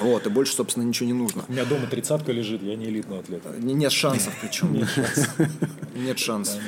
Вот, 0.00 0.26
и 0.26 0.28
больше, 0.28 0.54
собственно, 0.54 0.84
ничего 0.84 1.06
не 1.06 1.12
нужно. 1.12 1.44
У 1.48 1.52
меня 1.52 1.64
дома 1.64 1.86
тридцатка 1.86 2.32
лежит, 2.32 2.62
я 2.62 2.76
не 2.76 2.86
элитный 2.86 3.20
атлет. 3.20 3.42
Нет 3.58 3.92
шансов 3.94 4.34
причем. 4.40 4.72
Нет 4.74 4.88
шансов. 4.88 5.38
Нет 5.94 6.18
шансов. 6.18 6.60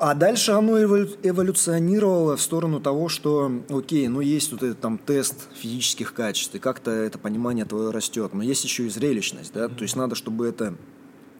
А 0.00 0.14
дальше 0.14 0.52
оно 0.52 0.78
эволюционировало 0.78 2.36
в 2.36 2.40
сторону 2.40 2.78
того, 2.78 3.08
что, 3.08 3.50
окей, 3.68 4.06
ну 4.06 4.20
есть 4.20 4.52
вот 4.52 4.62
этот 4.62 4.78
там 4.80 4.96
тест 4.96 5.48
физических 5.56 6.14
качеств, 6.14 6.54
и 6.54 6.60
как-то 6.60 6.92
это 6.92 7.18
понимание 7.18 7.64
твое 7.64 7.90
растет, 7.90 8.32
но 8.32 8.44
есть 8.44 8.62
еще 8.62 8.86
и 8.86 8.90
зрелищность, 8.90 9.52
да, 9.52 9.66
то 9.68 9.82
есть 9.82 9.96
надо, 9.96 10.14
чтобы 10.14 10.46
это 10.46 10.76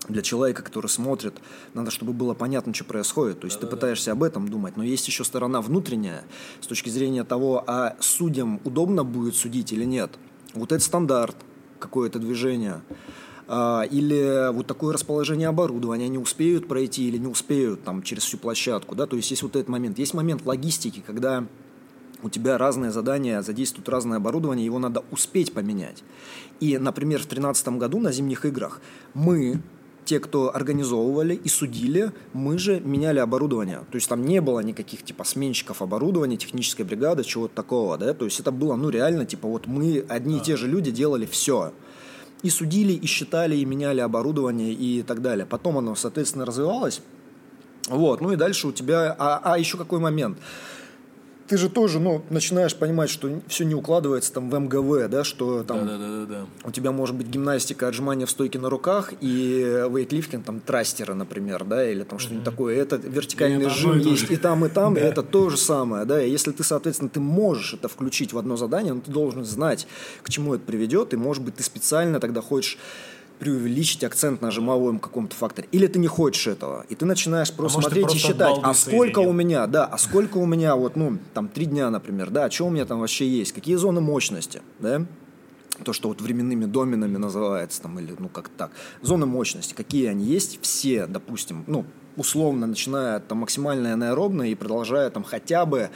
для 0.09 0.23
человека, 0.23 0.63
который 0.63 0.89
смотрит, 0.89 1.35
надо, 1.75 1.91
чтобы 1.93 2.13
было 2.13 2.35
понятно, 2.35 2.75
что 2.75 2.85
происходит. 2.85 3.41
То 3.41 3.47
есть 3.47 3.59
да, 3.59 3.67
ты 3.67 3.71
да, 3.71 3.77
пытаешься 3.77 4.07
да. 4.07 4.13
об 4.13 4.23
этом 4.23 4.49
думать, 4.49 4.77
но 4.77 4.83
есть 4.83 5.07
еще 5.07 5.23
сторона 5.23 5.61
внутренняя, 5.61 6.25
с 6.61 6.67
точки 6.67 6.89
зрения 6.89 7.25
того, 7.25 7.63
а 7.67 7.97
судьям 8.01 8.61
удобно 8.65 9.05
будет 9.05 9.37
судить 9.37 9.73
или 9.73 9.85
нет. 9.85 10.11
Вот 10.55 10.73
этот 10.73 10.83
стандарт, 10.83 11.37
какое-то 11.79 12.19
движение. 12.19 12.83
А, 13.47 13.83
или 13.91 14.53
вот 14.53 14.67
такое 14.67 14.93
расположение 14.93 15.49
оборудования, 15.49 16.05
они 16.05 16.19
успеют 16.19 16.69
пройти 16.69 17.09
или 17.09 17.17
не 17.17 17.27
успеют 17.27 17.83
там 17.83 18.03
через 18.03 18.25
всю 18.25 18.37
площадку, 18.37 18.95
да, 18.95 19.07
то 19.07 19.17
есть 19.17 19.31
есть 19.31 19.43
вот 19.43 19.57
этот 19.57 19.69
момент. 19.69 19.99
Есть 19.99 20.15
момент 20.15 20.45
логистики, 20.45 21.03
когда 21.07 21.47
у 22.23 22.29
тебя 22.29 22.59
разные 22.59 22.91
задания, 22.91 23.41
задействуют 23.43 23.89
разное 23.89 24.19
оборудование, 24.19 24.67
его 24.67 24.79
надо 24.79 25.05
успеть 25.11 25.53
поменять. 25.53 26.03
И, 26.61 26.77
например, 26.77 27.21
в 27.21 27.29
2013 27.29 27.69
году 27.79 28.01
на 28.01 28.13
зимних 28.13 28.45
играх 28.45 28.81
мы 29.15 29.63
те, 30.09 30.21
кто 30.21 30.55
организовывали 30.57 31.35
и 31.35 31.49
судили, 31.51 32.13
мы 32.33 32.59
же 32.59 32.81
меняли 32.81 33.19
оборудование. 33.19 33.81
То 33.91 33.97
есть 33.97 34.09
там 34.09 34.25
не 34.25 34.41
было 34.41 34.61
никаких 34.61 35.03
типа 35.03 35.25
сменщиков 35.25 35.83
оборудования, 35.83 36.39
технической 36.39 36.87
бригады, 36.87 37.25
чего-то 37.25 37.55
такого, 37.55 37.99
да. 37.99 38.15
То 38.15 38.25
есть 38.25 38.41
это 38.41 38.51
было, 38.51 38.75
ну, 38.77 38.89
реально, 38.89 39.27
типа, 39.27 39.47
вот 39.47 39.67
мы, 39.67 40.03
одни 40.09 40.39
и 40.39 40.41
те 40.41 40.57
же 40.57 40.67
люди 40.67 40.91
делали 40.91 41.27
все 41.27 41.75
и 42.43 42.49
судили, 42.49 42.93
и 42.93 43.07
считали, 43.07 43.57
и 43.57 43.65
меняли 43.67 44.01
оборудование 44.01 44.73
и 44.73 45.03
так 45.03 45.21
далее. 45.21 45.45
Потом 45.45 45.77
оно, 45.77 45.95
соответственно, 45.95 46.47
развивалось. 46.47 47.03
Вот, 47.91 48.23
ну 48.23 48.33
и 48.33 48.37
дальше 48.37 48.69
у 48.69 48.73
тебя... 48.73 49.15
А, 49.19 49.41
а 49.43 49.59
еще 49.59 49.77
какой 49.77 49.99
момент? 49.99 50.39
Ты 51.49 51.57
же 51.57 51.71
тоже, 51.71 51.99
ну, 51.99 52.23
начинаешь 52.31 52.75
понимать, 52.75 53.09
что 53.09 53.29
все 53.49 53.65
не 53.65 53.75
укладывается 53.75 54.33
там 54.33 54.51
в 54.51 54.59
МГВ, 54.59 55.09
да, 55.09 55.25
что 55.25 55.63
там 55.65 55.87
да, 55.87 55.97
да, 55.97 56.09
да, 56.09 56.27
да. 56.27 56.47
у 56.65 56.71
тебя 56.71 56.93
может 56.93 57.17
быть 57.17 57.27
гимнастика, 57.27 57.89
отжимания 57.89 58.27
в 58.27 58.31
стойке 58.31 58.59
на 58.59 58.69
руках 58.69 59.15
и 59.21 59.87
вейтлифтинг, 59.91 60.45
там, 60.45 60.61
трастеры, 60.61 61.15
например, 61.15 61.65
да, 61.65 61.91
или 61.91 62.05
там 62.05 62.19
что-нибудь 62.19 62.47
mm-hmm. 62.47 62.51
такое. 62.51 62.77
Это 62.77 62.97
вертикальный 62.97 63.67
и 63.67 63.69
жим 63.71 63.99
есть 63.99 64.31
и 64.31 64.37
там, 64.37 64.65
и 64.67 64.69
там, 64.69 64.97
и 64.97 65.01
это 65.01 65.23
то 65.23 65.49
же 65.49 65.57
самое, 65.57 66.05
да, 66.05 66.23
и 66.23 66.31
если 66.31 66.53
ты, 66.53 66.63
соответственно, 66.63 67.09
ты 67.09 67.21
можешь 67.21 67.75
это 67.75 67.89
включить 67.89 68.33
в 68.33 68.39
одно 68.39 68.57
задание, 68.57 68.93
но 68.93 69.01
ты 69.01 69.11
должен 69.11 69.45
знать, 69.45 69.87
к 70.23 70.31
чему 70.31 70.55
это 70.55 70.65
приведет, 70.65 71.15
и, 71.15 71.17
может 71.17 71.43
быть, 71.43 71.57
ты 71.57 71.63
специально 71.63 72.21
тогда 72.21 72.43
хочешь 72.43 72.79
преувеличить 73.39 74.05
акцент 74.05 74.43
на 74.43 74.51
жимовом 74.51 74.99
каком-то 74.99 75.35
факторе. 75.35 75.69
Или 75.73 75.87
ты 75.87 75.99
не 75.99 76.09
хочешь 76.09 76.47
этого, 76.47 76.85
и 76.89 76.95
ты 76.95 77.07
начинаешь 77.07 77.53
просто 77.53 77.79
а 77.79 77.83
смотреть 77.83 78.15
и 78.15 78.19
считать, 78.19 78.57
а 78.63 78.75
сколько 78.75 79.21
у 79.21 79.33
меня, 79.33 79.67
да, 79.67 79.85
а 79.87 79.99
сколько 79.99 80.39
у 80.39 80.47
меня, 80.47 80.77
вот, 80.77 80.97
ну, 80.97 81.19
там, 81.35 81.49
три 81.49 81.67
дня, 81.67 81.91
например, 81.91 82.31
да, 82.31 82.45
а 82.45 82.51
что 82.51 82.67
у 82.67 82.71
меня 82.71 82.85
там 82.85 83.01
вообще 83.01 83.29
есть, 83.29 83.53
какие 83.53 83.77
зоны 83.77 84.01
мощности, 84.01 84.63
да, 84.79 85.07
то, 85.85 85.93
что 85.93 86.09
вот 86.09 86.21
временными 86.21 86.65
доменами 86.65 87.17
называется, 87.17 87.83
там, 87.83 87.99
или, 88.01 88.15
ну, 88.19 88.29
как 88.29 88.49
так, 88.49 88.73
зоны 89.03 89.27
мощности, 89.27 89.75
какие 89.75 90.07
они 90.07 90.25
есть, 90.25 90.59
все, 90.63 91.07
допустим, 91.07 91.65
ну, 91.67 91.85
условно, 92.17 92.67
начиная 92.67 93.21
там, 93.21 93.39
максимальной 93.39 93.93
анаэробной 93.93 94.51
и 94.51 94.55
продолжая 94.55 95.09
там 95.11 95.23
хотя 95.23 95.65
бы 95.65 95.91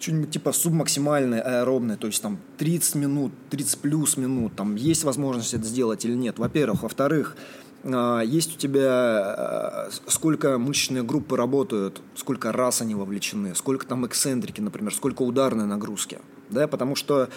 что-нибудь 0.00 0.30
типа 0.30 0.52
субмаксимальной 0.52 1.40
аэробной, 1.40 1.96
то 1.96 2.06
есть 2.06 2.22
там 2.22 2.38
30 2.58 2.94
минут, 2.96 3.32
30 3.50 3.78
плюс 3.78 4.16
минут, 4.16 4.56
там 4.56 4.74
есть 4.74 5.04
возможность 5.04 5.54
это 5.54 5.64
сделать 5.64 6.04
или 6.04 6.14
нет, 6.14 6.38
во-первых. 6.38 6.82
Во-вторых, 6.82 7.36
а, 7.84 8.20
есть 8.20 8.56
у 8.56 8.58
тебя 8.58 8.88
а, 8.88 9.88
сколько 10.06 10.58
мышечные 10.58 11.02
группы 11.02 11.36
работают, 11.36 12.00
сколько 12.14 12.52
раз 12.52 12.80
они 12.80 12.94
вовлечены, 12.94 13.54
сколько 13.54 13.86
там 13.86 14.06
эксцентрики, 14.06 14.60
например, 14.60 14.94
сколько 14.94 15.22
ударной 15.22 15.66
нагрузки. 15.66 16.18
Да, 16.48 16.66
потому 16.66 16.96
что, 16.96 17.28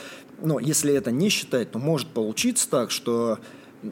ну, 0.42 0.58
если 0.58 0.94
это 0.94 1.12
не 1.12 1.30
считать, 1.30 1.72
то 1.72 1.80
может 1.80 2.08
получиться 2.08 2.70
так, 2.70 2.90
что 2.90 3.38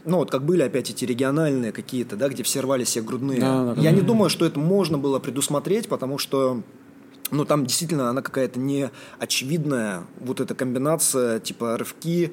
ну 0.06 0.18
вот 0.18 0.32
как 0.32 0.46
были 0.46 0.62
опять 0.62 0.90
эти 0.90 1.04
региональные 1.06 1.72
какие-то, 1.72 2.16
да, 2.16 2.30
где 2.30 2.44
все 2.44 2.62
рвали 2.62 2.86
себе 2.86 3.04
грудные. 3.04 3.42
Да, 3.42 3.74
да, 3.74 3.82
Я 3.82 3.92
да. 3.92 3.98
не 3.98 4.02
думаю, 4.02 4.30
что 4.30 4.46
это 4.46 4.58
можно 4.58 4.98
было 4.98 5.20
предусмотреть, 5.20 5.90
потому 5.90 6.18
что 6.18 6.64
ну, 7.32 7.46
там 7.46 7.66
действительно 7.66 8.10
она 8.10 8.22
какая-то 8.22 8.60
не 8.60 8.92
очевидная, 9.20 10.04
вот 10.20 10.40
эта 10.40 10.54
комбинация, 10.54 11.40
типа 11.40 11.78
рывки, 11.78 12.32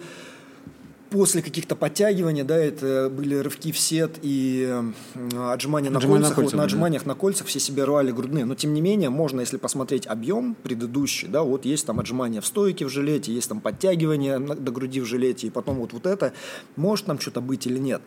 после 1.11 1.43
каких-то 1.43 1.77
подтягиваний, 1.77 2.43
да, 2.43 2.57
это 2.57 3.11
были 3.11 3.37
рывки 3.37 3.73
в 3.73 3.79
сет 3.79 4.19
и 4.23 4.67
э, 5.15 5.53
отжимания 5.53 5.91
на 5.91 6.01
кольцах. 6.01 6.21
На 6.21 6.35
кольцах 6.35 6.45
вот 6.45 6.53
на 6.55 6.65
отжиманиях 6.65 7.05
да. 7.05 7.09
на 7.09 7.15
кольцах 7.15 7.47
все 7.47 7.61
себе 7.61 7.85
рвали 7.85 8.11
грудные. 8.11 8.45
Но 8.45 8.55
тем 8.55 8.75
не 8.75 8.81
менее, 8.81 9.11
можно, 9.11 9.41
если 9.41 9.57
посмотреть 9.57 10.07
объем 10.07 10.55
предыдущий, 10.55 11.29
да, 11.29 11.43
вот 11.43 11.65
есть 11.65 11.87
там 11.87 12.01
отжимания 12.01 12.41
в 12.41 12.47
стойке 12.47 12.85
в 12.87 12.89
жилете, 12.89 13.33
есть 13.33 13.49
там 13.49 13.61
подтягивания 13.61 14.39
до 14.39 14.71
груди 14.71 15.01
в 15.01 15.07
жилете, 15.07 15.47
и 15.47 15.51
потом 15.51 15.77
вот, 15.77 15.93
вот 15.93 16.07
это, 16.07 16.33
может 16.77 17.07
там 17.07 17.19
что-то 17.19 17.41
быть 17.41 17.67
или 17.67 17.79
нет. 17.79 18.03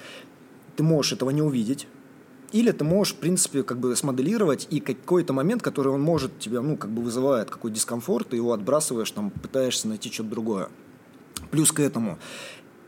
Ты 0.76 0.84
можешь 0.84 1.14
этого 1.14 1.32
не 1.32 1.42
увидеть, 1.42 1.88
или 2.52 2.72
ты 2.72 2.84
можешь, 2.84 3.14
в 3.14 3.18
принципе, 3.18 3.64
как 3.64 3.80
бы 3.80 3.96
смоделировать, 3.96 4.68
и 4.70 4.80
какой-то 4.80 5.34
момент, 5.34 5.62
который 5.62 5.94
он 5.94 6.02
может 6.02 6.40
тебя, 6.40 6.62
ну, 6.62 6.78
как 6.78 6.92
бы 6.92 7.02
вызывает 7.02 7.50
какой 7.50 7.72
дискомфорт, 7.72 8.30
ты 8.30 8.36
его 8.36 8.54
отбрасываешь, 8.54 9.12
там, 9.12 9.32
пытаешься 9.32 9.88
найти 9.88 10.12
что-то 10.12 10.30
другое. 10.30 10.70
Плюс 11.50 11.72
к 11.72 11.80
этому, 11.80 12.20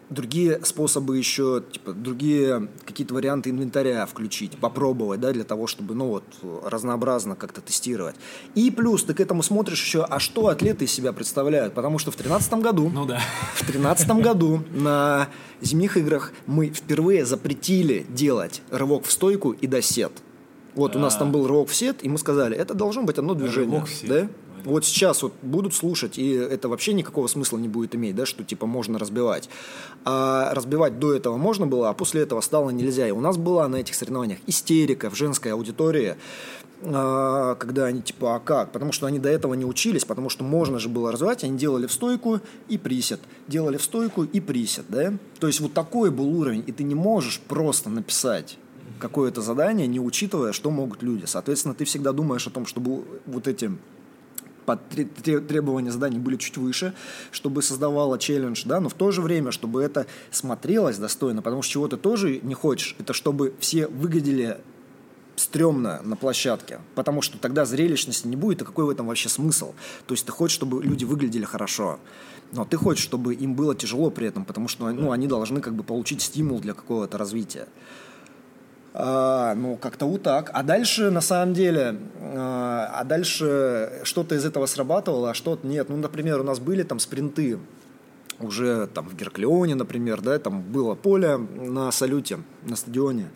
другие 0.09 0.59
способы 0.63 1.17
еще, 1.17 1.63
типа, 1.71 1.93
другие 1.93 2.69
какие-то 2.85 3.13
варианты 3.13 3.49
инвентаря 3.49 4.05
включить, 4.05 4.57
попробовать, 4.57 5.19
да, 5.19 5.31
для 5.31 5.43
того, 5.43 5.67
чтобы, 5.67 5.95
ну, 5.95 6.07
вот, 6.07 6.23
разнообразно 6.65 7.35
как-то 7.35 7.61
тестировать. 7.61 8.15
И 8.55 8.71
плюс 8.71 9.03
ты 9.03 9.13
к 9.13 9.19
этому 9.19 9.43
смотришь 9.43 9.83
еще, 9.83 10.03
а 10.03 10.19
что 10.19 10.47
атлеты 10.47 10.85
из 10.85 10.91
себя 10.91 11.13
представляют, 11.13 11.73
потому 11.73 11.99
что 11.99 12.11
в 12.11 12.15
тринадцатом 12.15 12.61
году, 12.61 12.89
ну 12.93 13.05
да, 13.05 13.21
в 13.55 13.65
тринадцатом 13.65 14.21
году 14.21 14.61
на 14.71 15.29
зимних 15.61 15.97
играх 15.97 16.33
мы 16.45 16.69
впервые 16.69 17.25
запретили 17.25 18.05
делать 18.09 18.61
рывок 18.69 19.05
в 19.05 19.11
стойку 19.11 19.51
и 19.51 19.67
досет. 19.67 20.11
Вот 20.75 20.95
у 20.95 20.99
нас 20.99 21.15
там 21.15 21.31
был 21.31 21.47
рывок 21.47 21.69
в 21.69 21.75
сет, 21.75 22.03
и 22.03 22.09
мы 22.09 22.17
сказали, 22.17 22.57
это 22.57 22.73
должно 22.73 23.03
быть 23.03 23.17
одно 23.17 23.35
движение. 23.35 23.75
Рывок 23.75 23.87
в 23.87 23.93
сет. 23.93 24.09
Да? 24.09 24.27
Вот 24.63 24.85
сейчас 24.85 25.23
вот 25.23 25.33
будут 25.41 25.73
слушать, 25.73 26.17
и 26.17 26.31
это 26.31 26.69
вообще 26.69 26.93
никакого 26.93 27.27
смысла 27.27 27.57
не 27.57 27.67
будет 27.67 27.95
иметь, 27.95 28.15
да, 28.15 28.25
что 28.25 28.43
типа 28.43 28.65
можно 28.65 28.99
разбивать. 28.99 29.49
А 30.05 30.53
разбивать 30.53 30.99
до 30.99 31.13
этого 31.13 31.37
можно 31.37 31.67
было, 31.67 31.89
а 31.89 31.93
после 31.93 32.21
этого 32.21 32.41
стало 32.41 32.69
нельзя. 32.69 33.07
И 33.07 33.11
у 33.11 33.21
нас 33.21 33.37
была 33.37 33.67
на 33.67 33.77
этих 33.77 33.95
соревнованиях 33.95 34.39
истерика 34.47 35.09
в 35.09 35.15
женской 35.15 35.51
аудитории, 35.53 36.15
а, 36.85 37.55
когда 37.55 37.85
они 37.85 38.01
типа, 38.01 38.35
а 38.35 38.39
как? 38.39 38.71
Потому 38.71 38.91
что 38.91 39.07
они 39.07 39.19
до 39.19 39.29
этого 39.29 39.53
не 39.53 39.65
учились, 39.65 40.05
потому 40.05 40.29
что 40.29 40.43
можно 40.43 40.79
же 40.79 40.89
было 40.89 41.11
развивать, 41.11 41.43
они 41.43 41.57
делали 41.57 41.87
в 41.87 41.93
стойку 41.93 42.41
и 42.67 42.77
присед, 42.77 43.21
делали 43.47 43.77
в 43.77 43.83
стойку 43.83 44.23
и 44.23 44.39
присед, 44.39 44.85
да? 44.89 45.13
То 45.39 45.47
есть 45.47 45.59
вот 45.61 45.73
такой 45.73 46.11
был 46.11 46.27
уровень, 46.37 46.63
и 46.65 46.71
ты 46.71 46.83
не 46.83 46.95
можешь 46.95 47.39
просто 47.39 47.89
написать 47.89 48.57
какое-то 48.99 49.41
задание, 49.41 49.87
не 49.87 49.99
учитывая, 49.99 50.51
что 50.51 50.71
могут 50.71 51.03
люди. 51.03 51.25
Соответственно, 51.25 51.73
ты 51.73 51.85
всегда 51.85 52.11
думаешь 52.11 52.47
о 52.47 52.49
том, 52.49 52.65
чтобы 52.65 53.03
вот 53.25 53.47
эти 53.47 53.71
требования 54.65 55.91
заданий 55.91 56.19
были 56.19 56.37
чуть 56.37 56.57
выше, 56.57 56.93
чтобы 57.31 57.61
создавало 57.61 58.17
челлендж, 58.17 58.63
да, 58.65 58.79
но 58.79 58.89
в 58.89 58.93
то 58.93 59.11
же 59.11 59.21
время, 59.21 59.51
чтобы 59.51 59.81
это 59.81 60.05
смотрелось 60.31 60.97
достойно, 60.97 61.41
потому 61.41 61.61
что 61.61 61.73
чего 61.73 61.87
ты 61.87 61.97
тоже 61.97 62.39
не 62.43 62.53
хочешь, 62.53 62.95
это 62.99 63.13
чтобы 63.13 63.53
все 63.59 63.87
выглядели 63.87 64.57
стрёмно 65.35 66.01
на 66.03 66.15
площадке, 66.15 66.79
потому 66.95 67.21
что 67.21 67.37
тогда 67.37 67.65
зрелищности 67.65 68.27
не 68.27 68.35
будет, 68.35 68.61
и 68.61 68.65
какой 68.65 68.85
в 68.85 68.89
этом 68.89 69.07
вообще 69.07 69.29
смысл? 69.29 69.73
То 70.05 70.13
есть 70.13 70.25
ты 70.25 70.31
хочешь, 70.31 70.55
чтобы 70.55 70.83
люди 70.83 71.05
выглядели 71.05 71.43
хорошо, 71.43 71.99
но 72.51 72.65
ты 72.65 72.77
хочешь, 72.77 73.03
чтобы 73.03 73.33
им 73.33 73.55
было 73.55 73.75
тяжело 73.75 74.11
при 74.11 74.27
этом, 74.27 74.45
потому 74.45 74.67
что 74.67 74.89
ну, 74.91 75.11
они 75.11 75.27
должны 75.27 75.59
как 75.59 75.73
бы 75.73 75.83
получить 75.83 76.21
стимул 76.21 76.59
для 76.59 76.73
какого-то 76.73 77.17
развития. 77.17 77.67
А, 78.95 79.55
ну, 79.55 79.75
как-то 79.75 80.05
вот 80.05 80.21
так. 80.21 80.51
А 80.53 80.61
дальше, 80.61 81.09
на 81.09 81.21
самом 81.21 81.53
деле, 81.53 81.99
а, 82.21 82.91
а 82.93 83.03
дальше 83.03 84.01
что-то 84.03 84.35
из 84.35 84.45
этого 84.45 84.67
срабатывало, 84.67 85.31
а 85.31 85.33
что-то 85.33 85.65
нет. 85.65 85.89
Ну, 85.89 85.97
например, 85.97 86.39
у 86.41 86.43
нас 86.43 86.59
были 86.59 86.83
там 86.83 86.99
спринты 86.99 87.59
уже 88.39 88.87
там 88.87 89.07
в 89.07 89.15
Герклеоне, 89.15 89.75
например, 89.75 90.21
да, 90.21 90.37
там 90.39 90.61
было 90.61 90.95
поле 90.95 91.37
на 91.37 91.91
салюте, 91.91 92.39
на 92.63 92.75
стадионе, 92.75 93.29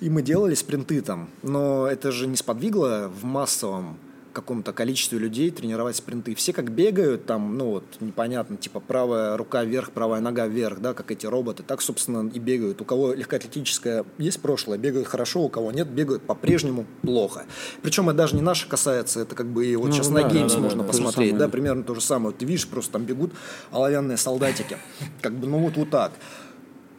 и 0.00 0.10
мы 0.10 0.22
делали 0.22 0.54
спринты 0.54 1.00
там, 1.00 1.30
но 1.42 1.86
это 1.86 2.12
же 2.12 2.26
не 2.26 2.36
сподвигло 2.36 3.10
в 3.14 3.24
массовом 3.24 3.96
каком-то 4.32 4.72
количестве 4.72 5.18
людей 5.18 5.50
тренировать 5.50 5.96
спринты. 5.96 6.34
Все 6.34 6.52
как 6.52 6.70
бегают, 6.70 7.26
там, 7.26 7.56
ну 7.56 7.70
вот, 7.70 7.84
непонятно, 8.00 8.56
типа 8.56 8.80
правая 8.80 9.36
рука 9.36 9.64
вверх, 9.64 9.90
правая 9.90 10.20
нога 10.20 10.46
вверх, 10.46 10.80
да, 10.80 10.94
как 10.94 11.10
эти 11.10 11.26
роботы, 11.26 11.62
так, 11.62 11.82
собственно, 11.82 12.28
и 12.28 12.38
бегают. 12.38 12.80
У 12.80 12.84
кого 12.84 13.12
легкоатлетическое 13.12 14.04
есть 14.18 14.40
прошлое, 14.40 14.78
бегают 14.78 15.08
хорошо, 15.08 15.42
у 15.42 15.48
кого 15.48 15.72
нет, 15.72 15.88
бегают 15.88 16.22
по-прежнему 16.22 16.86
плохо. 17.02 17.44
Причем 17.82 18.08
это 18.08 18.18
даже 18.18 18.36
не 18.36 18.42
наше 18.42 18.68
касается, 18.68 19.20
это 19.20 19.34
как 19.34 19.46
бы 19.46 19.66
и 19.66 19.76
вот 19.76 19.88
ну, 19.88 19.92
сейчас 19.92 20.08
да, 20.08 20.22
на 20.22 20.28
Games 20.28 20.54
да, 20.54 20.58
можно 20.58 20.82
да, 20.82 20.88
посмотреть, 20.88 21.36
да, 21.36 21.48
примерно 21.48 21.82
то 21.82 21.94
же 21.94 22.00
самое. 22.00 22.30
Вот 22.30 22.38
ты 22.38 22.44
видишь, 22.44 22.66
просто 22.68 22.92
там 22.92 23.04
бегут 23.04 23.32
оловянные 23.70 24.16
солдатики. 24.16 24.76
Как 25.20 25.32
бы, 25.34 25.46
ну 25.46 25.58
вот, 25.58 25.76
вот 25.76 25.90
так. 25.90 26.12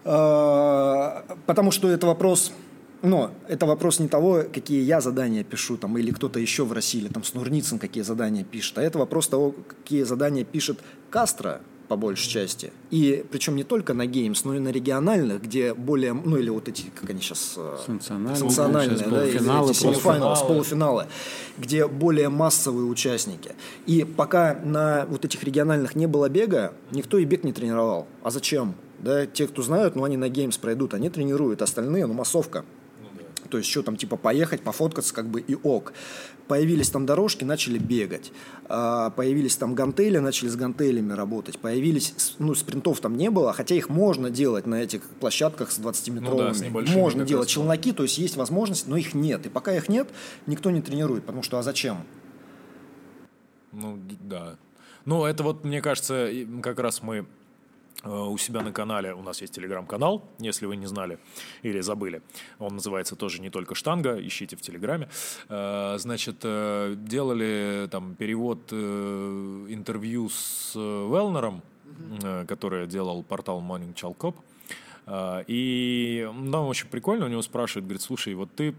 А, 0.04 1.24
потому 1.46 1.72
что 1.72 1.90
это 1.90 2.08
вопрос 2.08 2.52
но 3.02 3.32
это 3.48 3.66
вопрос 3.66 4.00
не 4.00 4.08
того, 4.08 4.44
какие 4.52 4.84
я 4.84 5.02
задания 5.02 5.44
пишу, 5.44 5.78
там, 5.78 5.98
или 5.98 6.12
кто-то 6.12 6.40
еще 6.40 6.66
в 6.66 6.74
России, 6.74 7.02
или 7.02 7.08
там 7.08 7.24
Снурницын 7.24 7.80
какие 7.80 8.04
задания 8.04 8.44
пишет, 8.44 8.78
а 8.78 8.82
это 8.82 9.00
вопрос 9.00 9.28
того, 9.28 9.56
какие 9.68 10.04
задания 10.04 10.44
пишет 10.44 10.80
Кастро, 11.10 11.62
по 11.92 11.98
большей 11.98 12.30
части. 12.30 12.72
И 12.90 13.26
причем 13.30 13.58
не 13.58 13.66
только 13.66 13.94
на 13.94 14.06
Games, 14.06 14.46
но 14.46 14.56
и 14.56 14.60
на 14.60 14.70
региональных, 14.70 15.42
где 15.42 15.74
более, 15.74 16.14
ну 16.14 16.38
или 16.38 16.50
вот 16.50 16.70
эти, 16.70 16.84
как 16.84 17.10
они 17.10 17.20
сейчас... 17.20 17.56
Э, 17.58 17.80
санкциональные, 17.86 18.38
санкциональные 18.38 18.98
да, 18.98 19.10
полуфиналы, 19.10 19.72
эти 19.72 19.84
полуфиналы. 19.84 20.48
полуфиналы, 20.48 21.06
где 21.58 21.88
более 21.90 22.30
массовые 22.30 22.86
участники. 22.86 23.52
И 23.88 24.06
пока 24.06 24.58
на 24.64 25.06
вот 25.10 25.26
этих 25.26 25.44
региональных 25.44 25.96
не 25.96 26.08
было 26.08 26.30
бега, 26.30 26.74
никто 26.92 27.18
и 27.18 27.26
бег 27.26 27.44
не 27.44 27.52
тренировал. 27.52 28.08
А 28.24 28.32
зачем? 28.32 28.76
Да, 29.00 29.26
те, 29.26 29.46
кто 29.46 29.62
знают, 29.62 29.98
ну 29.98 30.06
они 30.06 30.16
на 30.16 30.30
Games 30.30 30.58
пройдут, 30.58 30.94
они 30.94 31.10
тренируют, 31.10 31.62
остальные, 31.62 32.06
ну 32.06 32.14
массовка 32.14 32.64
то 33.52 33.58
есть 33.58 33.70
что 33.70 33.84
там, 33.84 33.98
типа 33.98 34.16
поехать, 34.16 34.62
пофоткаться, 34.62 35.14
как 35.14 35.28
бы 35.28 35.42
и 35.42 35.56
ок. 35.56 35.94
Появились 36.48 36.90
там 36.90 37.06
дорожки, 37.06 37.44
начали 37.44 37.78
бегать. 37.78 38.32
А, 38.66 39.10
появились 39.12 39.58
там 39.58 39.76
гантели, 39.76 40.18
начали 40.18 40.50
с 40.50 40.56
гантелями 40.56 41.14
работать. 41.14 41.60
Появились, 41.60 42.36
ну, 42.40 42.56
спринтов 42.56 43.02
там 43.02 43.16
не 43.16 43.30
было, 43.30 43.54
хотя 43.54 43.76
их 43.76 43.90
можно 43.90 44.30
делать 44.30 44.66
на 44.66 44.82
этих 44.82 45.04
площадках 45.20 45.72
с 45.72 45.80
20-метровыми. 45.80 46.70
Ну 46.72 46.82
да, 46.82 46.92
можно 46.94 47.26
делать 47.26 47.50
челноки, 47.50 47.92
то 47.92 48.04
есть 48.04 48.18
есть 48.18 48.38
возможность, 48.38 48.88
но 48.88 48.98
их 48.98 49.14
нет. 49.14 49.46
И 49.46 49.50
пока 49.50 49.76
их 49.76 49.90
нет, 49.90 50.10
никто 50.48 50.72
не 50.72 50.82
тренирует, 50.82 51.26
потому 51.26 51.44
что 51.44 51.60
а 51.60 51.64
зачем? 51.64 51.98
Ну, 53.72 54.00
да. 54.22 54.58
Ну, 55.06 55.26
это 55.26 55.44
вот, 55.44 55.64
мне 55.64 55.82
кажется, 55.82 56.30
как 56.62 56.80
раз 56.80 57.04
мы 57.04 57.26
у 58.04 58.38
себя 58.38 58.62
на 58.62 58.72
канале, 58.72 59.14
у 59.14 59.22
нас 59.22 59.42
есть 59.42 59.54
телеграм-канал, 59.54 60.24
если 60.40 60.66
вы 60.66 60.76
не 60.76 60.88
знали 60.88 61.20
или 61.62 61.82
забыли. 61.82 62.22
Он 62.60 62.76
называется 62.76 63.16
тоже 63.16 63.42
«Не 63.42 63.50
только 63.50 63.76
штанга», 63.76 64.20
ищите 64.20 64.56
в 64.56 64.62
телеграме. 64.62 65.08
Э, 65.50 65.98
значит, 66.00 66.38
э, 66.44 66.96
делали 66.98 67.88
там 67.92 68.16
перевод 68.16 68.74
интервью 68.74 70.30
с 70.30 70.74
Велнером, 70.76 71.62
mm-hmm. 71.84 72.46
который 72.48 72.88
делал 72.88 73.24
портал 73.24 73.62
Morning 73.62 73.94
Chalkop. 73.94 74.36
И 75.48 76.30
нам 76.34 76.68
очень 76.68 76.88
прикольно, 76.88 77.26
у 77.26 77.28
него 77.28 77.42
спрашивают, 77.42 77.86
говорит, 77.86 78.02
слушай, 78.02 78.34
вот 78.36 78.50
ты 78.56 78.76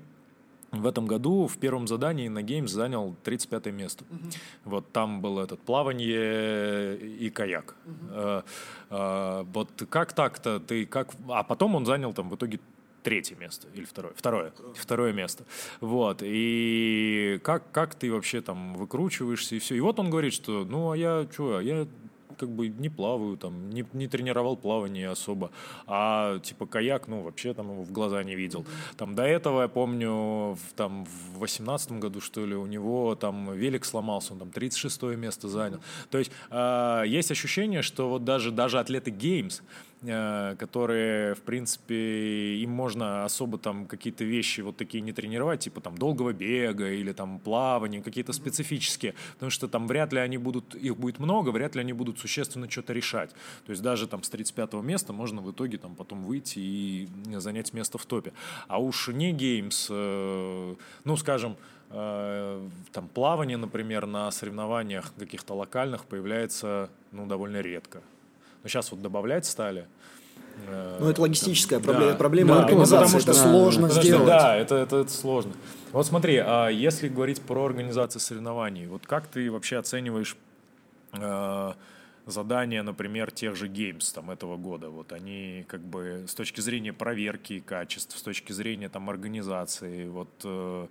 в 0.73 0.87
этом 0.87 1.07
году 1.07 1.47
в 1.47 1.59
первом 1.59 1.87
задании 1.87 2.29
на 2.29 2.43
Games 2.43 2.69
занял 2.69 3.15
35 3.25 3.67
место. 3.67 4.05
Угу. 4.11 4.31
Вот 4.65 4.93
там 4.93 5.21
был 5.21 5.39
этот 5.39 5.61
плавание 5.61 6.97
и 6.97 7.31
каяк. 7.31 7.77
Угу. 7.85 7.95
А, 8.11 8.45
а, 8.91 9.43
вот 9.53 9.69
как 9.91 10.15
так-то 10.15 10.61
ты 10.61 10.87
как, 10.87 11.11
а 11.29 11.43
потом 11.43 11.75
он 11.75 11.85
занял 11.85 12.15
там 12.15 12.31
в 12.31 12.37
итоге 12.37 12.59
третье 13.03 13.37
место 13.37 13.69
или 13.75 13.85
второе, 13.85 14.15
второе, 14.17 14.53
второе 14.75 15.13
место. 15.13 15.45
Вот 15.81 16.23
и 16.23 17.39
как 17.43 17.71
как 17.73 17.95
ты 17.95 18.11
вообще 18.11 18.41
там 18.41 18.75
выкручиваешься 18.75 19.57
и 19.57 19.59
все. 19.59 19.75
И 19.75 19.81
вот 19.81 19.99
он 19.99 20.09
говорит, 20.09 20.33
что 20.33 20.65
ну 20.65 20.93
а 20.93 20.97
я 20.97 21.27
что, 21.31 21.57
а 21.57 21.63
я 21.63 21.87
как 22.43 22.51
бы 22.51 22.67
не 22.69 22.89
плаваю, 22.89 23.37
там, 23.37 23.71
не, 23.71 23.85
не 23.93 24.09
тренировал 24.09 24.57
плавание 24.57 25.09
особо, 25.11 25.53
а 25.87 26.41
типа 26.41 26.67
каяк, 26.67 27.07
ну, 27.07 27.23
вообще 27.23 27.55
там 27.55 27.71
его 27.71 27.83
в 27.85 27.93
глаза 27.93 28.25
не 28.25 28.35
видел. 28.35 28.67
Там 28.97 29.15
до 29.15 29.23
этого, 29.23 29.63
я 29.63 29.69
помню, 29.69 30.55
в, 30.55 30.73
там 30.75 31.05
в 31.05 31.39
восемнадцатом 31.39 32.01
году, 32.01 32.21
что 32.21 32.45
ли, 32.45 32.57
у 32.57 32.67
него 32.67 33.15
там 33.15 33.53
велик 33.55 33.85
сломался, 33.85 34.33
он 34.33 34.41
там 34.41 34.51
36 34.51 35.03
место 35.17 35.49
занял. 35.49 35.81
То 36.11 36.19
есть 36.19 36.33
э, 36.51 37.05
есть 37.07 37.31
ощущение, 37.31 37.83
что 37.83 38.09
вот 38.09 38.25
даже, 38.25 38.51
даже 38.51 38.81
атлеты 38.81 39.13
Games, 39.13 39.63
которые, 40.03 41.35
в 41.35 41.43
принципе, 41.43 42.57
им 42.57 42.71
можно 42.71 43.25
особо 43.25 43.57
там 43.59 43.87
какие-то 43.87 44.25
вещи 44.25 44.61
вот 44.61 44.77
такие 44.77 45.01
не 45.01 45.13
тренировать, 45.13 45.61
типа 45.61 45.81
там 45.81 45.97
долгого 45.97 46.33
бега 46.33 46.91
или 46.91 47.13
там 47.13 47.39
плавания, 47.39 48.03
какие-то 48.03 48.33
специфические, 48.33 49.15
потому 49.35 49.51
что 49.51 49.69
там 49.69 49.87
вряд 49.87 50.13
ли 50.13 50.19
они 50.19 50.39
будут, 50.39 50.75
их 50.75 50.97
будет 50.97 51.21
много, 51.21 51.51
вряд 51.51 51.77
ли 51.77 51.83
они 51.83 51.93
будут 51.93 52.19
существенно 52.19 52.69
что-то 52.69 52.93
решать. 52.93 53.31
То 53.65 53.71
есть 53.71 53.83
даже 53.83 54.09
там 54.09 54.23
с 54.23 54.29
35 54.29 54.73
места 54.75 55.13
можно 55.13 55.41
в 55.41 55.51
итоге 55.53 55.79
там 55.79 55.95
потом 55.95 56.25
выйти 56.25 56.59
и 56.59 57.09
занять 57.37 57.73
место 57.73 57.99
в 57.99 58.07
топе. 58.07 58.33
А 58.67 58.79
уж 58.81 59.09
не 59.09 59.33
геймс, 59.33 59.87
э, 59.91 60.75
ну, 61.05 61.17
скажем, 61.17 61.57
э, 61.91 62.69
там 62.93 63.09
плавание, 63.09 63.57
например, 63.57 64.07
на 64.07 64.31
соревнованиях 64.31 65.13
каких-то 65.17 65.55
локальных 65.55 66.05
появляется, 66.07 66.91
ну, 67.13 67.27
довольно 67.27 67.61
редко. 67.61 68.03
Но 68.63 68.69
сейчас 68.69 68.91
вот 68.91 69.03
добавлять 69.03 69.47
стали. 69.47 69.87
Э, 70.67 70.99
ну, 71.01 71.09
это 71.09 71.21
логистическая 71.23 71.79
там, 71.79 71.87
проблема, 71.87 72.13
да, 72.13 72.19
проблема 72.19 72.55
да, 72.55 72.63
организации. 72.65 72.97
Потому 72.97 73.21
что 73.21 73.31
это 73.31 73.41
сложно 73.41 73.89
потому 73.89 74.03
сделать. 74.03 74.27
да, 74.27 74.57
это, 74.57 74.75
это, 74.77 74.97
это 74.97 75.11
сложно. 75.11 75.53
Вот 75.93 76.07
смотри, 76.07 76.37
а 76.37 76.69
если 76.69 77.09
говорить 77.09 77.41
про 77.41 77.65
организацию 77.65 78.21
соревнований, 78.21 78.87
вот 78.87 79.07
как 79.07 79.27
ты 79.27 79.51
вообще 79.51 79.77
оцениваешь 79.79 80.37
э, 81.13 81.73
задания, 82.27 82.83
например, 82.83 83.31
тех 83.31 83.57
же 83.57 83.69
Games 83.69 84.13
там, 84.15 84.31
этого 84.31 84.57
года? 84.57 84.91
Вот 84.91 85.13
они 85.13 85.65
как 85.69 85.81
бы 85.81 86.25
с 86.27 86.35
точки 86.35 86.61
зрения 86.61 86.93
проверки 86.93 87.61
качеств, 87.61 88.17
с 88.17 88.23
точки 88.23 88.53
зрения 88.53 88.89
там 88.89 89.11
организации, 89.11 90.09
вот 90.09 90.31
э, 90.45 90.87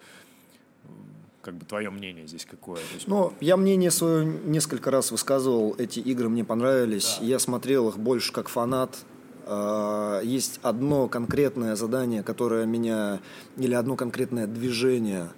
как 1.42 1.56
бы 1.56 1.66
твое 1.66 1.90
мнение 1.90 2.28
здесь 2.28 2.46
какое? 2.50 2.80
есть... 2.94 3.08
Ну, 3.08 3.34
я 3.40 3.58
мнение 3.58 3.92
свое 3.92 4.26
несколько 4.26 4.92
раз 4.92 5.12
высказывал. 5.12 5.76
Эти 5.78 6.00
игры 6.00 6.30
мне 6.30 6.44
понравились. 6.44 7.18
Да. 7.20 7.26
Я 7.26 7.40
смотрел 7.40 7.90
их 7.90 7.98
больше 7.98 8.32
как 8.32 8.48
фанат. 8.50 8.98
А, 9.46 10.22
есть 10.22 10.60
одно 10.62 11.08
конкретное 11.08 11.76
задание, 11.76 12.24
которое 12.24 12.66
меня... 12.66 13.20
Или 13.58 13.74
одно 13.74 13.96
конкретное 13.96 14.48
движение, 14.48 15.30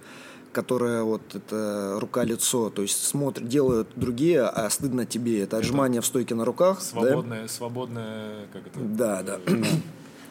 которое 0.52 1.04
вот 1.04 1.22
это 1.34 1.98
рука-лицо, 2.00 2.70
то 2.70 2.82
есть 2.82 3.04
смотрят, 3.04 3.48
делают 3.48 3.90
другие, 3.96 4.42
а 4.44 4.70
стыдно 4.70 5.06
тебе. 5.06 5.42
Это 5.42 5.58
отжимание 5.58 6.00
это 6.00 6.06
в 6.06 6.08
стойке 6.08 6.36
на 6.36 6.46
руках. 6.46 6.82
Свободное, 6.82 7.44
да? 7.44 7.48
свободное, 7.48 8.48
как 8.52 8.68
это? 8.68 8.80
Да, 8.80 9.24
да. 9.24 9.40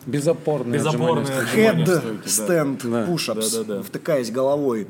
Безопорное, 0.04 0.78
Безопорное 0.78 1.46
Head 1.54 2.24
stand 2.24 2.80
да. 2.82 3.06
push-ups, 3.06 3.52
да, 3.52 3.64
да, 3.64 3.74
да. 3.76 3.82
втыкаясь 3.82 4.32
головой 4.32 4.88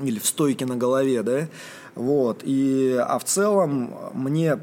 или 0.00 0.18
в 0.18 0.26
стойке 0.26 0.66
на 0.66 0.76
голове, 0.76 1.22
да, 1.22 1.48
вот, 1.94 2.42
и, 2.44 2.96
а 2.98 3.18
в 3.18 3.24
целом 3.24 3.94
мне 4.14 4.58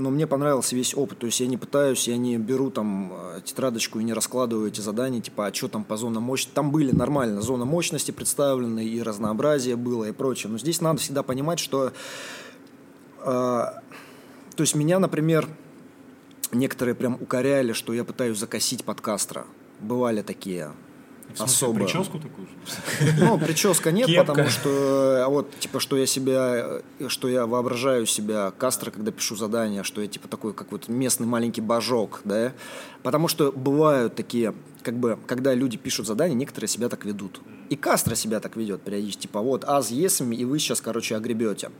но 0.00 0.10
мне 0.10 0.26
понравился 0.26 0.74
весь 0.74 0.94
опыт. 0.94 1.18
То 1.18 1.26
есть 1.26 1.40
я 1.40 1.46
не 1.46 1.56
пытаюсь, 1.56 2.08
я 2.08 2.16
не 2.16 2.38
беру 2.38 2.70
там 2.70 3.12
э, 3.12 3.40
тетрадочку 3.44 4.00
и 4.00 4.04
не 4.04 4.12
раскладываю 4.12 4.68
эти 4.68 4.80
задания, 4.80 5.20
типа, 5.20 5.46
а 5.46 5.54
что 5.54 5.68
там 5.68 5.84
по 5.84 5.96
зонам 5.96 6.22
мощности. 6.24 6.54
Там 6.54 6.70
были 6.70 6.92
нормально 6.92 7.40
зона 7.42 7.64
мощности 7.64 8.10
представлены, 8.10 8.84
и 8.84 9.02
разнообразие 9.02 9.76
было, 9.76 10.04
и 10.04 10.12
прочее. 10.12 10.50
Но 10.50 10.58
здесь 10.58 10.80
надо 10.80 11.00
всегда 11.00 11.22
понимать, 11.22 11.58
что... 11.58 11.92
Э, 13.18 13.22
то 13.24 14.62
есть 14.62 14.74
меня, 14.74 14.98
например, 14.98 15.46
некоторые 16.52 16.94
прям 16.94 17.14
укоряли, 17.20 17.72
что 17.72 17.92
я 17.92 18.04
пытаюсь 18.04 18.38
закосить 18.38 18.84
подкастера. 18.84 19.46
Бывали 19.80 20.22
такие 20.22 20.72
в 21.36 21.40
особо. 21.40 21.80
прическу 21.80 22.18
такую 22.18 22.46
же? 22.46 23.14
Ну, 23.20 23.38
прическа 23.38 23.92
нет, 23.92 24.06
Кепка. 24.06 24.24
потому 24.24 24.48
что 24.48 25.24
а 25.24 25.28
вот, 25.28 25.58
типа, 25.58 25.80
что 25.80 25.96
я 25.96 26.06
себя, 26.06 26.80
что 27.08 27.28
я 27.28 27.46
воображаю 27.46 28.06
себя 28.06 28.52
Кастро, 28.56 28.90
когда 28.90 29.10
пишу 29.10 29.36
задания, 29.36 29.82
что 29.82 30.00
я, 30.00 30.08
типа, 30.08 30.28
такой, 30.28 30.52
как 30.52 30.72
вот 30.72 30.88
местный 30.88 31.26
маленький 31.26 31.60
божок, 31.60 32.20
да, 32.24 32.52
потому 33.02 33.28
что 33.28 33.52
бывают 33.52 34.14
такие, 34.14 34.54
как 34.82 34.94
бы, 34.94 35.18
когда 35.26 35.54
люди 35.54 35.76
пишут 35.76 36.06
задания, 36.06 36.34
некоторые 36.34 36.68
себя 36.68 36.88
так 36.88 37.04
ведут. 37.04 37.40
И 37.68 37.76
Кастро 37.76 38.14
себя 38.14 38.40
так 38.40 38.56
ведет 38.56 38.82
периодически, 38.82 39.22
типа, 39.22 39.40
вот, 39.40 39.64
аз 39.64 39.90
есим, 39.90 40.32
и 40.32 40.44
вы 40.44 40.58
сейчас, 40.58 40.80
короче, 40.80 41.16
огребете. 41.16 41.70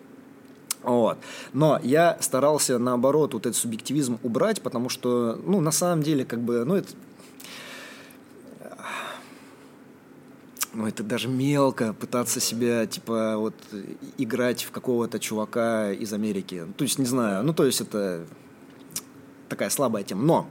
Вот. 0.82 1.18
Но 1.52 1.78
я 1.82 2.16
старался, 2.20 2.78
наоборот, 2.78 3.34
вот 3.34 3.46
этот 3.46 3.56
субъективизм 3.56 4.18
убрать, 4.22 4.62
потому 4.62 4.88
что, 4.88 5.38
ну, 5.44 5.60
на 5.60 5.72
самом 5.72 6.02
деле, 6.02 6.24
как 6.24 6.40
бы, 6.40 6.64
ну, 6.64 6.76
это 6.76 6.88
ну, 10.72 10.86
это 10.86 11.02
даже 11.02 11.28
мелко 11.28 11.92
пытаться 11.92 12.40
себя, 12.40 12.86
типа, 12.86 13.36
вот, 13.36 13.54
играть 14.18 14.62
в 14.62 14.70
какого-то 14.70 15.18
чувака 15.18 15.92
из 15.92 16.12
Америки. 16.12 16.66
То 16.76 16.84
есть, 16.84 16.98
не 16.98 17.06
знаю, 17.06 17.44
ну, 17.44 17.52
то 17.52 17.64
есть, 17.64 17.80
это 17.80 18.26
такая 19.48 19.70
слабая 19.70 20.04
тема. 20.04 20.22
Но 20.22 20.46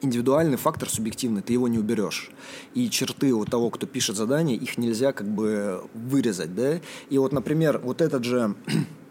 индивидуальный 0.00 0.56
фактор 0.56 0.88
субъективный, 0.88 1.42
ты 1.42 1.52
его 1.52 1.68
не 1.68 1.78
уберешь. 1.78 2.30
И 2.74 2.90
черты 2.90 3.32
у 3.32 3.44
того, 3.44 3.70
кто 3.70 3.86
пишет 3.86 4.16
задание, 4.16 4.56
их 4.56 4.78
нельзя 4.78 5.12
как 5.12 5.28
бы 5.28 5.84
вырезать, 5.94 6.54
да? 6.54 6.80
И 7.08 7.18
вот, 7.18 7.32
например, 7.32 7.78
вот 7.78 8.00
этот 8.00 8.24
же 8.24 8.54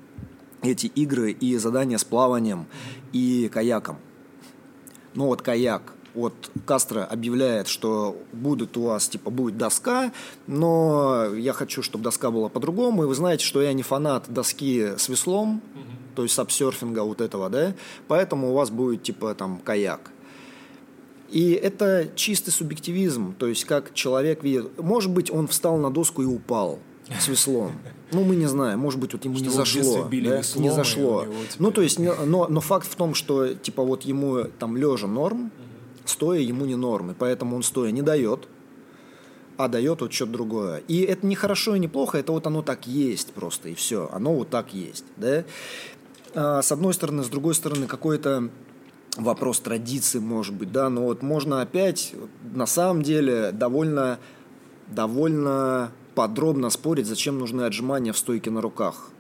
эти 0.62 0.88
игры 0.88 1.32
и 1.32 1.58
задания 1.58 1.97
с 1.97 2.03
плаванием 2.03 2.68
и 3.14 3.49
каяком. 3.51 3.97
Ну 5.14 5.28
вот 5.28 5.41
каяк, 5.41 5.93
вот 6.16 6.34
Кастро 6.66 7.03
объявляет, 7.03 7.68
что 7.68 8.18
будет 8.34 8.78
у 8.78 8.84
вас, 8.84 9.07
типа, 9.07 9.30
будет 9.30 9.57
доска, 9.57 10.11
но 10.47 11.28
я 11.36 11.53
хочу, 11.53 11.82
чтобы 11.82 12.03
доска 12.03 12.32
была 12.32 12.49
по-другому, 12.49 13.03
и 13.03 13.05
вы 13.05 13.16
знаете, 13.16 13.45
что 13.45 13.61
я 13.61 13.74
не 13.74 13.84
фанат 13.84 14.26
доски 14.28 14.93
с 14.97 15.09
веслом, 15.09 15.61
то 16.16 16.24
есть 16.24 16.34
сапсерфинга 16.36 17.03
вот 17.03 17.22
этого, 17.22 17.49
да, 17.49 17.74
поэтому 18.07 18.51
у 18.51 18.53
вас 18.53 18.70
будет, 18.70 19.03
типа, 19.03 19.36
там, 19.36 19.59
каяк. 19.59 20.11
И 21.30 21.51
это 21.51 22.07
чистый 22.16 22.51
субъективизм, 22.51 23.34
то 23.34 23.47
есть 23.47 23.66
как 23.66 23.93
человек 23.93 24.43
видит. 24.43 24.80
Может 24.82 25.11
быть, 25.11 25.32
он 25.32 25.47
встал 25.47 25.78
на 25.78 25.91
доску 25.91 26.22
и 26.22 26.26
упал 26.26 26.80
с 27.20 27.28
веслом. 27.28 27.74
Ну, 28.11 28.24
мы 28.24 28.36
не 28.36 28.45
знаем, 28.45 28.80
может 28.80 28.99
быть, 28.99 29.13
вот 29.13 29.26
ему 29.26 29.36
что 29.36 29.45
не 29.45 29.51
зашло. 29.51 30.07
Да? 30.09 30.41
Не 30.55 30.70
зашло. 30.70 31.24
Него, 31.24 31.34
типа... 31.49 31.63
Ну, 31.63 31.72
то 31.72 31.82
есть, 31.82 31.99
но, 31.99 32.47
но 32.47 32.61
факт 32.61 32.88
в 32.89 32.95
том, 32.95 33.16
что, 33.16 33.53
типа, 33.55 33.84
вот 33.84 34.03
ему 34.03 34.45
там 34.59 34.78
лежа 34.78 35.07
норм, 35.07 35.51
стоя 36.06 36.39
ему 36.39 36.66
не 36.66 36.76
нормы, 36.76 37.16
поэтому 37.18 37.56
он 37.56 37.64
стоя 37.64 37.91
не 37.91 38.01
дает, 38.01 38.47
а 39.58 39.68
дает 39.68 40.01
вот 40.01 40.14
что-то 40.14 40.32
другое. 40.32 40.84
И 40.88 41.01
это 41.01 41.26
не 41.26 41.36
хорошо 41.36 41.76
и 41.76 41.80
не 41.80 41.88
плохо, 41.88 42.18
это 42.18 42.32
вот 42.32 42.47
оно 42.47 42.62
так 42.62 42.88
есть 42.88 43.34
просто, 43.34 43.70
и 43.70 43.74
все, 43.74 44.10
оно 44.12 44.36
вот 44.36 44.49
так 44.49 44.74
есть, 44.74 45.06
да. 45.18 45.45
А, 46.34 46.62
с 46.62 46.72
одной 46.72 46.93
стороны, 46.93 47.24
с 47.24 47.30
другой 47.30 47.56
стороны, 47.56 47.88
какой-то 47.88 48.49
вопрос 49.18 49.60
традиции, 49.60 50.20
может 50.20 50.56
быть, 50.56 50.72
да, 50.72 50.89
но 50.89 51.03
вот 51.03 51.22
можно 51.22 51.62
опять, 51.62 52.14
на 52.53 52.66
самом 52.66 53.01
деле, 53.01 53.51
довольно, 53.51 54.20
довольно 54.88 55.91
подробно 56.16 56.70
спорить, 56.70 57.08
зачем 57.08 57.39
нужны 57.39 57.64
отжимания 57.64 58.14
в 58.14 58.18
стойке 58.18 58.51
на 58.51 58.62
руках 58.62 59.12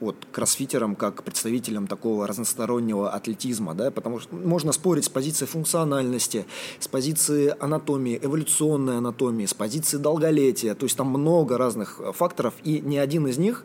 вот 0.00 0.16
кроссфитерам 0.32 0.96
как 0.96 1.22
представителям 1.22 1.86
такого 1.86 2.26
разностороннего 2.26 3.10
атлетизма, 3.10 3.74
да, 3.74 3.90
потому 3.90 4.20
что 4.20 4.34
можно 4.34 4.72
спорить 4.72 5.04
с 5.04 5.08
позиции 5.08 5.46
функциональности, 5.46 6.46
с 6.78 6.88
позиции 6.88 7.54
анатомии, 7.58 8.18
эволюционной 8.20 8.98
анатомии, 8.98 9.46
с 9.46 9.54
позиции 9.54 9.96
долголетия, 9.96 10.74
то 10.74 10.84
есть 10.84 10.96
там 10.96 11.08
много 11.08 11.58
разных 11.58 12.00
факторов, 12.14 12.54
и 12.64 12.80
ни 12.80 12.96
один 12.96 13.26
из 13.26 13.38
них 13.38 13.64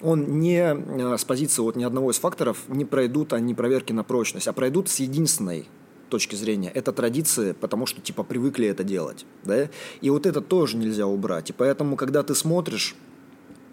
он 0.00 0.38
не 0.38 0.60
э, 0.60 1.16
с 1.18 1.24
позиции 1.24 1.60
вот 1.60 1.76
ни 1.76 1.84
одного 1.84 2.10
из 2.10 2.18
факторов 2.18 2.58
не 2.68 2.84
пройдут 2.84 3.32
они 3.32 3.54
проверки 3.54 3.92
на 3.92 4.04
прочность, 4.04 4.48
а 4.48 4.52
пройдут 4.52 4.88
с 4.88 5.00
единственной 5.00 5.66
точки 6.08 6.36
зрения. 6.36 6.70
Это 6.70 6.92
традиции, 6.92 7.52
потому 7.52 7.86
что 7.86 8.00
типа 8.00 8.22
привыкли 8.22 8.66
это 8.66 8.84
делать, 8.84 9.26
да. 9.44 9.68
И 10.00 10.10
вот 10.10 10.26
это 10.26 10.40
тоже 10.40 10.76
нельзя 10.76 11.06
убрать. 11.06 11.50
И 11.50 11.52
поэтому, 11.52 11.96
когда 11.96 12.22
ты 12.22 12.34
смотришь 12.34 12.96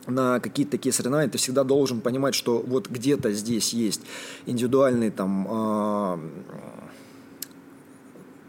на 0.08 0.39
какие-то 0.39 0.72
такие 0.72 0.93
соревнования, 0.93 1.30
ты 1.30 1.38
всегда 1.38 1.64
должен 1.64 2.01
понимать, 2.01 2.36
что 2.36 2.60
вот 2.60 2.89
где-то 2.89 3.32
здесь 3.32 3.74
есть 3.74 4.01
индивидуальный 4.45 5.12
там 5.12 5.47
э, 5.49 6.18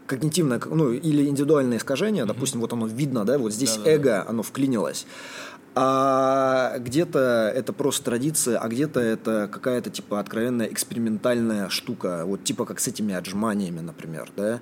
когнитивное, 0.07 0.61
ну, 0.69 0.91
или 0.91 1.27
индивидуальное 1.27 1.77
искажение, 1.77 2.23
mm-hmm. 2.23 2.27
допустим, 2.27 2.61
вот 2.61 2.73
оно 2.73 2.87
видно, 2.87 3.25
да, 3.25 3.37
вот 3.37 3.53
здесь 3.53 3.75
Да-да-да. 3.75 3.91
эго, 3.91 4.25
оно 4.27 4.43
вклинилось. 4.43 5.05
А 5.79 6.79
где-то 6.79 7.51
это 7.55 7.71
просто 7.71 8.05
традиция, 8.05 8.57
а 8.57 8.67
где-то 8.67 8.99
это 8.99 9.47
какая-то 9.51 9.91
типа 9.91 10.19
откровенная 10.19 10.65
экспериментальная 10.65 11.69
штука, 11.69 12.23
вот 12.25 12.43
типа 12.43 12.65
как 12.65 12.79
с 12.79 12.87
этими 12.87 13.13
отжиманиями, 13.13 13.81
например, 13.81 14.31
да. 14.35 14.59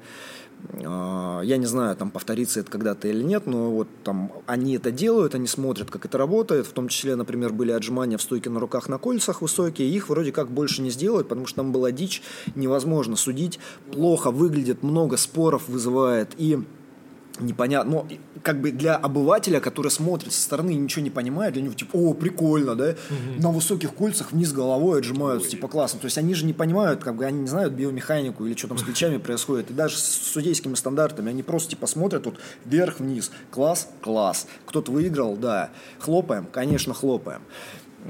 А, 0.84 1.42
я 1.42 1.58
не 1.58 1.66
знаю, 1.66 1.96
там 1.96 2.12
повторится 2.12 2.60
это 2.60 2.72
когда-то 2.72 3.08
или 3.08 3.24
нет, 3.24 3.46
но 3.46 3.72
вот 3.72 3.88
там 4.04 4.32
они 4.46 4.76
это 4.76 4.92
делают, 4.92 5.36
они 5.36 5.48
смотрят, 5.48 5.90
как 5.90 6.06
это 6.06 6.18
работает. 6.18 6.68
В 6.68 6.74
том 6.74 6.88
числе, 6.88 7.16
например, 7.16 7.54
были 7.54 7.72
отжимания 7.72 8.18
в 8.18 8.22
стойке 8.22 8.50
на 8.50 8.60
руках 8.60 8.90
на 8.90 8.98
кольцах 8.98 9.42
высокие. 9.42 9.90
Их 9.90 10.10
вроде 10.10 10.32
как 10.32 10.50
больше 10.50 10.82
не 10.82 10.90
сделают, 10.90 11.28
потому 11.28 11.48
что 11.48 11.58
там 11.58 11.72
была 11.72 11.92
дичь, 11.92 12.22
невозможно 12.56 13.16
судить. 13.16 13.60
Плохо 13.92 14.32
выглядит, 14.32 14.84
много 14.84 15.18
споров 15.18 15.68
вызывает. 15.68 16.34
И 16.38 16.60
непонятно, 17.40 17.92
но 17.92 18.08
как 18.42 18.62
бы 18.62 18.72
для 18.72 18.96
обывателя, 18.96 19.60
который 19.60 19.92
смотрит 19.92 20.34
со 20.34 20.42
стороны 20.42 20.72
и 20.72 20.76
ничего 20.76 21.04
не 21.04 21.10
понимает, 21.10 21.54
для 21.54 21.62
него 21.62 21.74
типа, 21.74 21.96
о, 21.96 22.14
прикольно, 22.14 22.76
да, 22.76 22.90
угу. 22.92 23.42
на 23.42 23.52
высоких 23.52 23.94
кольцах 23.94 24.32
вниз 24.32 24.52
головой 24.54 25.00
отжимаются, 25.00 25.48
Ой. 25.48 25.52
типа, 25.52 25.68
классно. 25.68 26.00
То 26.00 26.06
есть 26.06 26.18
они 26.18 26.34
же 26.34 26.46
не 26.46 26.54
понимают, 26.54 27.04
как 27.04 27.16
бы 27.16 27.26
они 27.26 27.42
не 27.42 27.48
знают 27.48 27.74
биомеханику 27.74 28.46
или 28.46 28.56
что 28.56 28.68
там 28.68 28.78
с 28.78 28.84
плечами 28.86 29.18
происходит. 29.18 29.72
И 29.72 29.74
даже 29.74 29.98
с 29.98 30.32
судейскими 30.34 30.76
стандартами 30.76 31.30
они 31.30 31.44
просто 31.44 31.72
типа 31.72 31.88
смотрят 31.88 32.26
вот 32.26 32.36
вверх-вниз. 32.66 33.32
Класс, 33.52 33.90
класс. 34.02 34.48
Кто-то 34.66 34.92
выиграл, 34.92 35.36
да. 35.36 35.70
Хлопаем, 36.00 36.46
конечно, 36.52 36.94
хлопаем. 36.94 37.42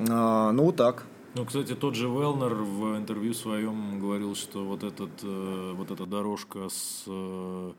А, 0.10 0.52
ну 0.52 0.66
вот 0.66 0.76
так. 0.76 1.04
Ну, 1.36 1.44
кстати, 1.46 1.76
тот 1.76 1.96
же 1.96 2.08
Велнер 2.08 2.54
в 2.54 2.98
интервью 2.98 3.34
своем 3.34 4.00
говорил, 4.00 4.36
что 4.36 4.64
вот, 4.64 4.84
этот, 4.84 5.10
э, 5.22 5.74
вот 5.76 5.92
эта 5.92 6.06
дорожка 6.06 6.70
с 6.70 7.04
Э, 7.08 7.72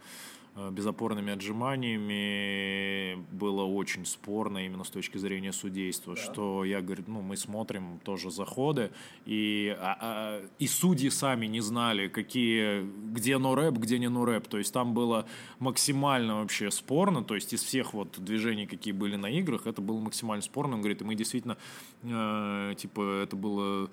безопорными 0.70 1.32
отжиманиями. 1.32 3.24
Было 3.32 3.62
очень 3.62 4.06
спорно 4.06 4.64
именно 4.64 4.84
с 4.84 4.90
точки 4.90 5.18
зрения 5.18 5.52
судейства, 5.52 6.14
да. 6.14 6.20
что 6.20 6.64
я 6.64 6.80
говорю, 6.80 7.04
ну 7.06 7.22
мы 7.22 7.36
смотрим 7.36 8.00
тоже 8.04 8.30
заходы 8.30 8.90
и 9.26 9.76
а, 9.78 9.98
а, 10.00 10.46
и 10.58 10.66
судьи 10.66 11.10
сами 11.10 11.46
не 11.46 11.60
знали, 11.60 12.08
какие 12.08 12.82
где 13.12 13.38
норэп, 13.38 13.74
где 13.74 13.98
не 13.98 14.08
норэп, 14.08 14.48
то 14.48 14.58
есть 14.58 14.72
там 14.72 14.94
было 14.94 15.26
максимально 15.58 16.40
вообще 16.40 16.70
спорно, 16.70 17.22
то 17.22 17.34
есть 17.34 17.52
из 17.52 17.62
всех 17.62 17.92
вот 17.92 18.18
движений, 18.18 18.66
какие 18.66 18.92
были 18.92 19.16
на 19.16 19.26
играх, 19.26 19.66
это 19.66 19.82
было 19.82 19.98
максимально 20.00 20.42
спорно, 20.42 20.74
он 20.74 20.80
говорит, 20.80 21.02
и 21.02 21.04
мы 21.04 21.14
действительно 21.14 21.56
э, 22.02 22.74
типа 22.76 23.22
это 23.22 23.36
было 23.36 23.90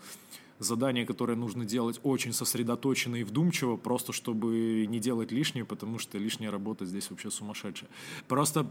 задание, 0.64 1.06
которое 1.06 1.36
нужно 1.36 1.66
делать 1.66 2.00
очень 2.04 2.34
сосредоточенно 2.34 3.18
и 3.18 3.24
вдумчиво, 3.24 3.78
просто 3.78 4.14
чтобы 4.14 4.86
не 4.88 5.00
делать 5.00 5.32
лишнее, 5.32 5.66
потому 5.66 6.00
что 6.00 6.18
лишняя 6.18 6.52
работа 6.52 6.86
здесь 6.86 7.10
вообще 7.10 7.30
сумасшедшая. 7.32 7.90
Просто 8.28 8.66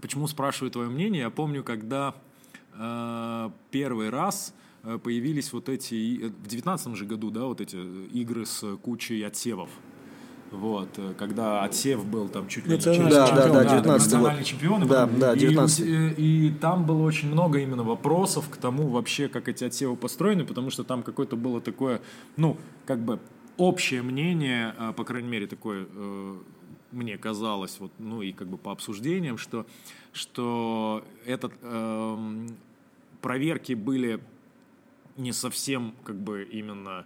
почему 0.00 0.26
спрашиваю 0.26 0.70
твое 0.70 0.88
мнение? 0.88 1.22
Я 1.22 1.30
помню, 1.30 1.64
когда 1.64 2.14
э, 2.74 3.50
первый 3.70 4.10
раз 4.10 4.54
э, 4.82 4.98
появились 4.98 5.52
вот 5.52 5.68
эти, 5.68 6.28
в 6.28 6.46
девятнадцатом 6.46 6.96
же 6.96 7.04
году, 7.06 7.30
да, 7.30 7.44
вот 7.44 7.60
эти 7.60 7.76
игры 7.76 8.46
с 8.46 8.76
кучей 8.76 9.22
отсевов. 9.22 9.70
Вот, 10.50 10.88
э, 10.96 11.14
когда 11.16 11.62
отсев 11.62 12.04
был 12.04 12.28
там 12.28 12.48
чуть 12.48 12.66
ли 12.66 12.76
не 12.76 13.10
да, 13.10 13.30
да, 13.30 13.48
да, 13.48 13.64
19 13.64 13.86
национальный 13.86 14.44
чемпион. 14.44 14.86
Да, 14.88 15.06
да, 15.06 15.36
19 15.36 15.80
и, 15.80 16.46
и, 16.46 16.50
там 16.50 16.84
было 16.84 17.02
очень 17.02 17.30
много 17.30 17.60
именно 17.60 17.84
вопросов 17.84 18.48
к 18.48 18.56
тому 18.56 18.88
вообще, 18.88 19.28
как 19.28 19.48
эти 19.48 19.64
отсевы 19.64 19.96
построены, 19.96 20.44
потому 20.44 20.70
что 20.70 20.82
там 20.82 21.02
какое-то 21.02 21.36
было 21.36 21.60
такое, 21.60 22.00
ну, 22.36 22.56
как 22.84 22.98
бы 22.98 23.20
общее 23.56 24.02
мнение, 24.02 24.74
э, 24.78 24.92
по 24.96 25.04
крайней 25.04 25.28
мере, 25.28 25.46
такое 25.46 25.86
э, 25.88 26.36
мне 26.92 27.16
казалось, 27.18 27.76
вот, 27.78 27.92
ну 27.98 28.22
и 28.22 28.32
как 28.32 28.48
бы 28.48 28.58
по 28.58 28.72
обсуждениям, 28.72 29.38
что, 29.38 29.66
что 30.12 31.04
этот, 31.26 31.52
э, 31.62 32.48
проверки 33.20 33.74
были 33.74 34.20
не 35.16 35.32
совсем 35.32 35.94
как 36.04 36.16
бы 36.16 36.42
именно 36.50 37.04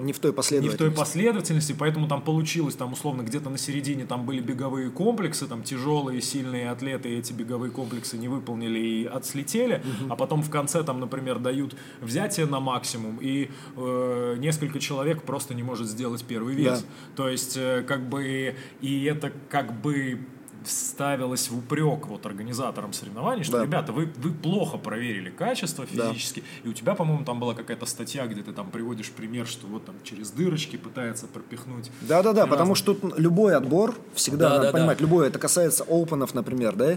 не 0.00 0.12
в 0.12 0.18
той 0.18 0.32
последовательности. 0.32 0.82
Не 0.82 0.88
в 0.88 0.94
той 0.94 0.98
последовательности, 0.98 1.74
поэтому 1.78 2.08
там 2.08 2.22
получилось, 2.22 2.74
там 2.74 2.92
условно 2.92 3.22
где-то 3.22 3.50
на 3.50 3.58
середине 3.58 4.06
там 4.06 4.24
были 4.24 4.40
беговые 4.40 4.90
комплексы, 4.90 5.46
там 5.46 5.62
тяжелые, 5.62 6.20
сильные 6.20 6.70
атлеты 6.70 7.10
эти 7.10 7.32
беговые 7.32 7.70
комплексы 7.70 8.16
не 8.16 8.28
выполнили 8.28 8.78
и 8.78 9.04
отслетели, 9.04 9.76
угу. 9.76 10.12
а 10.12 10.16
потом 10.16 10.42
в 10.42 10.50
конце 10.50 10.82
там, 10.82 11.00
например, 11.00 11.38
дают 11.38 11.76
взятие 12.00 12.46
на 12.46 12.60
максимум, 12.60 13.18
и 13.20 13.50
э, 13.76 14.36
несколько 14.38 14.80
человек 14.80 15.22
просто 15.22 15.54
не 15.54 15.62
может 15.62 15.88
сделать 15.88 16.24
первый 16.24 16.54
вес. 16.54 16.80
Да. 16.80 16.86
То 17.16 17.28
есть, 17.28 17.56
э, 17.56 17.84
как 17.86 18.08
бы, 18.08 18.54
и 18.80 19.04
это 19.04 19.32
как 19.48 19.80
бы 19.80 20.20
ставилось 20.64 21.50
в 21.50 21.58
упрек 21.58 22.06
вот 22.06 22.26
организаторам 22.26 22.92
соревнований, 22.92 23.44
что, 23.44 23.58
да. 23.58 23.64
ребята, 23.64 23.92
вы, 23.92 24.10
вы 24.16 24.30
плохо 24.30 24.78
проверили 24.78 25.30
качество 25.30 25.86
физически, 25.86 26.40
да. 26.40 26.68
и 26.68 26.68
у 26.68 26.72
тебя, 26.72 26.94
по-моему, 26.94 27.24
там 27.24 27.40
была 27.40 27.54
какая-то 27.54 27.86
статья, 27.86 28.26
где 28.26 28.42
ты 28.42 28.52
там 28.52 28.70
приводишь 28.70 29.10
пример, 29.10 29.46
что 29.46 29.66
вот 29.66 29.84
там 29.84 29.94
через 30.04 30.30
дырочки 30.30 30.76
пытается 30.76 31.26
пропихнуть. 31.26 31.90
Да-да-да, 32.02 32.46
потому 32.46 32.74
что 32.74 32.94
тут 32.94 33.18
любой 33.18 33.56
отбор, 33.56 33.94
всегда 34.14 34.48
да, 34.48 34.54
надо 34.56 34.66
да, 34.66 34.72
понимать, 34.72 34.98
да. 34.98 35.04
любой, 35.04 35.28
это 35.28 35.38
касается 35.38 35.84
опенов, 35.88 36.34
например, 36.34 36.76
да, 36.76 36.96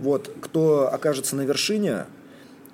вот, 0.00 0.34
кто 0.40 0.92
окажется 0.92 1.36
на 1.36 1.42
вершине, 1.42 2.06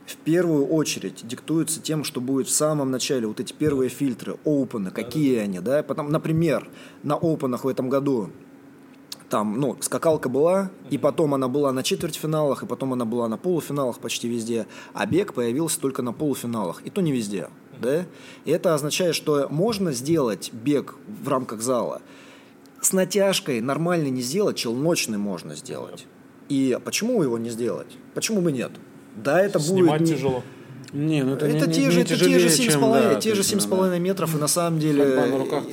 в 0.07 0.16
первую 0.16 0.66
очередь 0.66 1.26
диктуется 1.26 1.80
тем, 1.80 2.03
что 2.03 2.20
будет 2.20 2.49
в 2.49 2.51
самом 2.51 2.91
начале, 2.91 3.26
вот 3.26 3.41
эти 3.41 3.53
первые 3.53 3.91
фильтры, 3.91 4.39
опены, 4.45 4.91
какие 4.91 5.36
они, 5.39 5.61
да, 5.61 5.82
потом, 5.82 6.11
например, 6.11 6.68
на 7.03 7.16
опенах 7.16 7.64
в 7.64 7.68
этом 7.68 7.91
году 7.91 8.30
там, 9.28 9.60
ну, 9.60 9.76
скакалка 9.80 10.28
была, 10.28 10.70
и 10.90 10.98
потом 10.98 11.34
она 11.34 11.48
была 11.48 11.72
на 11.72 11.82
четвертьфиналах, 11.82 12.62
и 12.62 12.66
потом 12.66 12.92
она 12.92 13.04
была 13.04 13.28
на 13.28 13.36
полуфиналах 13.36 13.98
почти 13.98 14.28
везде, 14.28 14.66
а 14.94 15.06
бег 15.06 15.34
появился 15.34 15.80
только 15.80 16.02
на 16.02 16.12
полуфиналах, 16.12 16.82
и 16.84 16.90
то 16.90 17.00
не 17.00 17.12
везде, 17.12 17.48
да? 17.80 18.06
И 18.44 18.50
это 18.50 18.74
означает, 18.74 19.14
что 19.14 19.48
можно 19.50 19.92
сделать 19.92 20.50
бег 20.52 20.96
в 21.06 21.28
рамках 21.28 21.60
зала 21.60 22.00
с 22.80 22.92
натяжкой, 22.92 23.60
нормально 23.60 24.08
не 24.08 24.22
сделать, 24.22 24.56
челночный 24.56 25.18
можно 25.18 25.54
сделать. 25.54 26.06
И 26.48 26.78
почему 26.84 27.22
его 27.22 27.36
не 27.38 27.50
сделать? 27.50 27.96
Почему 28.14 28.40
бы 28.40 28.52
нет? 28.52 28.72
Да, 29.16 29.40
это 29.40 29.58
Снимать 29.58 30.00
будет... 30.00 30.08
Не... 30.08 30.16
тяжело. 30.16 30.42
Не, 30.93 31.22
ну 31.22 31.34
это, 31.34 31.47
это 31.47 31.66
не, 31.66 31.74
те 31.74 31.84
не, 31.84 31.91
же, 31.91 32.01
это 32.01 32.16
те 32.16 32.39
же 32.39 32.49
7,5 32.49 32.80
да, 32.80 33.14
те 33.20 33.34
же 33.34 33.43
7,5 33.43 33.91
да. 33.91 33.99
метров, 33.99 34.34
и 34.34 34.39
на 34.39 34.49
самом 34.49 34.78
деле 34.78 35.36
руках 35.36 35.64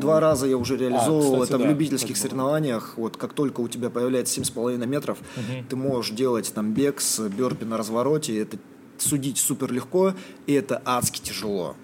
два 0.00 0.20
раза 0.20 0.46
я 0.46 0.56
уже 0.56 0.76
реализовывал 0.76 1.34
а, 1.34 1.44
кстати, 1.44 1.48
это 1.50 1.58
да, 1.58 1.64
в 1.64 1.68
любительских 1.68 2.14
кстати, 2.14 2.30
соревнованиях. 2.30 2.94
Вот 2.96 3.16
как 3.16 3.34
только 3.34 3.60
у 3.60 3.68
тебя 3.68 3.90
появляется 3.90 4.40
7,5 4.40 4.86
метров, 4.86 5.18
угу. 5.36 5.64
ты 5.68 5.76
можешь 5.76 6.12
делать 6.12 6.52
там 6.54 6.72
бег 6.72 7.00
с 7.00 7.20
бёрпи 7.28 7.64
на 7.64 7.76
развороте, 7.76 8.38
это 8.40 8.56
судить 8.98 9.38
супер 9.38 9.72
легко, 9.72 10.14
и 10.46 10.54
это 10.54 10.80
адски 10.84 11.20
тяжело. 11.20 11.76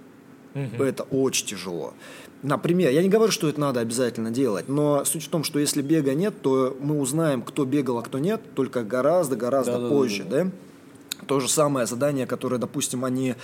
Угу. 0.54 0.82
Это 0.82 1.02
очень 1.04 1.46
тяжело. 1.46 1.94
Например, 2.42 2.90
я 2.90 3.02
не 3.02 3.08
говорю, 3.08 3.32
что 3.32 3.48
это 3.48 3.60
надо 3.60 3.80
обязательно 3.80 4.30
делать, 4.30 4.68
но 4.68 5.04
суть 5.04 5.24
в 5.24 5.28
том, 5.28 5.42
что 5.42 5.58
если 5.58 5.82
бега 5.82 6.14
нет, 6.14 6.40
то 6.40 6.76
мы 6.80 7.00
узнаем, 7.00 7.42
кто 7.42 7.64
бегал, 7.64 7.98
а 7.98 8.02
кто 8.02 8.18
нет, 8.18 8.40
только 8.54 8.84
гораздо-гораздо 8.84 9.78
да, 9.78 9.88
позже, 9.88 10.22
да? 10.22 10.30
да, 10.30 10.36
да. 10.36 10.44
да? 10.44 10.50
То 11.28 11.40
же 11.40 11.48
самое 11.48 11.86
задание, 11.86 12.26
которое, 12.26 12.56
допустим, 12.56 13.04
они 13.04 13.34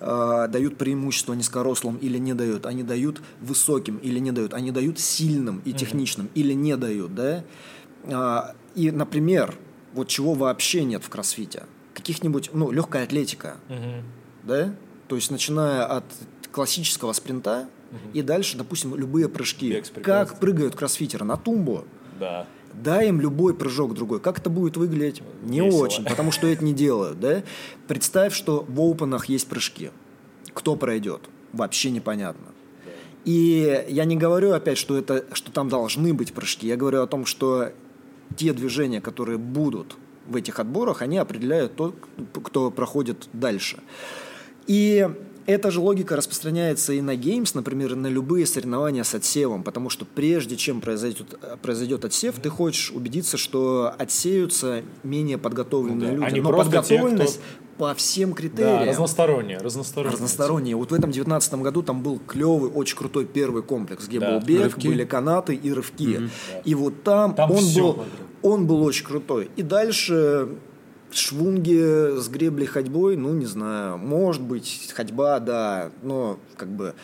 э, 0.00 0.46
дают 0.48 0.78
преимущество 0.78 1.34
низкорослым 1.34 1.96
или 1.98 2.16
не 2.16 2.32
дают, 2.32 2.64
они 2.64 2.82
дают 2.82 3.20
высоким 3.42 3.98
или 3.98 4.18
не 4.18 4.32
дают, 4.32 4.54
они 4.54 4.70
дают 4.70 4.98
сильным 4.98 5.60
и 5.66 5.74
техничным 5.74 6.26
mm-hmm. 6.26 6.40
или 6.40 6.54
не 6.54 6.76
дают, 6.78 7.14
да. 7.14 7.44
А, 8.04 8.54
и, 8.74 8.90
например, 8.90 9.54
вот 9.92 10.08
чего 10.08 10.32
вообще 10.32 10.84
нет 10.84 11.04
в 11.04 11.10
кроссфите, 11.10 11.64
каких-нибудь, 11.92 12.48
ну, 12.54 12.70
легкая 12.70 13.04
атлетика, 13.04 13.58
mm-hmm. 13.68 14.02
да, 14.44 14.74
то 15.06 15.16
есть 15.16 15.30
начиная 15.30 15.84
от 15.84 16.04
классического 16.52 17.12
спринта 17.12 17.68
mm-hmm. 17.90 18.12
и 18.14 18.22
дальше, 18.22 18.56
допустим, 18.56 18.96
любые 18.96 19.28
прыжки. 19.28 19.82
Как 20.02 20.40
прыгают 20.40 20.74
кроссфитеры 20.74 21.26
на 21.26 21.36
тумбу? 21.36 21.84
Да 22.18 22.46
дай 22.82 23.08
им 23.08 23.20
любой 23.20 23.54
прыжок 23.54 23.94
другой. 23.94 24.20
Как 24.20 24.38
это 24.38 24.50
будет 24.50 24.76
выглядеть? 24.76 25.22
Не 25.42 25.60
Весело. 25.60 25.84
очень, 25.84 26.04
потому 26.04 26.32
что 26.32 26.46
это 26.46 26.64
не 26.64 26.72
делают. 26.72 27.20
Да? 27.20 27.42
Представь, 27.88 28.34
что 28.34 28.64
в 28.68 28.80
опенах 28.80 29.26
есть 29.26 29.46
прыжки. 29.48 29.90
Кто 30.52 30.76
пройдет? 30.76 31.22
Вообще 31.52 31.90
непонятно. 31.90 32.52
И 33.24 33.84
я 33.88 34.04
не 34.04 34.16
говорю 34.16 34.52
опять, 34.52 34.78
что, 34.78 34.96
это, 34.96 35.24
что 35.32 35.50
там 35.50 35.68
должны 35.68 36.14
быть 36.14 36.32
прыжки. 36.32 36.68
Я 36.68 36.76
говорю 36.76 37.02
о 37.02 37.06
том, 37.08 37.26
что 37.26 37.72
те 38.36 38.52
движения, 38.52 39.00
которые 39.00 39.36
будут 39.36 39.96
в 40.28 40.36
этих 40.36 40.60
отборах, 40.60 41.02
они 41.02 41.18
определяют 41.18 41.74
тот, 41.74 41.96
кто 42.44 42.70
проходит 42.70 43.28
дальше. 43.32 43.80
И 44.68 45.08
Эта 45.46 45.70
же 45.70 45.80
логика 45.80 46.16
распространяется 46.16 46.92
и 46.92 47.00
на 47.00 47.14
геймс, 47.14 47.54
например, 47.54 47.94
на 47.94 48.08
любые 48.08 48.46
соревнования 48.46 49.04
с 49.04 49.14
отсевом, 49.14 49.62
потому 49.62 49.90
что 49.90 50.04
прежде 50.04 50.56
чем 50.56 50.80
произойдет, 50.80 51.38
произойдет 51.62 52.04
отсев, 52.04 52.34
ты 52.42 52.50
хочешь 52.50 52.90
убедиться, 52.90 53.36
что 53.36 53.94
отсеются 53.96 54.82
менее 55.04 55.38
подготовленные 55.38 56.12
ну, 56.12 56.20
да. 56.20 56.26
люди. 56.26 56.26
Они 56.26 56.40
Но 56.40 56.52
подготовленность 56.52 57.36
те, 57.36 57.40
кто... 57.76 57.84
по 57.84 57.94
всем 57.94 58.32
критериям. 58.32 58.84
Да, 58.84 58.90
разносторонняя, 58.90 59.60
разносторонняя. 59.60 60.12
Разносторонняя. 60.12 60.76
Вот 60.76 60.90
в 60.90 60.94
этом 60.94 61.12
девятнадцатом 61.12 61.62
году 61.62 61.82
там 61.82 62.02
был 62.02 62.18
клевый, 62.18 62.70
очень 62.70 62.96
крутой 62.96 63.24
первый 63.24 63.62
комплекс, 63.62 64.08
где 64.08 64.18
да. 64.18 64.32
был 64.32 64.44
бег, 64.44 64.64
рывки. 64.64 64.88
были 64.88 65.04
канаты 65.04 65.54
и 65.54 65.72
рывки. 65.72 66.16
Mm-hmm. 66.16 66.62
И 66.64 66.74
вот 66.74 67.04
там, 67.04 67.34
там 67.36 67.52
он 67.52 67.64
был, 67.72 68.04
он 68.42 68.66
был 68.66 68.82
очень 68.82 69.06
крутой. 69.06 69.48
И 69.54 69.62
дальше 69.62 70.48
швунги 71.12 72.18
с 72.18 72.28
греблей 72.28 72.66
ходьбой, 72.66 73.16
ну, 73.16 73.32
не 73.32 73.46
знаю, 73.46 73.98
может 73.98 74.42
быть, 74.42 74.92
ходьба, 74.94 75.40
да, 75.40 75.90
но 76.02 76.38
как 76.56 76.68
бы 76.68 76.94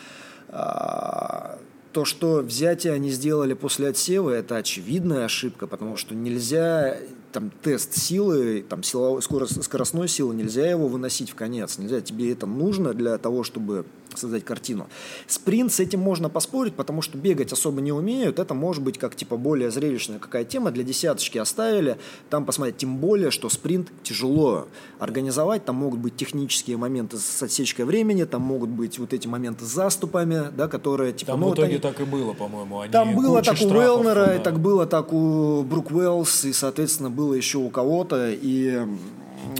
а, 0.49 1.59
то, 1.91 2.05
что 2.05 2.37
взятие 2.37 2.93
они 2.93 3.11
сделали 3.11 3.53
после 3.53 3.89
отсева, 3.89 4.31
это 4.31 4.57
очевидная 4.57 5.25
ошибка, 5.25 5.67
потому 5.67 5.95
что 5.97 6.15
нельзя 6.15 6.97
там 7.33 7.51
тест 7.61 7.95
силы, 7.95 8.63
там 8.67 8.83
силовой, 8.83 9.21
скоростной 9.21 10.07
силы, 10.07 10.35
нельзя 10.35 10.69
его 10.69 10.87
выносить 10.87 11.31
в 11.31 11.35
конец, 11.35 11.77
нельзя, 11.77 11.99
тебе 12.01 12.31
это 12.31 12.45
нужно 12.45 12.93
для 12.93 13.17
того, 13.17 13.43
чтобы 13.43 13.85
создать 14.17 14.45
картину. 14.45 14.87
Спринт 15.27 15.71
с 15.71 15.79
этим 15.79 15.99
можно 15.99 16.29
поспорить, 16.29 16.73
потому 16.75 17.01
что 17.01 17.17
бегать 17.17 17.51
особо 17.51 17.81
не 17.81 17.91
умеют. 17.91 18.39
Это 18.39 18.53
может 18.53 18.83
быть 18.83 18.97
как 18.97 19.15
типа 19.15 19.37
более 19.37 19.71
зрелищная 19.71 20.19
какая 20.19 20.45
тема. 20.45 20.71
Для 20.71 20.83
десяточки 20.83 21.37
оставили. 21.37 21.97
Там 22.29 22.45
посмотреть. 22.45 22.77
Тем 22.77 22.97
более, 22.97 23.31
что 23.31 23.49
спринт 23.49 23.89
тяжело 24.03 24.67
организовать. 24.99 25.65
Там 25.65 25.75
могут 25.75 25.99
быть 25.99 26.15
технические 26.15 26.77
моменты 26.77 27.17
с 27.17 27.43
отсечкой 27.43 27.85
времени. 27.85 28.23
Там 28.23 28.41
могут 28.41 28.69
быть 28.69 28.99
вот 28.99 29.13
эти 29.13 29.27
моменты 29.27 29.65
с 29.65 29.69
заступами, 29.69 30.51
да, 30.55 30.67
которые 30.67 31.13
типа... 31.13 31.33
Там 31.33 31.41
ну, 31.41 31.49
в 31.49 31.53
итоге 31.53 31.69
они... 31.69 31.77
так 31.79 31.99
и 31.99 32.03
было, 32.03 32.33
по-моему. 32.33 32.81
Они 32.81 32.91
там 32.91 33.15
было 33.15 33.41
так 33.41 33.57
у 33.61 33.65
Уэлнера, 33.65 34.25
да. 34.25 34.35
и 34.35 34.39
так 34.39 34.59
было 34.59 34.85
так 34.85 35.13
у 35.13 35.63
Брук 35.63 35.91
Уэллс, 35.91 36.45
и, 36.45 36.53
соответственно, 36.53 37.09
было 37.09 37.22
еще 37.31 37.59
у 37.59 37.69
кого-то. 37.69 38.31
И, 38.31 38.75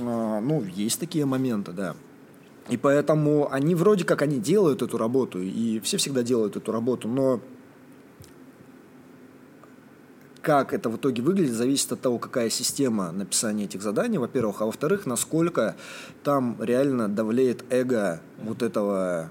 а, 0.01 0.41
ну, 0.41 0.64
есть 0.64 0.99
такие 0.99 1.26
моменты, 1.26 1.72
да. 1.72 1.95
И 2.70 2.78
поэтому 2.78 3.51
они 3.51 3.76
вроде 3.76 4.03
как 4.03 4.22
они 4.22 4.39
делают 4.39 4.82
эту 4.82 4.97
работу, 4.97 5.41
и 5.41 5.80
все 5.80 5.97
всегда 5.97 6.24
делают 6.24 6.55
эту 6.55 6.72
работу, 6.72 7.07
но 7.07 7.39
как 10.41 10.74
это 10.74 10.89
в 10.89 10.97
итоге 10.97 11.22
выглядит, 11.22 11.53
зависит 11.53 11.91
от 11.93 12.01
того, 12.01 12.20
какая 12.20 12.49
система 12.49 13.11
написания 13.11 13.64
этих 13.64 13.82
заданий, 13.82 14.18
во-первых, 14.18 14.61
а 14.61 14.66
во-вторых, 14.66 15.05
насколько 15.05 15.76
там 16.24 16.57
реально 16.59 17.07
давлеет 17.07 17.64
эго 17.70 18.22
вот 18.41 18.61
этого 18.61 19.30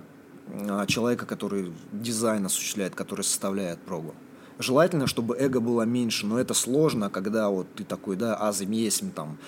а, 0.48 0.86
человека, 0.86 1.26
который 1.26 1.72
дизайн 1.92 2.46
осуществляет, 2.46 2.94
который 2.94 3.22
составляет 3.22 3.78
прогу. 3.80 4.14
Желательно, 4.62 5.06
чтобы 5.06 5.36
эго 5.36 5.60
было 5.60 5.82
меньше, 5.82 6.26
но 6.26 6.38
это 6.38 6.54
сложно, 6.54 7.10
когда 7.10 7.48
вот 7.48 7.66
ты 7.74 7.84
такой, 7.84 8.16
да, 8.16 8.36
азым 8.36 8.70
есть 8.70 9.02
там, 9.14 9.38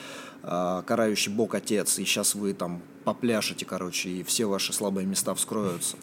э, 0.43 0.83
карающий 0.85 1.33
бог 1.33 1.55
отец, 1.55 1.99
и 1.99 2.05
сейчас 2.05 2.35
вы 2.35 2.53
там 2.53 2.83
попляшете, 3.05 3.65
короче, 3.65 4.09
и 4.11 4.23
все 4.25 4.47
ваши 4.47 4.73
слабые 4.73 5.07
места 5.07 5.35
вскроются. 5.35 5.97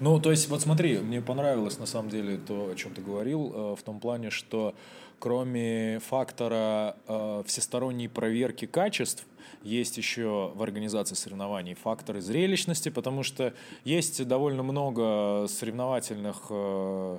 Ну, 0.00 0.18
то 0.18 0.30
есть, 0.30 0.48
вот 0.48 0.62
смотри, 0.62 0.98
мне 0.98 1.20
понравилось 1.20 1.78
на 1.78 1.86
самом 1.86 2.08
деле 2.08 2.38
то, 2.38 2.70
о 2.70 2.74
чем 2.74 2.94
ты 2.94 3.02
говорил, 3.02 3.52
э, 3.54 3.76
в 3.78 3.82
том 3.82 4.00
плане, 4.00 4.30
что 4.30 4.74
кроме 5.20 6.00
фактора 6.00 6.96
э, 7.06 7.42
всесторонней 7.46 8.08
проверки 8.08 8.66
качеств, 8.66 9.24
есть 9.62 9.98
еще 9.98 10.52
в 10.54 10.62
организации 10.62 11.14
соревнований 11.14 11.74
факторы 11.74 12.22
зрелищности, 12.22 12.88
потому 12.88 13.22
что 13.22 13.52
есть 13.84 14.26
довольно 14.26 14.62
много 14.62 15.46
соревновательных 15.48 16.46
э, 16.48 17.18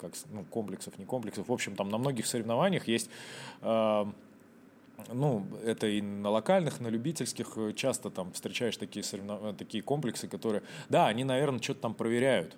как, 0.00 0.12
ну, 0.30 0.44
комплексов, 0.44 0.98
не 0.98 1.04
комплексов. 1.04 1.48
В 1.48 1.52
общем, 1.52 1.74
там 1.76 1.88
на 1.88 1.98
многих 1.98 2.26
соревнованиях 2.26 2.86
есть 2.88 3.10
э, 3.62 4.04
ну, 5.12 5.46
это 5.64 5.86
и 5.86 6.00
на 6.00 6.30
локальных, 6.30 6.80
на 6.80 6.88
любительских 6.88 7.52
э, 7.56 7.72
часто 7.74 8.10
там 8.10 8.32
встречаешь 8.32 8.76
такие, 8.76 9.02
соревнов... 9.02 9.42
Э, 9.42 9.52
такие 9.52 9.82
комплексы, 9.82 10.28
которые, 10.28 10.62
да, 10.88 11.06
они, 11.06 11.24
наверное, 11.24 11.60
что-то 11.60 11.80
там 11.80 11.94
проверяют, 11.94 12.56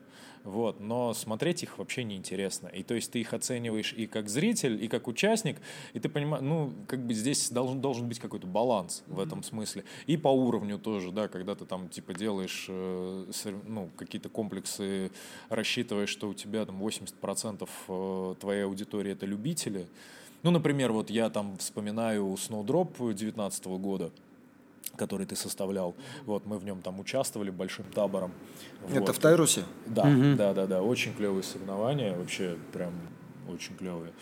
вот, 0.48 0.80
но 0.80 1.12
смотреть 1.12 1.62
их 1.62 1.78
вообще 1.78 2.04
неинтересно. 2.04 2.68
И 2.68 2.82
то 2.82 2.94
есть 2.94 3.12
ты 3.12 3.20
их 3.20 3.34
оцениваешь 3.34 3.92
и 3.92 4.06
как 4.06 4.28
зритель, 4.28 4.82
и 4.82 4.88
как 4.88 5.06
участник, 5.06 5.58
и 5.92 6.00
ты 6.00 6.08
понимаешь, 6.08 6.42
ну, 6.42 6.72
как 6.86 7.04
бы 7.04 7.12
здесь 7.12 7.50
должен, 7.50 7.80
должен 7.80 8.08
быть 8.08 8.18
какой-то 8.18 8.46
баланс 8.46 9.04
в 9.06 9.20
этом 9.20 9.42
смысле. 9.42 9.84
И 10.06 10.16
по 10.16 10.28
уровню 10.28 10.78
тоже, 10.78 11.12
да, 11.12 11.28
когда 11.28 11.54
ты 11.54 11.66
там 11.66 11.88
типа 11.88 12.14
делаешь 12.14 12.66
э, 12.68 13.26
ну, 13.66 13.90
какие-то 13.96 14.28
комплексы, 14.28 15.10
рассчитываешь, 15.50 16.08
что 16.08 16.28
у 16.28 16.34
тебя 16.34 16.64
там 16.64 16.82
80% 16.82 17.68
э, 17.88 18.34
твоей 18.40 18.64
аудитории 18.64 19.12
это 19.12 19.26
любители, 19.26 19.86
ну, 20.42 20.50
например, 20.50 20.92
вот 20.92 21.10
я 21.10 21.30
там 21.30 21.58
вспоминаю 21.58 22.24
Snowdrop 22.34 22.96
2019 22.96 23.66
года, 23.66 24.12
который 24.96 25.26
ты 25.26 25.36
составлял. 25.36 25.94
Вот, 26.26 26.46
мы 26.46 26.58
в 26.58 26.64
нем 26.64 26.82
там 26.82 27.00
участвовали 27.00 27.50
большим 27.50 27.84
табором. 27.86 28.32
Это 28.90 29.00
вот. 29.00 29.16
в 29.16 29.18
Тайрусе? 29.18 29.64
Да, 29.86 30.02
угу. 30.02 30.36
да, 30.36 30.54
да, 30.54 30.66
да. 30.66 30.82
Очень 30.82 31.14
клевые 31.14 31.42
соревнования, 31.42 32.16
вообще 32.16 32.56
прям 32.72 32.92
очень 33.48 33.74
клевые. 33.76 34.12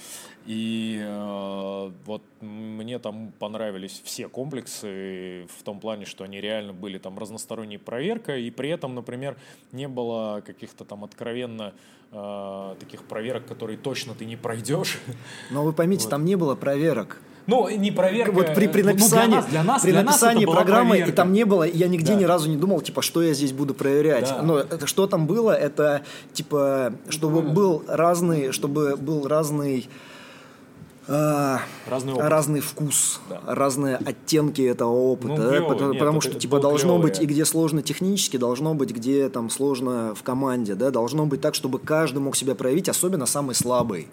И 0.47 1.01
э, 1.03 1.93
вот 2.05 2.23
мне 2.41 2.99
там 3.01 3.33
понравились 3.39 4.01
все 4.05 4.29
комплексы 4.29 5.47
в 5.59 5.62
том 5.64 5.81
плане, 5.81 6.05
что 6.05 6.23
они 6.23 6.41
реально 6.41 6.73
были 6.73 6.99
там 6.99 7.19
разносторонней 7.19 7.79
проверка, 7.79 8.37
и 8.37 8.51
при 8.51 8.71
этом, 8.71 8.95
например, 8.95 9.37
не 9.73 9.89
было 9.89 10.43
каких-то 10.47 10.85
там 10.85 11.03
откровенно 11.03 11.75
э, 12.12 12.77
таких 12.79 13.03
проверок, 13.05 13.47
которые 13.47 13.77
точно 13.77 14.14
ты 14.14 14.25
не 14.25 14.37
пройдешь. 14.37 14.99
Но 15.51 15.64
вы 15.64 15.73
поймите, 15.73 16.05
вот. 16.05 16.11
там 16.11 16.25
не 16.25 16.37
было 16.37 16.55
проверок. 16.55 17.21
Ну, 17.47 17.68
не 17.68 17.92
проверка. 17.92 18.32
Вот 18.32 18.55
при, 18.55 18.66
при 18.66 18.82
написании, 18.82 19.36
ну, 19.36 19.42
для 19.42 19.42
нас, 19.42 19.51
для 19.51 19.62
нас, 19.62 19.82
при 19.82 19.92
для 19.92 20.03
написании 20.03 20.44
нас 20.44 20.55
программы, 20.55 20.90
проверка. 20.90 21.12
и 21.12 21.14
там 21.14 21.32
не 21.32 21.44
было, 21.44 21.62
я 21.62 21.86
нигде 21.86 22.14
да. 22.14 22.18
ни 22.18 22.24
разу 22.24 22.49
не 22.49 22.57
думал, 22.57 22.80
типа, 22.80 23.03
что 23.03 23.22
я 23.22 23.34
здесь 23.34 23.53
буду 23.53 23.72
проверять. 23.74 24.28
Да. 24.28 24.42
Но 24.42 24.59
это, 24.59 24.86
что 24.86 25.07
там 25.07 25.26
было, 25.26 25.53
это, 25.53 26.03
типа, 26.32 26.92
чтобы 27.09 27.42
был 27.42 27.84
разный, 27.86 28.51
чтобы 28.51 28.97
был 28.97 29.28
разный 29.28 29.88
разный, 31.09 32.12
опыт. 32.14 32.28
разный 32.28 32.61
вкус, 32.61 33.20
да. 33.28 33.40
разные 33.46 33.96
оттенки 33.96 34.62
этого 34.62 34.90
опыта, 34.90 35.36
ну, 35.36 35.50
да, 35.50 35.62
потому, 35.62 35.92
нет, 35.92 35.98
потому 36.00 36.20
что 36.20 36.34
типа 36.34 36.59
должно 36.59 36.94
клево, 36.94 37.02
быть 37.02 37.20
и 37.20 37.26
где 37.26 37.44
сложно 37.44 37.82
технически, 37.82 38.36
должно 38.36 38.74
быть 38.74 38.90
где 38.90 39.28
там 39.28 39.50
сложно 39.50 40.14
в 40.14 40.22
команде, 40.22 40.74
да, 40.74 40.90
должно 40.90 41.26
быть 41.26 41.40
так, 41.40 41.54
чтобы 41.54 41.78
каждый 41.78 42.18
мог 42.18 42.36
себя 42.36 42.54
проявить, 42.54 42.88
особенно 42.88 43.26
самый 43.26 43.54
слабый. 43.54 44.09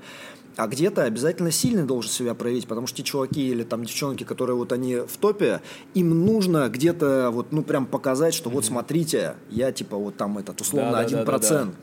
А 0.56 0.68
где-то 0.68 1.04
обязательно 1.04 1.50
сильный 1.50 1.84
должен 1.84 2.12
себя 2.12 2.36
проявить, 2.36 2.68
потому 2.68 2.86
что 2.86 2.98
те 2.98 3.04
чуваки 3.04 3.50
или 3.50 3.64
там 3.64 3.84
девчонки, 3.86 4.24
которые 4.24 4.56
вот 4.56 4.72
они 4.72 4.98
в 4.98 5.18
топе, 5.18 5.62
им 5.96 6.26
нужно 6.26 6.70
где-то 6.70 7.32
вот 7.34 7.52
ну 7.52 7.64
прям 7.64 7.88
показать, 7.88 8.36
что 8.36 8.50
mm-hmm. 8.50 8.54
вот 8.54 8.66
смотрите, 8.66 9.36
я 9.50 9.72
типа 9.72 9.98
вот 9.98 10.16
там 10.16 10.38
этот 10.38 10.62
условно 10.62 11.00
один 11.00 11.26
процент. 11.26 11.74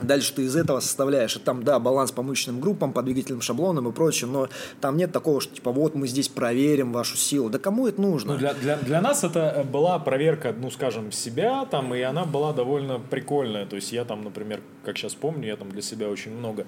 Дальше 0.00 0.34
ты 0.34 0.42
из 0.42 0.56
этого 0.56 0.80
составляешь, 0.80 1.36
и 1.36 1.38
там, 1.38 1.62
да, 1.62 1.78
баланс 1.78 2.12
по 2.12 2.22
мышечным 2.22 2.60
группам, 2.60 2.92
по 2.92 3.02
двигательным 3.02 3.40
шаблонам 3.40 3.88
и 3.88 3.92
прочее, 3.92 4.30
но 4.30 4.48
там 4.80 4.96
нет 4.96 5.12
такого, 5.12 5.40
что 5.40 5.54
типа 5.54 5.72
вот 5.72 5.94
мы 5.94 6.06
здесь 6.06 6.28
проверим 6.28 6.92
вашу 6.92 7.16
силу. 7.16 7.48
Да 7.48 7.58
кому 7.58 7.86
это 7.86 8.00
нужно? 8.00 8.34
Ну, 8.34 8.38
для, 8.38 8.54
для, 8.54 8.76
для 8.76 9.00
нас 9.00 9.24
это 9.24 9.54
э, 9.56 9.64
была 9.64 9.98
проверка, 9.98 10.54
ну, 10.58 10.70
скажем, 10.70 11.12
себя 11.12 11.64
там, 11.64 11.94
и 11.94 12.00
она 12.00 12.24
была 12.24 12.52
довольно 12.52 12.98
прикольная. 12.98 13.66
То 13.66 13.76
есть 13.76 13.92
я 13.92 14.04
там, 14.04 14.22
например, 14.24 14.60
как 14.84 14.98
сейчас 14.98 15.14
помню, 15.14 15.48
я 15.48 15.56
там 15.56 15.70
для 15.70 15.82
себя 15.82 16.08
очень 16.08 16.32
много 16.32 16.66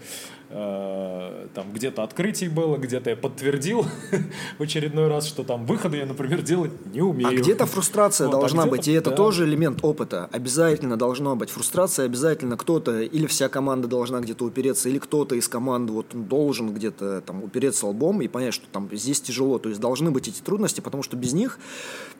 э, 0.51 1.47
там 1.55 1.73
где-то 1.73 2.03
открытий 2.03 2.49
было, 2.49 2.77
где-то 2.77 3.11
я 3.11 3.17
подтвердил 3.17 3.87
в 4.59 4.63
очередной 4.63 5.09
раз, 5.09 5.27
что 5.27 5.45
там 5.45 5.67
выходы 5.67 5.99
я, 5.99 6.07
например, 6.07 6.43
делать 6.43 6.73
не 6.87 7.03
умею. 7.03 7.29
А 7.29 7.35
где-то 7.35 7.67
фрустрация 7.67 8.27
вот, 8.27 8.37
а 8.37 8.39
должна 8.39 8.63
а 8.65 8.67
быть, 8.67 8.89
и 8.89 8.93
это 8.93 9.11
да. 9.11 9.17
тоже 9.17 9.45
элемент 9.45 9.81
опыта. 9.83 10.29
Обязательно 10.33 10.97
должно 10.97 11.37
быть 11.37 11.51
фрустрация, 11.51 12.07
обязательно 12.07 12.57
кто-то 12.57 13.05
или 13.19 13.27
вся 13.27 13.49
команда 13.49 13.89
должна 13.89 14.21
где-то 14.21 14.45
упереться, 14.45 14.89
или 14.89 14.99
кто-то 14.99 15.35
из 15.35 15.49
команды 15.49 15.93
вот 15.93 16.07
должен 16.13 16.73
где-то 16.73 17.21
там 17.21 17.43
упереться 17.43 17.89
лбом 17.89 18.23
и 18.23 18.29
понять, 18.29 18.55
что 18.55 18.67
там 18.71 18.89
здесь 18.93 19.21
тяжело. 19.21 19.59
То 19.59 19.69
есть 19.69 19.81
должны 19.81 20.13
быть 20.13 20.29
эти 20.29 20.41
трудности, 20.41 20.81
потому 20.81 21.03
что 21.03 21.17
без 21.17 21.33
них 21.33 21.59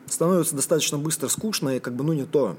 становится 0.07 0.57
достаточно 0.57 0.99
быстро 0.99 1.29
скучно 1.29 1.77
и 1.77 1.81
как 1.81 1.95
бы 1.95 2.03
ну 2.03 2.13
не 2.13 2.25
то 2.25 2.57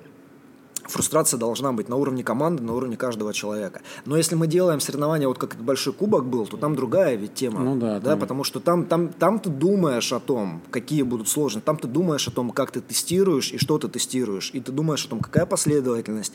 фрустрация 0.83 1.37
должна 1.37 1.73
быть 1.73 1.89
на 1.89 1.97
уровне 1.97 2.23
команды, 2.23 2.63
на 2.63 2.73
уровне 2.73 2.95
каждого 2.95 3.33
человека. 3.33 3.81
Но 4.05 4.17
если 4.17 4.35
мы 4.35 4.47
делаем 4.47 4.79
соревнования, 4.79 5.27
вот 5.27 5.37
как 5.37 5.55
большой 5.57 5.93
кубок 5.93 6.25
был, 6.25 6.47
то 6.47 6.57
там 6.57 6.75
другая 6.75 7.15
ведь 7.15 7.35
тема. 7.35 7.59
Ну 7.59 7.75
да, 7.75 7.99
да 7.99 8.11
там... 8.11 8.19
потому 8.19 8.43
что 8.43 8.59
там, 8.59 8.85
там, 8.85 9.09
там 9.09 9.39
ты 9.39 9.49
думаешь 9.49 10.11
о 10.13 10.19
том, 10.19 10.61
какие 10.71 11.03
будут 11.03 11.27
сложности, 11.27 11.65
там 11.65 11.77
ты 11.77 11.87
думаешь 11.87 12.27
о 12.27 12.31
том, 12.31 12.51
как 12.51 12.71
ты 12.71 12.79
тестируешь 12.79 13.51
и 13.51 13.57
что 13.57 13.77
ты 13.77 13.89
тестируешь, 13.89 14.51
и 14.53 14.61
ты 14.61 14.71
думаешь 14.71 15.05
о 15.05 15.09
том, 15.09 15.19
какая 15.19 15.45
последовательность, 15.45 16.33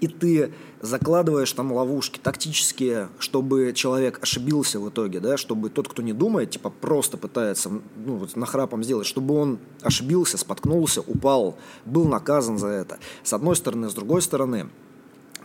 и 0.00 0.08
ты 0.08 0.52
закладываешь 0.80 1.52
там 1.52 1.72
ловушки 1.72 2.18
тактические, 2.18 3.08
чтобы 3.18 3.72
человек 3.74 4.18
ошибился 4.22 4.80
в 4.80 4.88
итоге, 4.88 5.20
да, 5.20 5.36
чтобы 5.36 5.70
тот, 5.70 5.88
кто 5.88 6.02
не 6.02 6.12
думает, 6.12 6.50
типа 6.50 6.70
просто 6.70 7.16
пытается 7.16 7.70
ну, 7.70 8.16
вот 8.16 8.34
нахрапом 8.36 8.82
сделать, 8.82 9.06
чтобы 9.06 9.34
он 9.34 9.58
ошибился, 9.82 10.38
споткнулся, 10.38 11.00
упал, 11.02 11.56
был 11.84 12.06
наказан 12.06 12.58
за 12.58 12.68
это. 12.68 12.98
С 13.22 13.32
одной 13.32 13.56
стороны, 13.56 13.88
с 13.88 13.94
другой 13.94 14.22
стороны, 14.22 14.68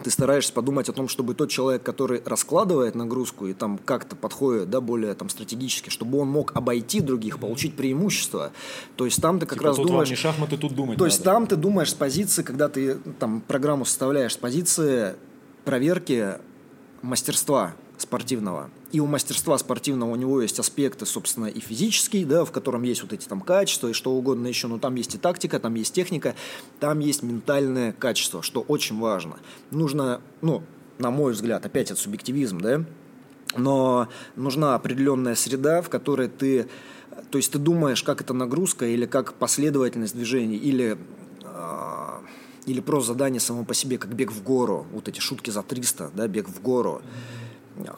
ты 0.04 0.12
стараешься 0.12 0.54
подумать 0.54 0.90
о 0.90 0.94
том, 0.94 1.08
чтобы 1.08 1.34
тот 1.34 1.50
человек, 1.50 1.84
который 1.84 2.22
раскладывает 2.26 2.96
нагрузку 2.96 3.48
и 3.48 3.54
там 3.54 3.78
как-то 3.78 4.16
подходит, 4.16 4.70
да, 4.70 4.82
более 4.82 5.14
там 5.14 5.30
стратегически, 5.30 5.90
чтобы 5.90 6.20
он 6.20 6.28
мог 6.28 6.56
обойти 6.56 7.02
других, 7.02 7.40
получить 7.40 7.76
преимущество. 7.76 8.52
То 8.96 9.06
есть 9.06 9.22
там 9.22 9.40
ты 9.40 9.46
как 9.46 9.58
типа 9.58 9.70
раз 9.70 9.78
тут 9.78 9.88
думаешь... 9.88 10.10
не 10.10 10.16
шахматы, 10.16 10.58
тут 10.58 10.74
думать 10.74 10.98
То 10.98 11.04
надо. 11.04 11.14
есть 11.14 11.24
там 11.24 11.48
ты 11.48 11.56
думаешь 11.56 11.92
с 11.92 11.96
позиции, 11.96 12.44
когда 12.44 12.70
ты 12.70 12.96
там 13.20 13.42
программу 13.42 13.86
составляешь, 13.86 14.34
с 14.34 14.38
позиции 14.38 15.16
проверки 15.66 16.36
мастерства 17.02 17.74
спортивного. 17.98 18.70
И 18.92 19.00
у 19.00 19.06
мастерства 19.06 19.58
спортивного 19.58 20.12
у 20.12 20.16
него 20.16 20.42
есть 20.42 20.60
аспекты, 20.60 21.06
собственно, 21.06 21.48
и 21.48 21.60
физические, 21.60 22.26
да, 22.26 22.46
в 22.46 22.52
котором 22.52 22.84
есть 22.84 23.02
вот 23.02 23.12
эти 23.12 23.28
там 23.28 23.42
качества 23.42 23.90
и 23.90 23.94
что 23.94 24.12
угодно 24.12 24.48
еще, 24.48 24.68
но 24.68 24.78
там 24.78 24.96
есть 24.96 25.16
и 25.16 25.18
тактика, 25.18 25.60
там 25.60 25.74
есть 25.76 25.94
техника, 25.94 26.36
там 26.80 27.00
есть 27.00 27.24
ментальное 27.24 27.92
качество, 27.92 28.42
что 28.42 28.62
очень 28.62 29.00
важно. 29.00 29.38
Нужно, 29.72 30.22
ну, 30.42 30.64
на 31.00 31.12
мой 31.12 31.34
взгляд, 31.34 31.66
опять 31.66 31.92
это 31.92 32.00
субъективизм, 32.00 32.60
да, 32.60 32.86
но 33.56 34.08
нужна 34.36 34.76
определенная 34.76 35.36
среда, 35.36 35.82
в 35.82 35.90
которой 35.90 36.28
ты, 36.28 36.68
то 37.32 37.38
есть 37.38 37.52
ты 37.52 37.58
думаешь, 37.58 38.04
как 38.04 38.22
это 38.22 38.34
нагрузка 38.34 38.86
или 38.86 39.06
как 39.06 39.34
последовательность 39.34 40.16
движений, 40.16 40.58
или 40.58 40.98
а, 41.44 42.22
или 42.66 42.82
просто 42.82 43.14
задание 43.14 43.40
само 43.40 43.64
по 43.64 43.74
себе, 43.74 43.98
как 43.98 44.14
бег 44.14 44.32
в 44.32 44.44
гору, 44.44 44.86
вот 44.92 45.08
эти 45.08 45.20
шутки 45.20 45.50
за 45.50 45.64
300, 45.64 46.12
да, 46.14 46.28
бег 46.28 46.48
в 46.48 46.62
гору. 46.62 47.02
Mm-hmm 47.02 47.47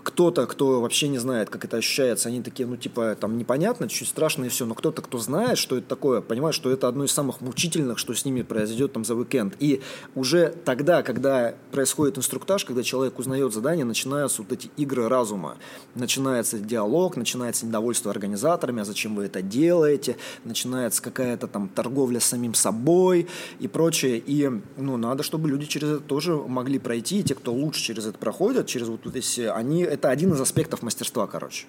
кто-то, 0.04 0.46
кто 0.46 0.82
вообще 0.82 1.08
не 1.08 1.18
знает, 1.18 1.50
как 1.50 1.66
это 1.66 1.78
ощущается, 1.78 2.30
они 2.30 2.42
такие, 2.42 2.68
ну, 2.68 2.78
типа, 2.78 3.16
там, 3.20 3.38
непонятно, 3.38 3.88
чуть 3.88 4.08
страшно 4.08 4.46
и 4.46 4.50
все, 4.50 4.66
но 4.66 4.76
кто-то, 4.76 5.02
кто 5.02 5.18
знает, 5.18 5.58
что 5.58 5.78
это 5.78 5.88
такое, 5.88 6.22
понимает, 6.22 6.56
что 6.56 6.72
это 6.72 6.88
одно 6.88 7.04
из 7.04 7.12
самых 7.12 7.42
мучительных, 7.42 7.98
что 7.98 8.14
с 8.14 8.26
ними 8.26 8.42
произойдет 8.42 8.94
там 8.94 9.06
за 9.06 9.16
уикенд. 9.16 9.56
И 9.60 9.82
уже 10.16 10.54
тогда, 10.66 11.04
когда 11.04 11.56
происходит 11.72 12.18
инструктаж, 12.18 12.66
когда 12.66 12.84
человек 12.84 13.20
узнает 13.20 13.54
задание, 13.54 13.86
начинаются 13.86 14.42
вот 14.42 14.52
эти 14.52 14.70
игры 14.78 15.08
разума. 15.08 15.58
Начинается 15.96 16.60
диалог, 16.60 17.16
начинается 17.18 17.66
недовольство 17.66 18.12
организаторами, 18.12 18.82
а 18.82 18.86
зачем 18.86 19.16
вы 19.16 19.26
это 19.26 19.42
делаете, 19.42 20.18
начинается 20.44 21.02
какая-то 21.02 21.48
там 21.48 21.70
торговля 21.70 22.20
с 22.20 22.26
самим 22.26 22.54
собой 22.54 23.28
и 23.60 23.68
прочее. 23.68 24.18
И, 24.18 24.50
ну, 24.78 24.98
надо, 24.98 25.24
чтобы 25.24 25.50
люди 25.50 25.66
через 25.66 25.90
это 25.90 26.00
тоже 26.02 26.36
могли 26.36 26.80
пройти, 26.80 27.20
и 27.20 27.24
те, 27.24 27.36
кто 27.36 27.54
лучше 27.54 27.82
через 27.82 28.06
это 28.06 28.18
проходят, 28.18 28.68
через 28.68 28.88
вот 28.88 29.06
эти, 29.16 29.42
они 29.42 29.69
они, 29.70 29.84
это 29.84 30.10
один 30.10 30.34
из 30.34 30.42
аспектов 30.42 30.82
мастерства, 30.82 31.28
короче. 31.28 31.68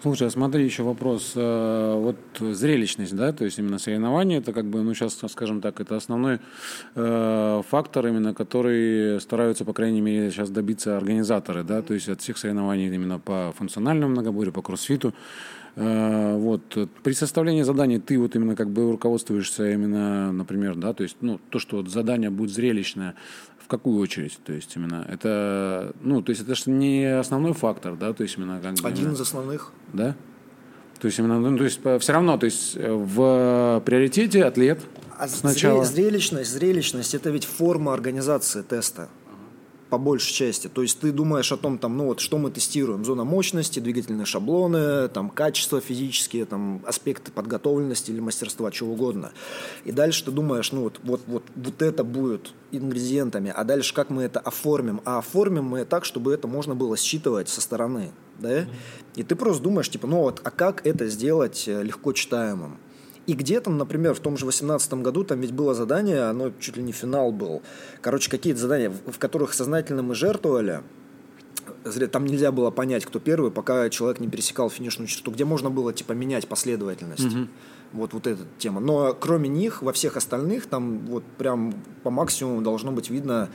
Слушай, 0.00 0.28
а 0.28 0.30
смотри, 0.30 0.64
еще 0.64 0.84
вопрос. 0.84 1.32
Э, 1.34 1.94
вот 1.96 2.16
зрелищность, 2.38 3.16
да, 3.16 3.32
то 3.32 3.44
есть 3.44 3.58
именно 3.58 3.78
соревнования, 3.78 4.38
это 4.38 4.52
как 4.52 4.66
бы, 4.66 4.82
ну, 4.82 4.94
сейчас, 4.94 5.18
скажем 5.28 5.60
так, 5.60 5.80
это 5.80 5.96
основной 5.96 6.38
э, 6.94 7.62
фактор, 7.68 8.06
именно 8.06 8.32
который 8.32 9.20
стараются, 9.20 9.64
по 9.64 9.72
крайней 9.72 10.00
мере, 10.00 10.30
сейчас 10.30 10.50
добиться 10.50 10.96
организаторы, 10.96 11.64
да, 11.64 11.82
то 11.82 11.94
есть 11.94 12.08
от 12.08 12.20
всех 12.20 12.38
соревнований 12.38 12.94
именно 12.94 13.18
по 13.18 13.52
функциональному 13.58 14.12
многоборью, 14.12 14.52
по 14.52 14.62
кроссфиту. 14.62 15.14
Э, 15.74 16.36
вот. 16.36 16.62
При 17.02 17.12
составлении 17.12 17.62
заданий 17.62 17.98
ты 17.98 18.20
вот 18.20 18.36
именно 18.36 18.54
как 18.54 18.70
бы 18.70 18.92
руководствуешься 18.92 19.72
именно, 19.72 20.32
например, 20.32 20.76
да, 20.76 20.92
то 20.92 21.02
есть, 21.02 21.16
ну, 21.22 21.40
то, 21.50 21.58
что 21.58 21.78
вот 21.78 21.88
задание 21.88 22.30
будет 22.30 22.50
зрелищное, 22.50 23.16
в 23.68 23.70
какую 23.70 24.00
очередь? 24.00 24.38
То 24.46 24.54
есть 24.54 24.74
именно 24.76 25.04
это, 25.06 25.92
ну, 26.00 26.22
то 26.22 26.30
есть 26.30 26.40
это 26.40 26.54
же 26.54 26.70
не 26.70 27.04
основной 27.04 27.52
фактор, 27.52 27.96
да, 27.96 28.14
то 28.14 28.22
есть 28.22 28.38
именно 28.38 28.60
как 28.62 28.76
бы... 28.76 28.88
Один 28.88 29.04
именно, 29.04 29.14
из 29.14 29.20
основных. 29.20 29.72
Да? 29.92 30.16
То 30.98 31.06
есть 31.06 31.18
именно, 31.18 31.38
ну, 31.38 31.58
то 31.58 31.64
есть 31.64 31.80
все 32.00 32.12
равно, 32.14 32.38
то 32.38 32.46
есть 32.46 32.76
э, 32.76 32.90
в 32.90 33.82
приоритете 33.84 34.44
атлет 34.44 34.80
а 35.18 35.28
сначала. 35.28 35.84
Зрелищность, 35.84 36.50
зрелищность– 36.50 37.12
это 37.14 37.28
ведь 37.28 37.44
форма 37.44 37.92
организации 37.92 38.62
теста 38.62 39.10
по 39.88 39.98
большей 39.98 40.32
части. 40.32 40.68
То 40.68 40.82
есть 40.82 41.00
ты 41.00 41.12
думаешь 41.12 41.50
о 41.52 41.56
том, 41.56 41.78
там, 41.78 41.96
ну 41.96 42.06
вот, 42.06 42.20
что 42.20 42.38
мы 42.38 42.50
тестируем, 42.50 43.04
зона 43.04 43.24
мощности, 43.24 43.80
двигательные 43.80 44.26
шаблоны, 44.26 45.08
там, 45.08 45.30
качество 45.30 45.80
физические, 45.80 46.44
там, 46.44 46.82
аспекты 46.86 47.32
подготовленности 47.32 48.10
или 48.10 48.20
мастерства, 48.20 48.70
чего 48.70 48.92
угодно. 48.92 49.32
И 49.84 49.92
дальше 49.92 50.24
ты 50.24 50.30
думаешь, 50.30 50.72
ну 50.72 50.82
вот, 50.82 51.00
вот, 51.02 51.22
вот, 51.26 51.44
вот 51.54 51.82
это 51.82 52.04
будет 52.04 52.52
ингредиентами, 52.70 53.52
а 53.54 53.64
дальше 53.64 53.94
как 53.94 54.10
мы 54.10 54.24
это 54.24 54.40
оформим? 54.40 55.00
А 55.04 55.18
оформим 55.18 55.64
мы 55.64 55.84
так, 55.84 56.04
чтобы 56.04 56.34
это 56.34 56.46
можно 56.48 56.74
было 56.74 56.96
считывать 56.96 57.48
со 57.48 57.60
стороны, 57.60 58.10
да? 58.38 58.66
И 59.14 59.22
ты 59.22 59.34
просто 59.36 59.62
думаешь, 59.62 59.88
типа, 59.88 60.06
ну 60.06 60.18
вот, 60.18 60.40
а 60.44 60.50
как 60.50 60.86
это 60.86 61.06
сделать 61.08 61.64
э, 61.66 61.82
легко 61.82 62.12
читаемым? 62.12 62.78
И 63.28 63.34
где-то, 63.34 63.68
например, 63.68 64.14
в 64.14 64.20
том 64.20 64.38
же 64.38 64.46
2018 64.46 64.94
году 64.94 65.22
там 65.22 65.42
ведь 65.42 65.52
было 65.52 65.74
задание, 65.74 66.22
оно 66.22 66.50
чуть 66.58 66.78
ли 66.78 66.82
не 66.82 66.92
финал 66.92 67.30
был. 67.30 67.60
Короче, 68.00 68.30
какие-то 68.30 68.58
задания, 68.58 68.90
в 68.90 69.18
которых 69.18 69.52
сознательно 69.52 70.02
мы 70.02 70.14
жертвовали, 70.14 70.80
там 72.10 72.24
нельзя 72.24 72.52
было 72.52 72.70
понять, 72.70 73.04
кто 73.04 73.18
первый, 73.18 73.50
пока 73.50 73.90
человек 73.90 74.20
не 74.20 74.28
пересекал 74.28 74.70
финишную 74.70 75.08
черту, 75.08 75.30
где 75.30 75.44
можно 75.44 75.68
было 75.68 75.92
типа 75.92 76.12
менять 76.12 76.48
последовательность. 76.48 77.22
Mm-hmm. 77.22 77.48
Вот, 77.92 78.12
вот 78.12 78.26
эта 78.26 78.42
тема. 78.58 78.80
Но 78.80 79.16
кроме 79.18 79.48
них, 79.48 79.82
во 79.82 79.92
всех 79.92 80.16
остальных, 80.16 80.66
там 80.66 80.98
вот 81.06 81.24
прям 81.38 81.72
по 82.02 82.10
максимуму 82.10 82.60
должно 82.60 82.92
быть 82.92 83.08
видно 83.08 83.48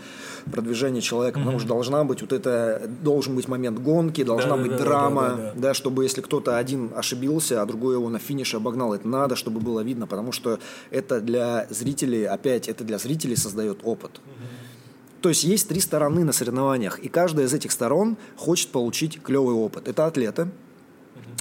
продвижение 0.52 1.02
человека, 1.02 1.38
mm-hmm. 1.38 1.44
потому 1.44 1.60
что 1.60 1.68
должна 1.68 2.04
быть 2.04 2.22
вот 2.22 2.34
это, 2.34 2.82
должен 3.04 3.36
быть 3.36 3.48
момент 3.48 3.80
гонки, 3.80 4.24
должна 4.24 4.58
да, 4.58 4.64
быть 4.64 4.72
да, 4.72 4.78
драма, 4.78 5.22
да, 5.22 5.36
да, 5.36 5.44
да. 5.44 5.54
да, 5.56 5.74
чтобы 5.76 6.04
если 6.04 6.22
кто-то 6.22 6.58
один 6.58 6.92
ошибился, 6.96 7.62
а 7.62 7.66
другой 7.66 7.96
его 7.96 8.10
на 8.10 8.18
финише 8.18 8.58
обогнал, 8.58 8.94
это 8.94 9.08
надо, 9.08 9.36
чтобы 9.36 9.60
было 9.60 9.82
видно, 9.82 10.08
потому 10.08 10.32
что 10.32 10.60
это 10.90 11.22
для 11.22 11.68
зрителей, 11.70 12.26
опять, 12.26 12.68
это 12.68 12.84
для 12.84 12.98
зрителей 12.98 13.36
создает 13.36 13.82
опыт. 13.84 14.14
Mm-hmm. 14.14 15.22
То 15.22 15.30
есть 15.30 15.44
есть 15.46 15.70
три 15.70 15.80
стороны 15.80 16.26
на 16.26 16.34
соревнованиях, 16.34 17.00
и 17.00 17.08
каждая 17.08 17.46
из 17.46 17.54
этих 17.54 17.72
сторон 17.72 18.18
хочет 18.36 18.72
получить 18.72 19.22
клевый 19.22 19.56
опыт. 19.56 19.88
Это 19.88 20.06
атлеты, 20.06 20.50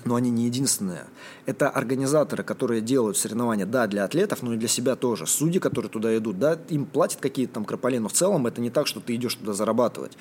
но 0.05 0.15
они 0.15 0.31
не 0.31 0.47
единственные. 0.47 1.05
Это 1.47 1.69
организаторы, 1.69 2.43
которые 2.43 2.81
делают 2.81 3.17
соревнования, 3.17 3.67
да, 3.67 3.87
для 3.87 4.05
атлетов, 4.05 4.43
но 4.43 4.55
и 4.55 4.57
для 4.57 4.69
себя 4.69 4.97
тоже. 4.97 5.27
Судьи, 5.27 5.61
которые 5.61 5.91
туда 5.91 6.17
идут, 6.17 6.39
да, 6.39 6.59
им 6.69 6.87
платят 6.87 7.21
какие-то 7.21 7.55
там 7.55 7.65
крополи, 7.65 7.99
но 7.99 8.09
в 8.09 8.13
целом 8.13 8.47
это 8.47 8.61
не 8.61 8.71
так, 8.71 8.87
что 8.87 9.01
ты 9.01 9.15
идешь 9.15 9.35
туда 9.35 9.53
зарабатывать. 9.53 10.17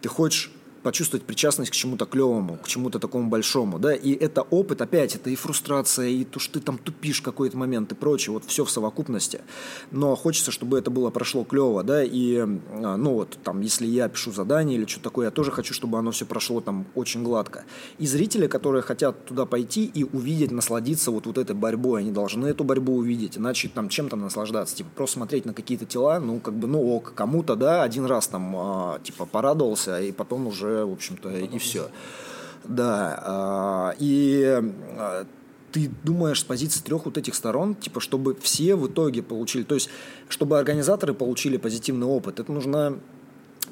Ты 0.00 0.08
хочешь 0.08 0.50
почувствовать 0.82 1.24
причастность 1.24 1.70
к 1.70 1.74
чему-то 1.74 2.06
клевому, 2.06 2.58
к 2.62 2.68
чему-то 2.68 2.98
такому 2.98 3.28
большому, 3.28 3.78
да, 3.78 3.94
и 3.94 4.12
это 4.12 4.42
опыт, 4.42 4.80
опять, 4.82 5.16
это 5.16 5.30
и 5.30 5.36
фрустрация, 5.36 6.08
и 6.08 6.24
то, 6.24 6.38
что 6.38 6.54
ты 6.54 6.60
там 6.60 6.78
тупишь 6.78 7.20
какой-то 7.20 7.56
момент 7.56 7.92
и 7.92 7.94
прочее, 7.94 8.32
вот 8.32 8.44
все 8.44 8.64
в 8.64 8.70
совокупности, 8.70 9.40
но 9.90 10.14
хочется, 10.16 10.50
чтобы 10.50 10.78
это 10.78 10.90
было 10.90 11.10
прошло 11.10 11.44
клево, 11.44 11.82
да, 11.82 12.02
и, 12.02 12.36
а, 12.38 12.96
ну 12.96 13.14
вот, 13.14 13.38
там, 13.44 13.60
если 13.60 13.86
я 13.86 14.08
пишу 14.08 14.32
задание 14.32 14.78
или 14.78 14.86
что-то 14.86 15.04
такое, 15.04 15.26
я 15.26 15.30
тоже 15.30 15.50
хочу, 15.50 15.74
чтобы 15.74 15.98
оно 15.98 16.10
все 16.10 16.26
прошло 16.26 16.60
там 16.60 16.86
очень 16.94 17.22
гладко. 17.22 17.64
И 17.98 18.06
зрители, 18.06 18.46
которые 18.46 18.82
хотят 18.82 19.24
туда 19.24 19.46
пойти 19.46 19.84
и 19.84 20.04
увидеть, 20.04 20.50
насладиться 20.50 21.10
вот, 21.10 21.26
вот 21.26 21.38
этой 21.38 21.56
борьбой, 21.56 22.00
они 22.00 22.10
должны 22.10 22.46
эту 22.46 22.64
борьбу 22.64 22.96
увидеть, 22.96 23.38
иначе 23.38 23.68
там 23.68 23.88
чем-то 23.88 24.16
наслаждаться, 24.16 24.76
типа, 24.76 24.90
просто 24.94 25.14
смотреть 25.14 25.44
на 25.44 25.54
какие-то 25.54 25.84
тела, 25.84 26.20
ну, 26.20 26.40
как 26.40 26.54
бы, 26.54 26.68
ну, 26.68 26.94
ок, 26.94 27.12
кому-то, 27.14 27.56
да, 27.56 27.82
один 27.82 28.04
раз 28.04 28.28
там, 28.28 28.54
а, 28.56 28.98
типа, 29.02 29.26
порадовался, 29.26 30.00
и 30.00 30.12
потом 30.12 30.46
уже 30.46 30.67
уже, 30.68 30.84
в 30.84 30.92
общем-то, 30.92 31.30
и 31.30 31.58
все. 31.58 31.88
Да, 32.64 33.22
а, 33.24 33.94
и 33.98 34.44
а, 34.98 35.26
ты 35.72 35.90
думаешь 36.04 36.40
с 36.40 36.44
позиции 36.44 36.80
трех 36.80 37.04
вот 37.04 37.16
этих 37.16 37.34
сторон, 37.34 37.74
типа, 37.74 38.00
чтобы 38.00 38.34
все 38.34 38.74
в 38.76 38.88
итоге 38.88 39.22
получили, 39.22 39.62
то 39.62 39.74
есть, 39.74 39.88
чтобы 40.28 40.58
организаторы 40.58 41.14
получили 41.14 41.56
позитивный 41.56 42.06
опыт, 42.06 42.40
это 42.40 42.52
нужна 42.52 42.94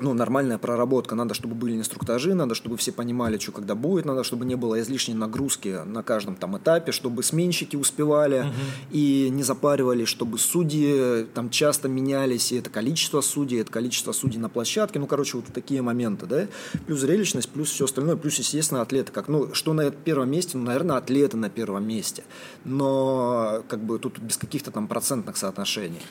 ну, 0.00 0.14
нормальная 0.14 0.58
проработка. 0.58 1.14
Надо, 1.14 1.34
чтобы 1.34 1.54
были 1.54 1.76
инструктажи, 1.76 2.34
надо, 2.34 2.54
чтобы 2.54 2.76
все 2.76 2.92
понимали, 2.92 3.38
что 3.38 3.52
когда 3.52 3.74
будет, 3.74 4.04
надо, 4.04 4.24
чтобы 4.24 4.44
не 4.44 4.54
было 4.54 4.80
излишней 4.80 5.14
нагрузки 5.14 5.80
на 5.84 6.02
каждом 6.02 6.36
там 6.36 6.56
этапе, 6.56 6.92
чтобы 6.92 7.22
сменщики 7.22 7.76
успевали 7.76 8.40
угу. 8.40 8.52
и 8.90 9.28
не 9.30 9.42
запаривались, 9.42 10.08
чтобы 10.08 10.38
судьи 10.38 11.24
там 11.34 11.50
часто 11.50 11.88
менялись, 11.88 12.52
и 12.52 12.56
это 12.56 12.70
количество 12.70 13.20
судей, 13.20 13.60
это 13.60 13.72
количество 13.72 14.12
судей 14.12 14.38
на 14.38 14.48
площадке, 14.48 14.98
ну, 14.98 15.06
короче, 15.06 15.36
вот 15.36 15.46
такие 15.46 15.82
моменты, 15.82 16.26
да, 16.26 16.46
плюс 16.86 17.00
зрелищность, 17.00 17.48
плюс 17.50 17.70
все 17.70 17.84
остальное, 17.84 18.16
плюс, 18.16 18.38
естественно, 18.38 18.82
атлеты, 18.82 19.12
как, 19.12 19.28
ну, 19.28 19.54
что 19.54 19.72
на 19.72 19.90
первом 19.90 20.30
месте, 20.30 20.58
ну, 20.58 20.64
наверное, 20.64 20.96
атлеты 20.96 21.36
на 21.36 21.50
первом 21.50 21.86
месте, 21.86 22.24
но, 22.64 23.62
как 23.68 23.80
бы, 23.80 23.98
тут 23.98 24.18
без 24.18 24.36
каких-то 24.36 24.70
там 24.70 24.88
процентных 24.88 25.36
соотношений. 25.36 26.02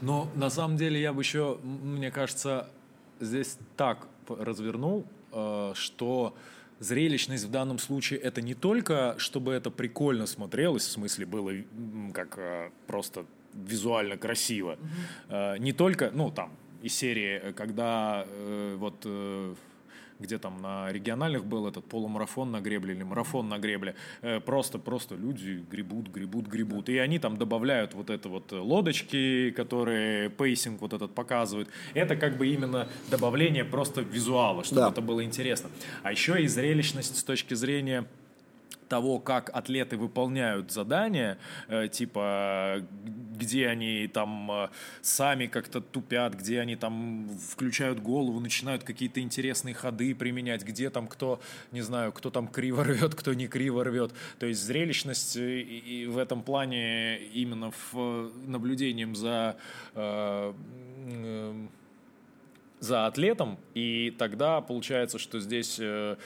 Но 0.00 0.28
на 0.34 0.50
самом 0.50 0.76
деле 0.76 1.00
я 1.00 1.12
бы 1.12 1.22
еще, 1.22 1.58
мне 1.62 2.10
кажется, 2.10 2.68
здесь 3.24 3.58
так 3.76 4.06
развернул, 4.28 5.04
э, 5.32 5.72
что 5.74 6.34
зрелищность 6.80 7.44
в 7.44 7.50
данном 7.50 7.78
случае 7.78 8.20
это 8.20 8.42
не 8.42 8.54
только, 8.54 9.14
чтобы 9.18 9.52
это 9.52 9.70
прикольно 9.70 10.26
смотрелось, 10.26 10.84
в 10.84 10.90
смысле 10.90 11.26
было 11.26 11.52
как 12.12 12.38
э, 12.38 12.70
просто 12.86 13.26
визуально 13.54 14.16
красиво. 14.16 14.76
Mm-hmm. 15.28 15.58
Не 15.60 15.72
только, 15.72 16.10
ну, 16.12 16.32
там, 16.32 16.50
из 16.82 16.92
серии, 16.92 17.52
когда 17.52 18.26
вот 18.76 19.06
где 20.18 20.38
там 20.38 20.60
на 20.60 20.90
региональных 20.92 21.44
был 21.44 21.66
этот 21.66 21.84
полумарафон 21.84 22.52
на 22.52 22.60
гребле 22.60 22.94
или 22.94 23.02
марафон 23.02 23.48
на 23.48 23.58
гребле, 23.58 23.94
э, 24.22 24.40
просто, 24.40 24.78
просто 24.78 25.14
люди 25.14 25.64
гребут, 25.70 26.08
гребут, 26.08 26.46
гребут. 26.46 26.88
И 26.88 26.98
они 26.98 27.18
там 27.18 27.36
добавляют 27.36 27.94
вот 27.94 28.10
это 28.10 28.28
вот 28.28 28.52
лодочки, 28.52 29.50
которые 29.50 30.30
пейсинг 30.30 30.80
вот 30.80 30.92
этот 30.92 31.14
показывают. 31.14 31.68
Это 31.94 32.16
как 32.16 32.36
бы 32.36 32.46
именно 32.46 32.88
добавление 33.10 33.64
просто 33.64 34.00
визуала, 34.02 34.64
чтобы 34.64 34.82
да. 34.82 34.88
это 34.90 35.00
было 35.00 35.24
интересно. 35.24 35.70
А 36.02 36.12
еще 36.12 36.42
и 36.42 36.46
зрелищность 36.46 37.16
с 37.16 37.24
точки 37.24 37.54
зрения 37.54 38.06
того, 38.94 39.18
как 39.18 39.50
атлеты 39.52 39.96
выполняют 39.96 40.70
задания, 40.70 41.36
э, 41.66 41.88
типа 41.88 42.80
где 43.36 43.66
они 43.66 44.06
там 44.06 44.48
э, 44.52 44.68
сами 45.02 45.46
как-то 45.46 45.80
тупят, 45.80 46.34
где 46.34 46.60
они 46.60 46.76
там 46.76 47.28
включают 47.50 47.98
голову, 47.98 48.38
начинают 48.38 48.84
какие-то 48.84 49.20
интересные 49.20 49.74
ходы 49.74 50.14
применять, 50.14 50.62
где 50.62 50.90
там 50.90 51.08
кто, 51.08 51.40
не 51.72 51.80
знаю, 51.80 52.12
кто 52.12 52.30
там 52.30 52.46
криво 52.46 52.84
рвет, 52.84 53.16
кто 53.16 53.34
не 53.34 53.48
криво 53.48 53.82
рвет. 53.82 54.12
То 54.38 54.46
есть 54.46 54.62
зрелищность 54.62 55.36
э, 55.36 55.60
и 55.62 56.06
в 56.06 56.16
этом 56.16 56.44
плане 56.44 57.18
именно 57.34 57.72
в 57.72 58.30
наблюдением 58.46 59.16
за 59.16 59.56
за 62.84 63.06
атлетом, 63.06 63.58
и 63.74 64.14
тогда 64.18 64.60
получается, 64.60 65.18
что 65.18 65.40
здесь, 65.40 65.78
э, 65.80 66.16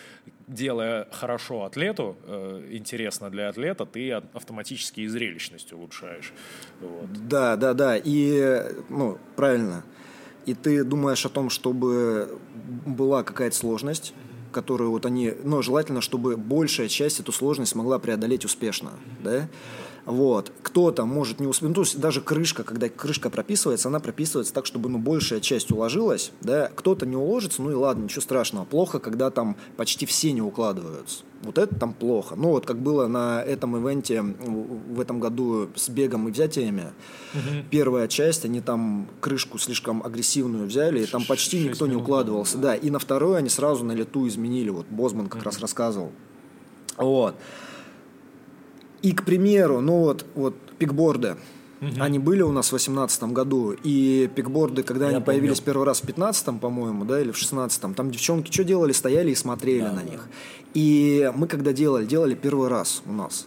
делая 0.46 1.06
хорошо 1.12 1.64
атлету, 1.64 2.16
э, 2.24 2.68
интересно 2.70 3.30
для 3.30 3.48
атлета, 3.48 3.86
ты 3.86 4.12
автоматически 4.12 5.00
и 5.00 5.06
зрелищность 5.06 5.72
улучшаешь. 5.72 6.32
Вот. 6.80 7.28
Да, 7.28 7.56
да, 7.56 7.74
да, 7.74 7.96
и, 7.96 8.62
ну, 8.88 9.18
правильно. 9.36 9.84
И 10.46 10.54
ты 10.54 10.82
думаешь 10.82 11.24
о 11.26 11.28
том, 11.28 11.50
чтобы 11.50 12.38
была 12.86 13.22
какая-то 13.22 13.54
сложность, 13.54 14.14
которую 14.59 14.90
вот 14.90 15.06
они, 15.06 15.34
ну, 15.44 15.62
желательно, 15.62 16.00
чтобы 16.00 16.36
большая 16.36 16.88
часть 16.88 17.20
эту 17.20 17.30
сложность 17.30 17.76
могла 17.76 18.00
преодолеть 18.00 18.44
успешно, 18.44 18.90
да? 19.22 19.48
Вот. 20.04 20.50
Кто-то 20.62 21.04
может 21.04 21.38
не 21.38 21.46
успеть. 21.46 21.68
Ну, 21.68 21.74
то 21.74 21.82
есть 21.82 22.00
даже 22.00 22.22
крышка, 22.22 22.64
когда 22.64 22.88
крышка 22.88 23.28
прописывается, 23.30 23.88
она 23.88 24.00
прописывается 24.00 24.54
так, 24.54 24.64
чтобы 24.64 24.88
ну, 24.88 24.98
большая 24.98 25.40
часть 25.40 25.70
уложилась. 25.70 26.32
Да? 26.40 26.70
Кто-то 26.74 27.04
не 27.04 27.14
уложится, 27.14 27.61
ну 27.61 27.70
и 27.70 27.74
ладно, 27.74 28.04
ничего 28.04 28.22
страшного. 28.22 28.64
Плохо, 28.64 29.00
когда 29.00 29.30
там 29.30 29.56
почти 29.76 30.06
все 30.06 30.32
не 30.32 30.40
укладываются. 30.40 31.24
Вот 31.43 31.57
это 31.57 31.74
там 31.74 31.93
плохо. 31.93 32.34
Ну 32.36 32.51
вот 32.51 32.66
как 32.66 32.78
было 32.78 33.07
на 33.07 33.41
этом 33.43 33.76
ивенте 33.76 34.22
в 34.22 35.01
этом 35.01 35.20
году 35.20 35.68
с 35.76 35.89
бегом 35.89 36.28
и 36.28 36.32
взятиями. 36.32 36.93
Угу. 37.32 37.64
Первая 37.70 38.09
часть, 38.09 38.45
они 38.45 38.61
там 38.61 39.07
крышку 39.20 39.59
слишком 39.59 40.03
агрессивную 40.03 40.66
взяли, 40.66 41.05
и 41.05 41.07
там 41.07 41.24
почти 41.24 41.68
никто 41.68 41.86
не 41.86 41.95
укладывался. 41.95 42.59
Да, 42.59 42.74
и 42.74 42.91
на 42.91 42.99
второй 42.99 43.39
они 43.39 43.49
сразу 43.49 43.84
на 43.84 43.93
лету 43.93 44.26
изменили. 44.26 44.70
Вот 44.70 44.86
Бозман 44.91 45.28
как 45.28 45.39
угу. 45.41 45.45
раз 45.45 45.61
рассказывал. 45.61 46.12
Вот. 46.97 47.36
И, 49.03 49.12
к 49.12 49.24
примеру, 49.24 49.80
ну 49.80 49.99
вот, 50.01 50.26
вот 50.34 50.57
пикборды, 50.78 51.36
Угу. 51.81 52.01
Они 52.01 52.18
были 52.18 52.43
у 52.43 52.51
нас 52.51 52.66
в 52.66 52.70
2018 52.70 53.22
году, 53.24 53.72
и 53.72 54.29
пикборды, 54.35 54.83
когда 54.83 55.07
Я 55.07 55.11
они 55.11 55.24
помню. 55.24 55.26
появились 55.26 55.61
первый 55.61 55.85
раз 55.85 56.01
в 56.01 56.07
15 56.07 56.61
по-моему, 56.61 57.05
да, 57.05 57.20
или 57.20 57.31
в 57.31 57.37
16 57.37 57.95
там 57.95 58.11
девчонки 58.11 58.51
что 58.51 58.64
делали? 58.64 58.93
Стояли 58.93 59.31
и 59.31 59.35
смотрели 59.35 59.83
да, 59.83 59.93
на 59.93 60.03
да. 60.03 60.11
них. 60.11 60.29
И 60.74 61.31
мы 61.35 61.47
когда 61.47 61.72
делали, 61.72 62.05
делали 62.05 62.35
первый 62.35 62.68
раз 62.68 63.03
у 63.07 63.12
нас. 63.12 63.47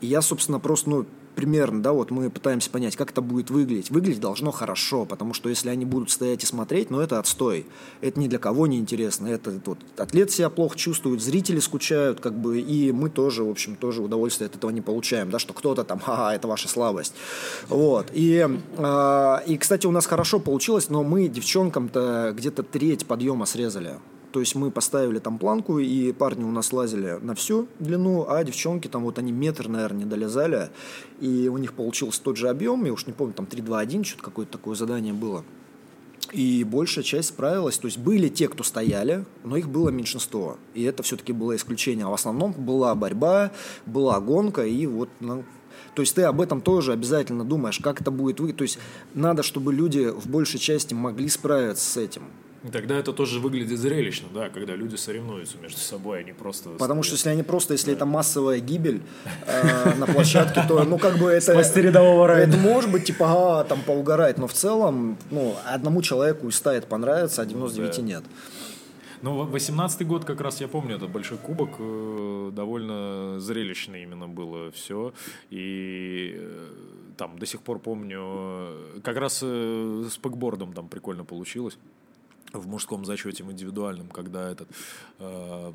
И 0.00 0.06
я, 0.06 0.22
собственно, 0.22 0.58
просто, 0.58 0.90
ну, 0.90 1.06
примерно, 1.34 1.82
да, 1.82 1.92
вот 1.92 2.10
мы 2.10 2.30
пытаемся 2.30 2.70
понять, 2.70 2.96
как 2.96 3.10
это 3.10 3.20
будет 3.20 3.50
выглядеть. 3.50 3.90
Выглядеть 3.90 4.20
должно 4.20 4.50
хорошо, 4.50 5.04
потому 5.04 5.34
что 5.34 5.48
если 5.48 5.68
они 5.68 5.84
будут 5.84 6.10
стоять 6.10 6.42
и 6.44 6.46
смотреть, 6.46 6.90
ну 6.90 7.00
это 7.00 7.18
отстой. 7.18 7.66
Это 8.00 8.20
ни 8.20 8.28
для 8.28 8.38
кого 8.38 8.66
не 8.66 8.78
интересно. 8.78 9.28
Это 9.28 9.60
вот, 9.64 9.78
атлет 9.96 10.30
себя 10.30 10.50
плохо 10.50 10.76
чувствует, 10.76 11.22
зрители 11.22 11.60
скучают, 11.60 12.20
как 12.20 12.38
бы, 12.38 12.60
и 12.60 12.92
мы 12.92 13.10
тоже, 13.10 13.44
в 13.44 13.50
общем, 13.50 13.76
тоже 13.76 14.02
удовольствие 14.02 14.46
от 14.46 14.56
этого 14.56 14.70
не 14.70 14.80
получаем, 14.80 15.30
да, 15.30 15.38
что 15.38 15.54
кто-то 15.54 15.84
там, 15.84 15.98
ха-ха, 15.98 16.34
это 16.34 16.48
ваша 16.48 16.68
слабость. 16.68 17.14
Вот. 17.68 18.06
И, 18.12 18.46
э, 18.76 19.36
и, 19.46 19.56
кстати, 19.56 19.86
у 19.86 19.90
нас 19.90 20.06
хорошо 20.06 20.38
получилось, 20.38 20.88
но 20.88 21.02
мы 21.02 21.28
девчонкам-то 21.28 22.34
где-то 22.36 22.62
треть 22.62 23.06
подъема 23.06 23.46
срезали. 23.46 23.98
То 24.32 24.40
есть 24.40 24.54
мы 24.54 24.70
поставили 24.70 25.18
там 25.18 25.38
планку, 25.38 25.78
и 25.78 26.12
парни 26.12 26.42
у 26.42 26.50
нас 26.50 26.72
лазили 26.72 27.18
на 27.20 27.34
всю 27.34 27.68
длину, 27.78 28.26
а 28.28 28.42
девчонки 28.42 28.88
там 28.88 29.04
вот 29.04 29.18
они 29.18 29.30
метр, 29.30 29.68
наверное, 29.68 30.04
не 30.04 30.10
долезали, 30.10 30.70
и 31.20 31.48
у 31.48 31.58
них 31.58 31.74
получился 31.74 32.22
тот 32.22 32.38
же 32.38 32.48
объем, 32.48 32.84
я 32.84 32.92
уж 32.92 33.06
не 33.06 33.12
помню, 33.12 33.34
там 33.34 33.46
3-2-1, 33.46 34.04
что-то 34.04 34.22
какое-то 34.22 34.52
такое 34.52 34.74
задание 34.74 35.12
было. 35.12 35.44
И 36.32 36.64
большая 36.64 37.04
часть 37.04 37.28
справилась. 37.28 37.76
То 37.76 37.86
есть 37.86 37.98
были 37.98 38.28
те, 38.28 38.48
кто 38.48 38.64
стояли, 38.64 39.26
но 39.44 39.56
их 39.56 39.68
было 39.68 39.90
меньшинство. 39.90 40.56
И 40.72 40.82
это 40.82 41.02
все-таки 41.02 41.32
было 41.32 41.54
исключение. 41.54 42.06
А 42.06 42.08
в 42.08 42.14
основном 42.14 42.52
была 42.52 42.94
борьба, 42.94 43.50
была 43.84 44.18
гонка, 44.20 44.64
и 44.64 44.86
вот 44.86 45.10
ну, 45.20 45.44
то 45.94 46.00
есть 46.00 46.14
ты 46.14 46.22
об 46.22 46.40
этом 46.40 46.62
тоже 46.62 46.92
обязательно 46.92 47.44
думаешь, 47.44 47.80
как 47.80 48.00
это 48.00 48.10
будет 48.10 48.40
выглядеть. 48.40 48.58
То 48.58 48.62
есть 48.62 48.78
надо, 49.14 49.42
чтобы 49.42 49.74
люди 49.74 50.08
в 50.08 50.26
большей 50.26 50.58
части 50.58 50.94
могли 50.94 51.28
справиться 51.28 51.84
с 51.84 51.96
этим. 51.98 52.22
Тогда 52.70 52.96
это 52.96 53.12
тоже 53.12 53.40
выглядит 53.40 53.78
зрелищно, 53.78 54.28
да, 54.32 54.48
когда 54.48 54.76
люди 54.76 54.94
соревнуются 54.94 55.56
между 55.58 55.80
собой, 55.80 56.20
они 56.20 56.32
просто... 56.32 56.70
Потому 56.70 57.02
что 57.02 57.14
если 57.14 57.30
они 57.30 57.42
просто, 57.42 57.72
если 57.72 57.88
да. 57.88 57.96
это 57.96 58.06
массовая 58.06 58.60
гибель 58.60 59.02
э, 59.46 59.94
на 59.96 60.06
площадке, 60.06 60.62
то, 60.68 60.84
ну, 60.84 60.98
как 60.98 61.18
бы 61.18 61.30
это... 61.30 61.52
Это 62.42 62.56
может 62.56 62.90
быть, 62.90 63.04
типа, 63.04 63.60
а, 63.60 63.64
там, 63.64 63.82
поугарать, 63.82 64.38
но 64.38 64.46
в 64.46 64.52
целом, 64.52 65.18
ну, 65.30 65.56
одному 65.66 66.02
человеку 66.02 66.48
из 66.48 66.56
100 66.56 66.70
это 66.70 66.86
понравится, 66.86 67.42
а 67.42 67.46
99 67.46 67.98
ну, 67.98 68.04
нет. 68.04 68.22
Ну, 69.22 69.44
18-й 69.44 70.04
год 70.04 70.24
как 70.24 70.40
раз, 70.40 70.60
я 70.60 70.68
помню, 70.68 70.96
это 70.96 71.06
большой 71.06 71.38
кубок, 71.38 71.76
э, 71.78 72.50
довольно 72.52 73.38
зрелищно 73.38 73.96
именно 73.96 74.26
было 74.26 74.72
все, 74.72 75.14
и 75.50 76.34
э, 76.36 76.68
там 77.16 77.38
до 77.38 77.46
сих 77.46 77.62
пор 77.62 77.78
помню, 77.78 78.20
э, 78.20 79.00
как 79.02 79.16
раз 79.16 79.38
с 79.38 80.18
пэкбордом 80.20 80.72
там 80.72 80.88
прикольно 80.88 81.24
получилось 81.24 81.78
в 82.52 82.66
мужском 82.66 83.04
зачете 83.04 83.44
в 83.44 83.52
индивидуальном, 83.52 84.08
когда 84.08 84.50
этот 84.50 84.68
э, 85.18 85.72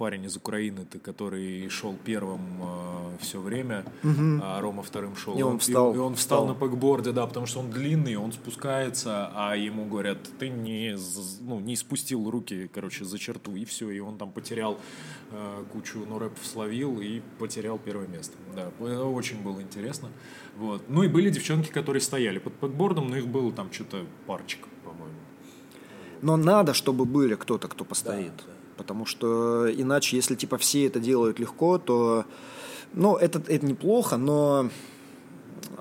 парень 0.00 0.24
из 0.24 0.34
Украины, 0.34 0.86
ты, 0.86 0.98
который 0.98 1.68
шел 1.68 1.94
первым 2.06 2.40
э, 2.62 3.18
все 3.20 3.38
время, 3.38 3.84
угу. 4.02 4.40
а 4.42 4.58
Рома 4.62 4.82
вторым 4.82 5.14
шел. 5.14 5.36
И 5.36 5.42
он 5.42 5.58
встал. 5.58 5.92
И, 5.92 5.96
и 5.96 5.98
он 5.98 6.14
встал, 6.14 6.46
встал 6.46 6.46
на 6.46 6.54
пэкборде, 6.54 7.12
да, 7.12 7.26
потому 7.26 7.44
что 7.44 7.60
он 7.60 7.70
длинный, 7.70 8.16
он 8.16 8.32
спускается, 8.32 9.30
а 9.34 9.54
ему 9.56 9.84
говорят, 9.84 10.16
ты 10.38 10.48
не, 10.48 10.96
ну, 11.42 11.60
не 11.60 11.76
спустил 11.76 12.30
руки, 12.30 12.70
короче, 12.72 13.04
за 13.04 13.18
черту, 13.18 13.54
и 13.56 13.66
все, 13.66 13.90
и 13.90 14.00
он 14.00 14.16
там 14.16 14.32
потерял 14.32 14.78
э, 15.32 15.64
кучу 15.70 15.98
норэпов 16.06 16.46
словил 16.46 16.98
и 17.02 17.20
потерял 17.38 17.78
первое 17.78 18.06
место. 18.06 18.38
Да, 18.56 18.70
это 18.80 19.04
очень 19.04 19.42
было 19.42 19.60
интересно. 19.60 20.08
Вот. 20.56 20.82
Ну 20.88 21.02
и 21.02 21.08
были 21.08 21.28
девчонки, 21.28 21.68
которые 21.68 22.00
стояли 22.00 22.38
под 22.38 22.54
пэкбордом, 22.54 23.10
но 23.10 23.18
их 23.18 23.26
было 23.26 23.52
там 23.52 23.70
что-то 23.70 24.06
парочка. 24.26 24.66
Но 26.22 26.36
надо, 26.36 26.74
чтобы 26.74 27.04
были 27.04 27.34
кто-то, 27.34 27.68
кто 27.68 27.84
постоит. 27.84 28.32
Да, 28.36 28.44
да. 28.46 28.52
Потому 28.76 29.06
что 29.06 29.70
иначе, 29.70 30.16
если 30.16 30.34
типа 30.34 30.58
все 30.58 30.86
это 30.86 31.00
делают 31.00 31.38
легко, 31.38 31.78
то 31.78 32.24
ну, 32.92 33.16
это, 33.16 33.42
это 33.46 33.66
неплохо, 33.66 34.16
но 34.16 34.70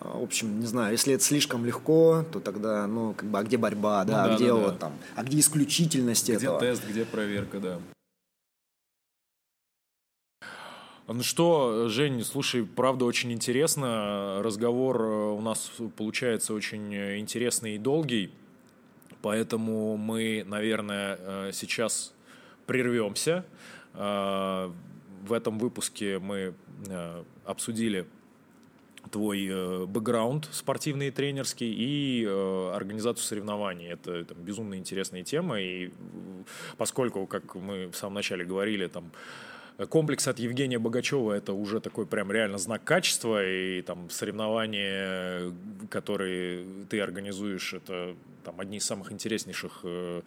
в 0.01 0.23
общем, 0.23 0.59
не 0.59 0.65
знаю, 0.65 0.91
если 0.91 1.13
это 1.13 1.23
слишком 1.23 1.65
легко, 1.65 2.25
то 2.31 2.39
тогда, 2.39 2.87
ну, 2.87 3.13
как 3.13 3.29
бы, 3.29 3.39
а 3.39 3.43
где 3.43 3.57
борьба, 3.57 4.03
да, 4.05 4.23
ну, 4.23 4.27
да 4.29 4.33
а 4.33 4.35
где 4.35 4.47
да, 4.47 4.53
вот 4.55 4.73
да. 4.73 4.77
там, 4.77 4.93
а 5.15 5.23
где 5.23 5.39
исключительность 5.39 6.23
где 6.23 6.33
этого? 6.33 6.57
Где 6.57 6.67
тест, 6.67 6.83
где 6.87 7.05
проверка, 7.05 7.59
да. 7.59 7.79
Ну 11.07 11.23
что, 11.23 11.89
Жень, 11.89 12.23
слушай, 12.23 12.63
правда 12.63 13.05
очень 13.05 13.31
интересно. 13.31 14.41
Разговор 14.43 15.01
э, 15.01 15.31
у 15.31 15.41
нас 15.41 15.71
получается 15.97 16.53
очень 16.53 16.93
интересный 16.93 17.75
и 17.75 17.77
долгий. 17.79 18.31
Поэтому 19.21 19.97
мы, 19.97 20.43
наверное, 20.47 21.17
э, 21.19 21.51
сейчас 21.53 22.13
прервемся. 22.65 23.45
Э, 23.93 24.71
в 25.23 25.33
этом 25.33 25.59
выпуске 25.59 26.19
мы 26.19 26.53
э, 26.87 27.23
обсудили 27.45 28.05
твой 29.11 29.87
бэкграунд 29.87 30.49
спортивный 30.51 31.07
и 31.07 31.11
тренерский 31.11 31.73
и 31.73 32.25
организацию 32.25 33.23
соревнований. 33.23 33.87
Это, 33.87 34.11
это 34.11 34.35
безумно 34.35 34.75
интересная 34.75 35.23
тема, 35.23 35.59
и 35.59 35.91
поскольку, 36.77 37.25
как 37.25 37.55
мы 37.55 37.87
в 37.87 37.95
самом 37.95 38.15
начале 38.15 38.45
говорили, 38.45 38.87
там 38.87 39.11
комплекс 39.87 40.27
от 40.27 40.39
Евгения 40.39 40.79
Богачева 40.79 41.33
это 41.33 41.53
уже 41.53 41.79
такой 41.79 42.05
прям 42.05 42.31
реально 42.31 42.57
знак 42.57 42.83
качества, 42.83 43.45
и 43.45 43.81
там 43.81 44.09
соревнования, 44.09 45.53
которые 45.89 46.65
ты 46.89 46.99
организуешь, 46.99 47.73
это 47.73 48.15
там 48.43 48.59
одни 48.59 48.77
из 48.77 48.85
самых 48.85 49.11
интереснейших, 49.11 49.81
э, 49.83 50.21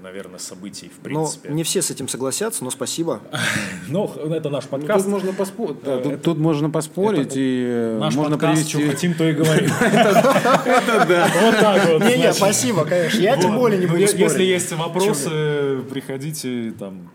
наверное, 0.00 0.38
событий 0.38 0.88
в 0.88 1.02
принципе. 1.02 1.48
Ну, 1.48 1.54
не 1.54 1.64
все 1.64 1.82
с 1.82 1.90
этим 1.90 2.08
согласятся, 2.08 2.64
но 2.64 2.70
спасибо. 2.70 3.20
Ну, 3.88 4.06
это 4.06 4.48
наш 4.48 4.64
подкаст. 4.64 5.04
Тут 5.04 5.12
можно 5.12 5.32
поспорить, 5.32 5.76
э, 5.84 6.18
тут 6.22 6.38
можно 6.38 6.70
поспорить 6.70 7.36
и 7.36 7.64
э, 7.66 7.98
Наш 7.98 8.14
можно 8.14 8.38
подкаст, 8.38 8.68
что 8.68 8.78
привести... 8.78 8.94
хотим, 8.94 9.14
то 9.14 9.28
и 9.28 9.32
говорим. 9.32 9.70
Это 9.80 11.06
да. 11.06 11.30
Вот 11.42 11.60
так 11.60 11.88
вот. 11.88 12.02
Не-не, 12.02 12.16
значит. 12.16 12.36
спасибо, 12.36 12.84
конечно. 12.84 13.20
Я 13.20 13.36
тем 13.36 13.56
более 13.56 13.78
не 13.78 13.86
Ну, 13.86 13.92
буду 13.92 14.06
спорить. 14.06 14.22
Если 14.22 14.42
есть 14.44 14.72
вопросы, 14.72 15.82
приходите 15.90 16.72
там, 16.78 17.10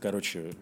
короче, 0.00 0.52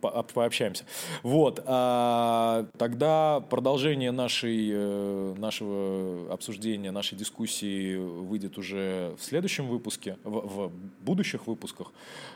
по- 0.00 0.22
пообщаемся. 0.22 0.84
Вот. 1.22 1.62
а, 1.66 2.66
тогда 2.78 3.40
продолжение 3.50 4.10
нашей, 4.12 4.70
э, 4.72 5.34
нашего 5.38 6.32
обсуждения, 6.32 6.90
нашей 6.90 7.16
дискуссии 7.16 7.96
выйдет 7.96 8.58
уже 8.58 9.14
в 9.18 9.24
следующем 9.24 9.68
выпуске, 9.68 10.16
в, 10.24 10.66
в 10.68 10.72
будущих 11.00 11.46
выпусках. 11.46 11.92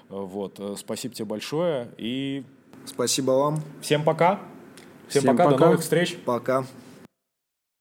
Вот. 0.09 0.59
Э, 0.59 0.75
Спасибо 0.77 1.15
тебе 1.15 1.25
большое 1.27 1.89
и 1.99 2.45
Спасибо 2.87 3.33
вам. 3.33 3.62
всем 3.81 4.05
пока. 4.05 4.41
Всем, 5.09 5.23
Всем 5.23 5.37
пока, 5.37 5.45
пока. 5.45 5.57
до 5.59 5.65
новых 5.67 5.81
встреч. 5.81 6.17
Пока. 6.25 6.65